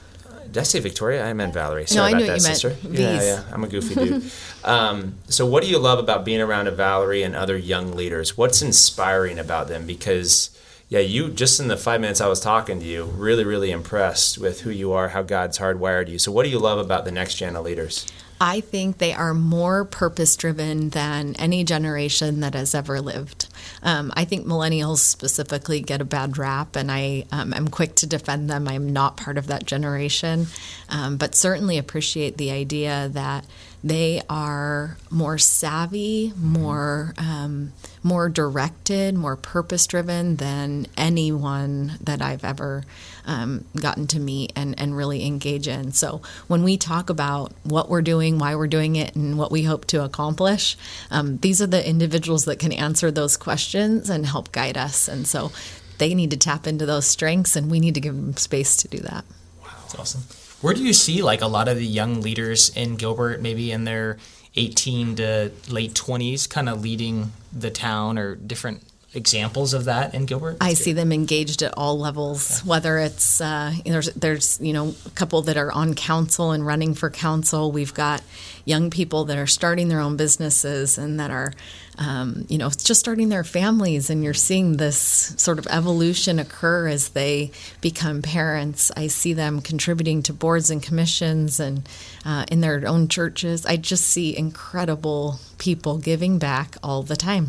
Did 0.46 0.60
I 0.60 0.62
say 0.62 0.80
Victoria? 0.80 1.26
I 1.26 1.34
meant 1.34 1.52
Valerie. 1.52 1.86
Sorry 1.86 2.06
I 2.06 2.08
about 2.10 2.18
knew 2.18 2.26
that, 2.26 2.38
you 2.38 2.42
meant 2.44 2.56
sister. 2.56 2.76
Yeah, 2.88 3.22
yeah. 3.22 3.44
I'm 3.52 3.62
a 3.62 3.68
goofy 3.68 3.94
dude. 3.94 4.30
um, 4.64 5.16
so, 5.28 5.44
what 5.44 5.62
do 5.62 5.68
you 5.68 5.78
love 5.78 5.98
about 5.98 6.24
being 6.24 6.40
around 6.40 6.68
a 6.68 6.70
Valerie 6.70 7.22
and 7.22 7.36
other 7.36 7.58
young 7.58 7.92
leaders? 7.92 8.38
What's 8.38 8.62
inspiring 8.62 9.38
about 9.38 9.68
them? 9.68 9.86
Because 9.86 10.56
yeah, 10.88 11.00
you 11.00 11.30
just 11.30 11.58
in 11.58 11.68
the 11.68 11.76
five 11.76 12.00
minutes 12.00 12.20
I 12.20 12.28
was 12.28 12.40
talking 12.40 12.78
to 12.78 12.86
you, 12.86 13.04
really, 13.04 13.44
really 13.44 13.70
impressed 13.70 14.38
with 14.38 14.60
who 14.60 14.70
you 14.70 14.92
are, 14.92 15.08
how 15.08 15.22
God's 15.22 15.58
hardwired 15.58 16.08
you. 16.08 16.18
So, 16.18 16.30
what 16.30 16.44
do 16.44 16.48
you 16.48 16.58
love 16.58 16.78
about 16.78 17.04
the 17.04 17.10
next 17.10 17.34
gen 17.36 17.56
of 17.56 17.64
leaders? 17.64 18.06
I 18.40 18.60
think 18.60 18.98
they 18.98 19.14
are 19.14 19.32
more 19.32 19.86
purpose 19.86 20.36
driven 20.36 20.90
than 20.90 21.34
any 21.36 21.64
generation 21.64 22.40
that 22.40 22.54
has 22.54 22.74
ever 22.74 23.00
lived. 23.00 23.48
Um, 23.82 24.12
I 24.14 24.26
think 24.26 24.46
millennials 24.46 24.98
specifically 24.98 25.80
get 25.80 26.02
a 26.02 26.04
bad 26.04 26.36
rap, 26.36 26.76
and 26.76 26.92
I 26.92 27.24
um, 27.32 27.54
am 27.54 27.68
quick 27.68 27.94
to 27.96 28.06
defend 28.06 28.50
them. 28.50 28.68
I'm 28.68 28.92
not 28.92 29.16
part 29.16 29.38
of 29.38 29.46
that 29.46 29.64
generation, 29.64 30.48
um, 30.90 31.16
but 31.16 31.34
certainly 31.34 31.78
appreciate 31.78 32.36
the 32.36 32.50
idea 32.50 33.08
that 33.12 33.46
they 33.86 34.20
are 34.28 34.96
more 35.10 35.38
savvy, 35.38 36.32
more 36.36 37.14
um, 37.18 37.72
more 38.02 38.28
directed, 38.28 39.14
more 39.14 39.36
purpose 39.36 39.86
driven 39.86 40.36
than 40.36 40.88
anyone 40.96 41.92
that 42.00 42.20
I've 42.20 42.44
ever 42.44 42.82
um, 43.26 43.64
gotten 43.80 44.08
to 44.08 44.18
meet 44.18 44.52
and, 44.56 44.78
and 44.78 44.96
really 44.96 45.24
engage 45.24 45.68
in. 45.68 45.92
So 45.92 46.20
when 46.48 46.64
we 46.64 46.76
talk 46.76 47.10
about 47.10 47.52
what 47.62 47.88
we're 47.88 48.02
doing, 48.02 48.40
why 48.40 48.56
we're 48.56 48.66
doing 48.66 48.96
it, 48.96 49.14
and 49.14 49.38
what 49.38 49.52
we 49.52 49.62
hope 49.62 49.84
to 49.86 50.02
accomplish, 50.02 50.76
um, 51.12 51.36
these 51.38 51.62
are 51.62 51.66
the 51.68 51.88
individuals 51.88 52.44
that 52.46 52.58
can 52.58 52.72
answer 52.72 53.12
those 53.12 53.36
questions 53.36 54.10
and 54.10 54.26
help 54.26 54.50
guide 54.50 54.76
us. 54.76 55.06
And 55.06 55.28
so 55.28 55.52
they 55.98 56.12
need 56.12 56.32
to 56.32 56.36
tap 56.36 56.66
into 56.66 56.86
those 56.86 57.06
strengths, 57.06 57.54
and 57.54 57.70
we 57.70 57.78
need 57.78 57.94
to 57.94 58.00
give 58.00 58.16
them 58.16 58.36
space 58.36 58.76
to 58.78 58.88
do 58.88 58.98
that. 58.98 59.24
Wow, 59.62 59.68
that's 59.82 59.94
awesome. 59.94 60.45
Where 60.60 60.74
do 60.74 60.82
you 60.82 60.92
see 60.92 61.22
like 61.22 61.42
a 61.42 61.46
lot 61.46 61.68
of 61.68 61.76
the 61.76 61.86
young 61.86 62.20
leaders 62.20 62.70
in 62.74 62.96
Gilbert, 62.96 63.40
maybe 63.40 63.70
in 63.70 63.84
their 63.84 64.18
18 64.56 65.16
to 65.16 65.52
late 65.68 65.94
20s, 65.94 66.48
kind 66.48 66.68
of 66.68 66.80
leading 66.80 67.32
the 67.52 67.70
town 67.70 68.18
or 68.18 68.34
different 68.34 68.82
examples 69.14 69.74
of 69.74 69.84
that 69.84 70.14
in 70.14 70.26
Gilbert? 70.26 70.58
I 70.60 70.74
see 70.74 70.92
them 70.92 71.12
engaged 71.12 71.62
at 71.62 71.74
all 71.76 71.98
levels, 71.98 72.60
whether 72.60 72.98
it's 72.98 73.40
uh, 73.40 73.74
there's 73.84 74.12
there's 74.14 74.60
you 74.60 74.72
know 74.72 74.94
a 75.04 75.10
couple 75.10 75.42
that 75.42 75.56
are 75.56 75.72
on 75.72 75.94
council 75.94 76.52
and 76.52 76.64
running 76.66 76.94
for 76.94 77.10
council. 77.10 77.72
We've 77.72 77.94
got 77.94 78.22
young 78.64 78.90
people 78.90 79.24
that 79.26 79.38
are 79.38 79.46
starting 79.46 79.88
their 79.88 80.00
own 80.00 80.16
businesses 80.16 80.98
and 80.98 81.18
that 81.20 81.30
are 81.30 81.52
um, 81.98 82.46
you 82.48 82.58
know 82.58 82.68
just 82.70 83.00
starting 83.00 83.28
their 83.28 83.44
families, 83.44 84.10
and 84.10 84.22
you're 84.22 84.34
seeing 84.34 84.76
this 84.76 84.98
sort 85.36 85.58
of 85.58 85.66
evolution 85.68 86.38
occur 86.38 86.88
as 86.88 87.10
they 87.10 87.50
become 87.80 88.22
parents. 88.22 88.90
I 88.96 89.06
see 89.06 89.32
them 89.32 89.60
contributing 89.60 90.22
to 90.24 90.32
boards 90.32 90.70
and 90.70 90.82
commissions 90.82 91.60
and 91.60 91.88
uh, 92.24 92.44
in 92.50 92.60
their 92.60 92.86
own 92.86 93.08
churches. 93.08 93.64
I 93.66 93.76
just 93.76 94.06
see 94.06 94.36
incredible 94.36 95.40
people 95.58 95.98
giving 95.98 96.38
back 96.38 96.76
all 96.82 97.02
the 97.02 97.16
time. 97.16 97.48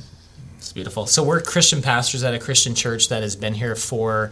It's 0.58 0.74
beautiful. 0.74 1.06
So 1.06 1.24
we're 1.24 1.42
Christian 1.42 1.82
pastors 1.82 2.24
at 2.24 2.34
a 2.34 2.40
Christian 2.40 2.76
church 2.76 3.10
that 3.10 3.22
has 3.22 3.36
been 3.36 3.54
here 3.54 3.76
for 3.76 4.32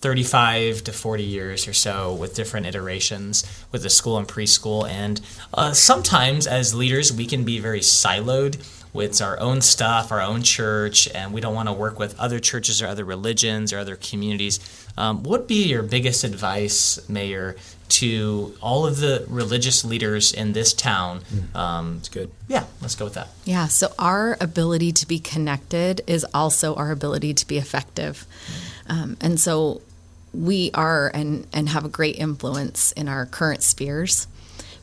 35 0.00 0.84
to 0.84 0.92
40 0.92 1.24
years 1.24 1.66
or 1.66 1.72
so 1.72 2.14
with 2.14 2.34
different 2.34 2.66
iterations 2.66 3.44
with 3.72 3.82
the 3.82 3.90
school 3.90 4.16
and 4.16 4.28
preschool. 4.28 4.88
And 4.88 5.20
uh, 5.52 5.72
sometimes 5.72 6.46
as 6.46 6.74
leaders, 6.74 7.12
we 7.12 7.26
can 7.26 7.44
be 7.44 7.58
very 7.58 7.80
siloed 7.80 8.56
with 8.92 9.20
our 9.20 9.38
own 9.38 9.60
stuff, 9.60 10.10
our 10.10 10.20
own 10.20 10.42
church, 10.42 11.08
and 11.14 11.32
we 11.32 11.40
don't 11.40 11.54
want 11.54 11.68
to 11.68 11.72
work 11.72 11.98
with 11.98 12.18
other 12.18 12.38
churches 12.38 12.80
or 12.82 12.86
other 12.86 13.04
religions 13.04 13.72
or 13.72 13.78
other 13.78 13.96
communities. 13.96 14.60
Um, 14.96 15.22
what 15.22 15.40
would 15.40 15.46
be 15.46 15.66
your 15.66 15.82
biggest 15.82 16.24
advice, 16.24 16.98
Mayor, 17.08 17.56
to 17.88 18.54
all 18.60 18.86
of 18.86 18.98
the 18.98 19.24
religious 19.28 19.84
leaders 19.84 20.32
in 20.32 20.52
this 20.52 20.72
town. 20.72 21.20
Hmm. 21.20 21.56
Um, 21.56 21.94
That's 21.96 22.08
good. 22.08 22.30
Yeah, 22.46 22.64
let's 22.80 22.94
go 22.94 23.04
with 23.04 23.14
that. 23.14 23.28
Yeah, 23.44 23.66
so 23.66 23.92
our 23.98 24.36
ability 24.40 24.92
to 24.92 25.08
be 25.08 25.18
connected 25.18 26.02
is 26.06 26.26
also 26.34 26.74
our 26.74 26.90
ability 26.90 27.34
to 27.34 27.46
be 27.46 27.58
effective. 27.58 28.26
Um, 28.88 29.16
and 29.20 29.40
so 29.40 29.82
we 30.34 30.70
are 30.74 31.10
and, 31.14 31.46
and 31.52 31.68
have 31.70 31.84
a 31.84 31.88
great 31.88 32.16
influence 32.16 32.92
in 32.92 33.08
our 33.08 33.26
current 33.26 33.62
spheres. 33.62 34.26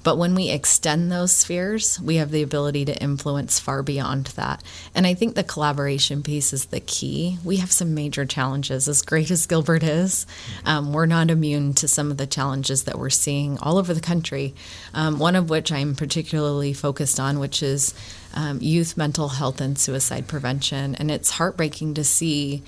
But 0.05 0.19
when 0.19 0.35
we 0.35 0.49
extend 0.51 1.11
those 1.11 1.31
spheres, 1.31 1.99
we 1.99 2.17
have 2.17 2.29
the 2.29 2.43
ability 2.43 2.85
to 2.85 2.95
influence 3.01 3.59
far 3.59 3.81
beyond 3.81 4.27
that. 4.35 4.61
And 4.93 5.07
I 5.07 5.15
think 5.15 5.33
the 5.33 5.43
collaboration 5.43 6.21
piece 6.21 6.53
is 6.53 6.65
the 6.65 6.79
key. 6.79 7.39
We 7.43 7.57
have 7.57 7.71
some 7.71 7.95
major 7.95 8.23
challenges. 8.23 8.87
As 8.87 9.01
great 9.01 9.31
as 9.31 9.47
Gilbert 9.47 9.81
is, 9.81 10.27
um, 10.63 10.93
we're 10.93 11.07
not 11.07 11.31
immune 11.31 11.73
to 11.73 11.87
some 11.87 12.11
of 12.11 12.17
the 12.17 12.27
challenges 12.27 12.83
that 12.83 12.99
we're 12.99 13.09
seeing 13.09 13.57
all 13.57 13.79
over 13.79 13.95
the 13.95 13.99
country. 13.99 14.53
Um, 14.93 15.17
one 15.17 15.35
of 15.35 15.49
which 15.49 15.71
I'm 15.71 15.95
particularly 15.95 16.71
focused 16.71 17.19
on, 17.19 17.39
which 17.39 17.63
is 17.63 17.95
um, 18.35 18.59
youth 18.61 18.95
mental 18.97 19.29
health 19.29 19.59
and 19.59 19.75
suicide 19.75 20.27
prevention. 20.27 20.93
And 20.93 21.09
it's 21.09 21.31
heartbreaking 21.31 21.95
to 21.95 22.03
see 22.03 22.61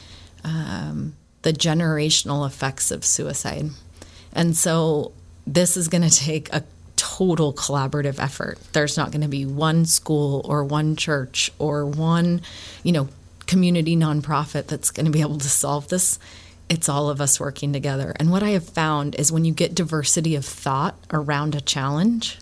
um, 0.44 1.16
the 1.44 1.54
generational 1.54 2.48
effects 2.48 2.90
of 2.90 3.06
suicide. 3.06 3.70
And 4.34 4.58
so 4.58 5.12
this 5.46 5.78
is 5.78 5.88
going 5.88 6.02
to 6.10 6.10
take 6.10 6.52
a 6.52 6.64
total 7.18 7.52
collaborative 7.52 8.20
effort. 8.20 8.60
There's 8.74 8.96
not 8.96 9.12
going 9.12 9.22
to 9.22 9.28
be 9.28 9.46
one 9.46 9.86
school 9.86 10.42
or 10.46 10.64
one 10.64 10.96
church 10.96 11.52
or 11.58 11.84
one, 11.84 12.42
you 12.84 12.92
know, 12.92 13.10
community 13.48 13.96
nonprofit 13.96 14.68
that's 14.68 14.92
going 14.92 15.08
to 15.08 15.12
be 15.12 15.22
able 15.22 15.40
to 15.40 15.50
solve 15.50 15.88
this. 15.88 16.20
It's 16.70 16.88
all 16.88 17.10
of 17.10 17.20
us 17.20 17.40
working 17.40 17.74
together. 17.74 18.14
And 18.20 18.30
what 18.30 18.44
I 18.44 18.50
have 18.50 18.70
found 18.70 19.16
is 19.16 19.32
when 19.32 19.46
you 19.46 19.54
get 19.54 19.74
diversity 19.74 20.36
of 20.36 20.46
thought 20.46 20.96
around 21.12 21.56
a 21.56 21.62
challenge, 21.62 22.38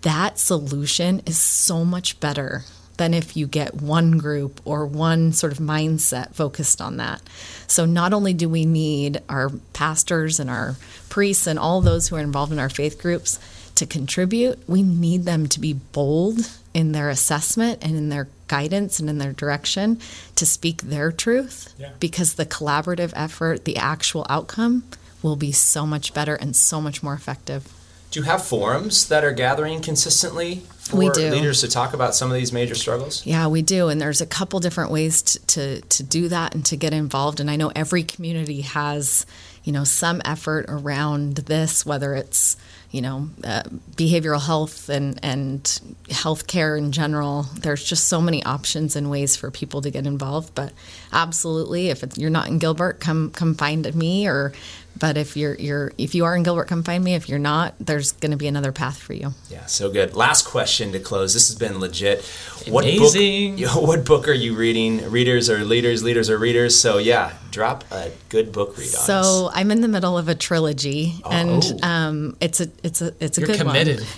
that 0.00 0.40
solution 0.40 1.22
is 1.24 1.38
so 1.38 1.84
much 1.84 2.18
better 2.18 2.64
than 2.96 3.14
if 3.14 3.36
you 3.36 3.46
get 3.46 3.74
one 3.74 4.18
group 4.18 4.60
or 4.64 4.86
one 4.86 5.32
sort 5.32 5.52
of 5.52 5.58
mindset 5.58 6.34
focused 6.34 6.80
on 6.80 6.96
that. 6.96 7.20
So, 7.66 7.84
not 7.86 8.12
only 8.12 8.34
do 8.34 8.48
we 8.48 8.64
need 8.64 9.20
our 9.28 9.50
pastors 9.72 10.38
and 10.38 10.48
our 10.48 10.76
priests 11.08 11.46
and 11.46 11.58
all 11.58 11.80
those 11.80 12.08
who 12.08 12.16
are 12.16 12.20
involved 12.20 12.52
in 12.52 12.58
our 12.58 12.68
faith 12.68 13.00
groups 13.00 13.40
to 13.76 13.86
contribute, 13.86 14.58
we 14.68 14.82
need 14.82 15.24
them 15.24 15.48
to 15.48 15.60
be 15.60 15.72
bold 15.72 16.50
in 16.72 16.92
their 16.92 17.08
assessment 17.08 17.78
and 17.82 17.96
in 17.96 18.08
their 18.08 18.28
guidance 18.48 19.00
and 19.00 19.08
in 19.08 19.18
their 19.18 19.32
direction 19.32 19.98
to 20.36 20.46
speak 20.46 20.82
their 20.82 21.10
truth 21.10 21.74
yeah. 21.78 21.90
because 22.00 22.34
the 22.34 22.46
collaborative 22.46 23.12
effort, 23.16 23.64
the 23.64 23.76
actual 23.76 24.26
outcome 24.28 24.84
will 25.22 25.36
be 25.36 25.52
so 25.52 25.86
much 25.86 26.12
better 26.12 26.34
and 26.34 26.54
so 26.54 26.80
much 26.80 27.02
more 27.02 27.14
effective. 27.14 27.72
Do 28.10 28.20
you 28.20 28.26
have 28.26 28.44
forums 28.44 29.08
that 29.08 29.24
are 29.24 29.32
gathering 29.32 29.80
consistently 29.80 30.62
for 30.78 30.96
we 30.96 31.10
do. 31.10 31.30
leaders 31.30 31.62
to 31.62 31.68
talk 31.68 31.94
about 31.94 32.14
some 32.14 32.30
of 32.30 32.36
these 32.36 32.52
major 32.52 32.76
struggles? 32.76 33.26
Yeah, 33.26 33.48
we 33.48 33.60
do. 33.62 33.88
And 33.88 34.00
there's 34.00 34.20
a 34.20 34.26
couple 34.26 34.60
different 34.60 34.92
ways 34.92 35.22
to, 35.22 35.40
to, 35.46 35.80
to 35.80 36.02
do 36.04 36.28
that 36.28 36.54
and 36.54 36.64
to 36.66 36.76
get 36.76 36.92
involved. 36.92 37.40
And 37.40 37.50
I 37.50 37.56
know 37.56 37.72
every 37.74 38.04
community 38.04 38.60
has, 38.60 39.26
you 39.64 39.72
know, 39.72 39.82
some 39.82 40.22
effort 40.24 40.66
around 40.68 41.38
this, 41.38 41.84
whether 41.84 42.14
it's 42.14 42.56
you 42.94 43.02
know, 43.02 43.28
uh, 43.42 43.64
behavioral 43.96 44.40
health 44.40 44.88
and, 44.88 45.18
and 45.24 45.64
healthcare 46.04 46.78
in 46.78 46.92
general. 46.92 47.42
There's 47.58 47.82
just 47.82 48.06
so 48.06 48.20
many 48.20 48.40
options 48.44 48.94
and 48.94 49.10
ways 49.10 49.34
for 49.34 49.50
people 49.50 49.82
to 49.82 49.90
get 49.90 50.06
involved. 50.06 50.54
But 50.54 50.72
absolutely, 51.12 51.88
if 51.88 52.04
you're 52.16 52.30
not 52.30 52.46
in 52.46 52.58
Gilbert, 52.60 53.00
come 53.00 53.30
come 53.30 53.56
find 53.56 53.92
me. 53.96 54.28
Or, 54.28 54.52
but 54.96 55.16
if 55.16 55.36
you're 55.36 55.54
you're 55.54 55.92
if 55.98 56.14
you 56.14 56.24
are 56.24 56.36
in 56.36 56.42
Gilbert, 56.42 56.66
come 56.68 56.82
find 56.82 57.02
me. 57.02 57.14
If 57.14 57.28
you're 57.28 57.38
not, 57.38 57.74
there's 57.80 58.12
going 58.12 58.30
to 58.30 58.36
be 58.36 58.46
another 58.46 58.72
path 58.72 58.98
for 58.98 59.12
you. 59.12 59.32
Yeah, 59.50 59.66
so 59.66 59.90
good. 59.90 60.14
Last 60.14 60.46
question 60.46 60.92
to 60.92 61.00
close. 61.00 61.34
This 61.34 61.48
has 61.48 61.58
been 61.58 61.80
legit. 61.80 62.24
What 62.68 62.84
Amazing. 62.84 63.56
book? 63.64 63.82
What 63.82 64.04
book 64.04 64.28
are 64.28 64.32
you 64.32 64.54
reading? 64.54 65.10
Readers 65.10 65.50
or 65.50 65.64
leaders? 65.64 66.02
Leaders 66.02 66.30
or 66.30 66.38
readers? 66.38 66.78
So 66.78 66.98
yeah, 66.98 67.32
drop 67.50 67.84
a 67.90 68.12
good 68.28 68.52
book 68.52 68.76
read 68.78 68.86
on 68.86 68.90
So 69.04 69.46
us. 69.46 69.52
I'm 69.54 69.70
in 69.70 69.80
the 69.80 69.88
middle 69.88 70.16
of 70.16 70.28
a 70.28 70.34
trilogy, 70.34 71.14
oh. 71.24 71.30
and 71.30 71.84
um, 71.84 72.36
it's 72.40 72.60
a 72.60 72.68
it's 72.82 73.02
a 73.02 73.14
it's 73.20 73.38
a 73.38 73.40
You're 73.40 73.48
good 73.48 73.58
committed. 73.58 74.00
one. 74.00 74.08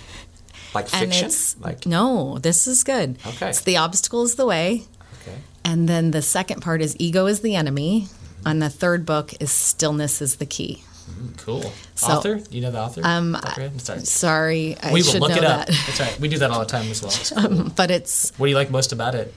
Like 0.75 0.89
fiction? 0.89 1.31
like 1.61 1.87
no, 1.87 2.39
this 2.39 2.67
is 2.67 2.85
good. 2.85 3.17
Okay. 3.27 3.49
It's 3.49 3.63
the 3.63 3.79
obstacle 3.79 4.25
is 4.25 4.35
the 4.35 4.45
way. 4.45 4.83
Okay. 5.23 5.39
And 5.65 5.89
then 5.89 6.11
the 6.11 6.21
second 6.21 6.61
part 6.61 6.83
is 6.83 6.95
ego 6.99 7.25
is 7.27 7.41
the 7.41 7.55
enemy. 7.55 8.09
And 8.47 8.63
the 8.63 8.71
third 8.71 9.05
book 9.05 9.35
is 9.41 9.51
stillness 9.51 10.23
is 10.23 10.37
the 10.37 10.47
key. 10.47 10.85
Mm, 11.11 11.37
cool. 11.39 11.73
So, 11.97 12.07
author? 12.07 12.41
You 12.51 12.61
know 12.61 12.71
the 12.71 12.81
author? 12.81 13.01
Um, 13.05 13.37
sorry. 13.79 14.01
sorry, 14.01 14.77
I 14.83 14.93
we 14.93 15.03
will 15.03 15.09
should 15.11 15.21
look 15.21 15.31
know 15.31 15.37
it 15.39 15.45
up. 15.45 15.67
That. 15.67 15.83
That's 15.87 16.01
right. 16.01 16.21
We 16.21 16.29
do 16.29 16.39
that 16.39 16.51
all 16.53 16.61
the 16.61 16.67
time 16.67 16.91
as 16.91 17.03
well. 17.03 17.13
Cool. 17.47 17.61
Um, 17.61 17.73
but 17.77 17.91
it's. 17.91 18.31
What 18.39 18.47
do 18.47 18.51
you 18.51 18.57
like 18.57 18.71
most 18.71 18.93
about 18.93 19.15
it? 19.15 19.35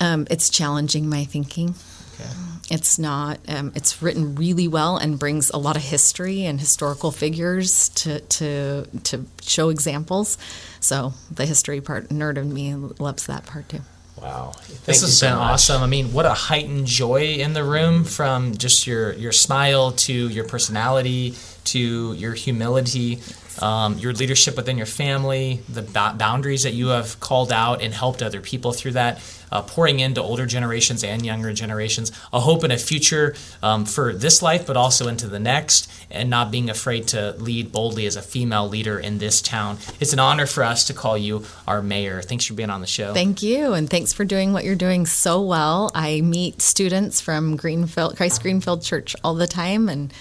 Um, 0.00 0.26
it's 0.30 0.50
challenging 0.50 1.08
my 1.08 1.24
thinking. 1.24 1.74
Okay. 2.14 2.30
It's 2.70 2.98
not. 2.98 3.40
Um, 3.48 3.72
it's 3.74 4.00
written 4.02 4.34
really 4.36 4.68
well 4.68 4.96
and 4.96 5.18
brings 5.18 5.50
a 5.50 5.56
lot 5.56 5.76
of 5.76 5.82
history 5.82 6.44
and 6.44 6.60
historical 6.60 7.10
figures 7.10 7.88
to 7.90 8.20
to 8.20 8.86
to 9.04 9.26
show 9.42 9.68
examples. 9.70 10.38
So 10.80 11.14
the 11.30 11.46
history 11.46 11.80
part, 11.80 12.08
nerd 12.08 12.38
of 12.38 12.46
me, 12.46 12.74
loves 12.74 13.26
that 13.26 13.46
part 13.46 13.68
too. 13.68 13.80
Wow, 14.22 14.52
Thank 14.56 14.84
this 14.84 15.00
has 15.02 15.18
so 15.18 15.28
been 15.28 15.36
much. 15.38 15.52
awesome. 15.52 15.82
I 15.82 15.86
mean, 15.86 16.12
what 16.12 16.26
a 16.26 16.34
heightened 16.34 16.86
joy 16.86 17.34
in 17.34 17.52
the 17.52 17.64
room 17.64 18.04
from 18.04 18.56
just 18.56 18.86
your 18.86 19.12
your 19.14 19.32
smile 19.32 19.92
to 19.92 20.12
your 20.12 20.44
personality 20.44 21.34
to 21.64 22.14
your 22.14 22.32
humility, 22.34 23.18
um, 23.60 23.98
your 23.98 24.12
leadership 24.14 24.56
within 24.56 24.76
your 24.78 24.86
family, 24.86 25.60
the 25.68 25.82
ba- 25.82 26.14
boundaries 26.16 26.62
that 26.62 26.72
you 26.72 26.88
have 26.88 27.20
called 27.20 27.52
out 27.52 27.82
and 27.82 27.92
helped 27.92 28.22
other 28.22 28.40
people 28.40 28.72
through 28.72 28.92
that, 28.92 29.18
uh, 29.50 29.62
pouring 29.62 30.00
into 30.00 30.22
older 30.22 30.46
generations 30.46 31.04
and 31.04 31.24
younger 31.24 31.52
generations, 31.52 32.12
a 32.32 32.40
hope 32.40 32.62
and 32.62 32.72
a 32.72 32.78
future 32.78 33.34
um, 33.62 33.84
for 33.84 34.12
this 34.12 34.42
life, 34.42 34.66
but 34.66 34.76
also 34.76 35.08
into 35.08 35.26
the 35.26 35.38
next, 35.38 35.90
and 36.10 36.30
not 36.30 36.50
being 36.50 36.70
afraid 36.70 37.06
to 37.08 37.32
lead 37.38 37.72
boldly 37.72 38.06
as 38.06 38.16
a 38.16 38.22
female 38.22 38.68
leader 38.68 38.98
in 38.98 39.18
this 39.18 39.40
town. 39.42 39.78
It's 40.00 40.12
an 40.12 40.18
honor 40.18 40.46
for 40.46 40.62
us 40.62 40.86
to 40.86 40.94
call 40.94 41.16
you 41.18 41.44
our 41.66 41.82
mayor. 41.82 42.22
Thanks 42.22 42.44
for 42.46 42.54
being 42.54 42.70
on 42.70 42.80
the 42.80 42.86
show. 42.86 43.14
Thank 43.14 43.42
you, 43.42 43.72
and 43.72 43.88
thanks 43.88 44.12
for 44.12 44.24
doing 44.24 44.52
what 44.52 44.64
you're 44.64 44.74
doing 44.74 45.06
so 45.06 45.42
well. 45.42 45.90
I 45.94 46.20
meet 46.20 46.62
students 46.62 47.20
from 47.20 47.56
Greenfield, 47.56 48.16
Christ 48.16 48.42
Greenfield 48.42 48.82
Church 48.82 49.14
all 49.22 49.34
the 49.34 49.46
time, 49.46 49.88
and 49.88 50.12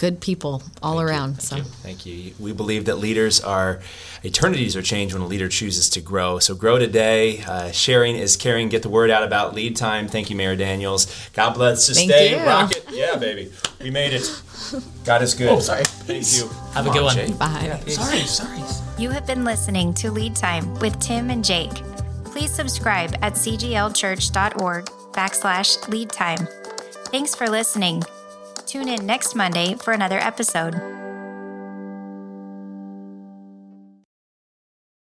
good 0.00 0.18
people 0.20 0.62
all 0.82 0.96
Thank 0.96 1.08
around. 1.10 1.34
You. 1.34 1.40
so 1.40 1.56
you. 1.56 1.62
thank 1.62 2.06
you. 2.06 2.32
We 2.40 2.52
believe 2.52 2.86
that 2.86 2.96
leaders 2.96 3.38
are 3.40 3.80
eternities 4.24 4.74
are 4.74 4.82
changed 4.82 5.14
when 5.14 5.22
a 5.22 5.26
leader 5.26 5.46
chooses 5.48 5.90
to 5.90 6.00
grow. 6.00 6.38
So 6.38 6.54
grow 6.54 6.78
today. 6.78 7.42
Uh, 7.42 7.70
sharing 7.70 8.16
is 8.16 8.34
caring. 8.36 8.70
Get 8.70 8.82
the 8.82 8.88
word 8.88 9.10
out 9.10 9.22
about 9.22 9.54
lead 9.54 9.76
time. 9.76 10.08
Thank 10.08 10.30
you, 10.30 10.36
Mayor 10.36 10.56
Daniels. 10.56 11.06
God 11.34 11.52
bless 11.52 11.90
us. 11.90 11.96
Thank 11.98 12.10
Stay 12.10 12.30
you. 12.40 12.44
rocket. 12.46 12.84
Yeah, 12.90 13.16
baby. 13.16 13.52
We 13.80 13.90
made 13.90 14.14
it. 14.14 14.42
God 15.04 15.20
is 15.22 15.34
good. 15.34 15.50
Oh, 15.50 15.60
sorry. 15.60 15.84
Thank 15.84 16.32
you. 16.32 16.48
Have 16.72 16.86
Come 16.86 16.88
a 16.88 16.92
good 16.92 16.98
on, 16.98 17.04
one. 17.04 17.16
Jake. 17.16 17.38
bye. 17.38 17.80
Sorry, 17.86 18.20
sorry. 18.20 18.62
You 18.98 19.10
have 19.10 19.26
been 19.26 19.44
listening 19.44 19.92
to 19.94 20.10
Lead 20.10 20.34
Time 20.34 20.74
with 20.76 20.98
Tim 20.98 21.30
and 21.30 21.44
Jake. 21.44 21.74
Please 22.24 22.50
subscribe 22.50 23.14
at 23.22 23.34
cglchurch.org 23.34 24.84
backslash 25.12 25.88
lead 25.88 26.10
time. 26.10 26.48
Thanks 27.10 27.34
for 27.34 27.48
listening. 27.48 28.02
Tune 28.70 28.88
in 28.88 29.04
next 29.04 29.34
Monday 29.34 29.74
for 29.74 29.92
another 29.92 30.18
episode. 30.20 30.99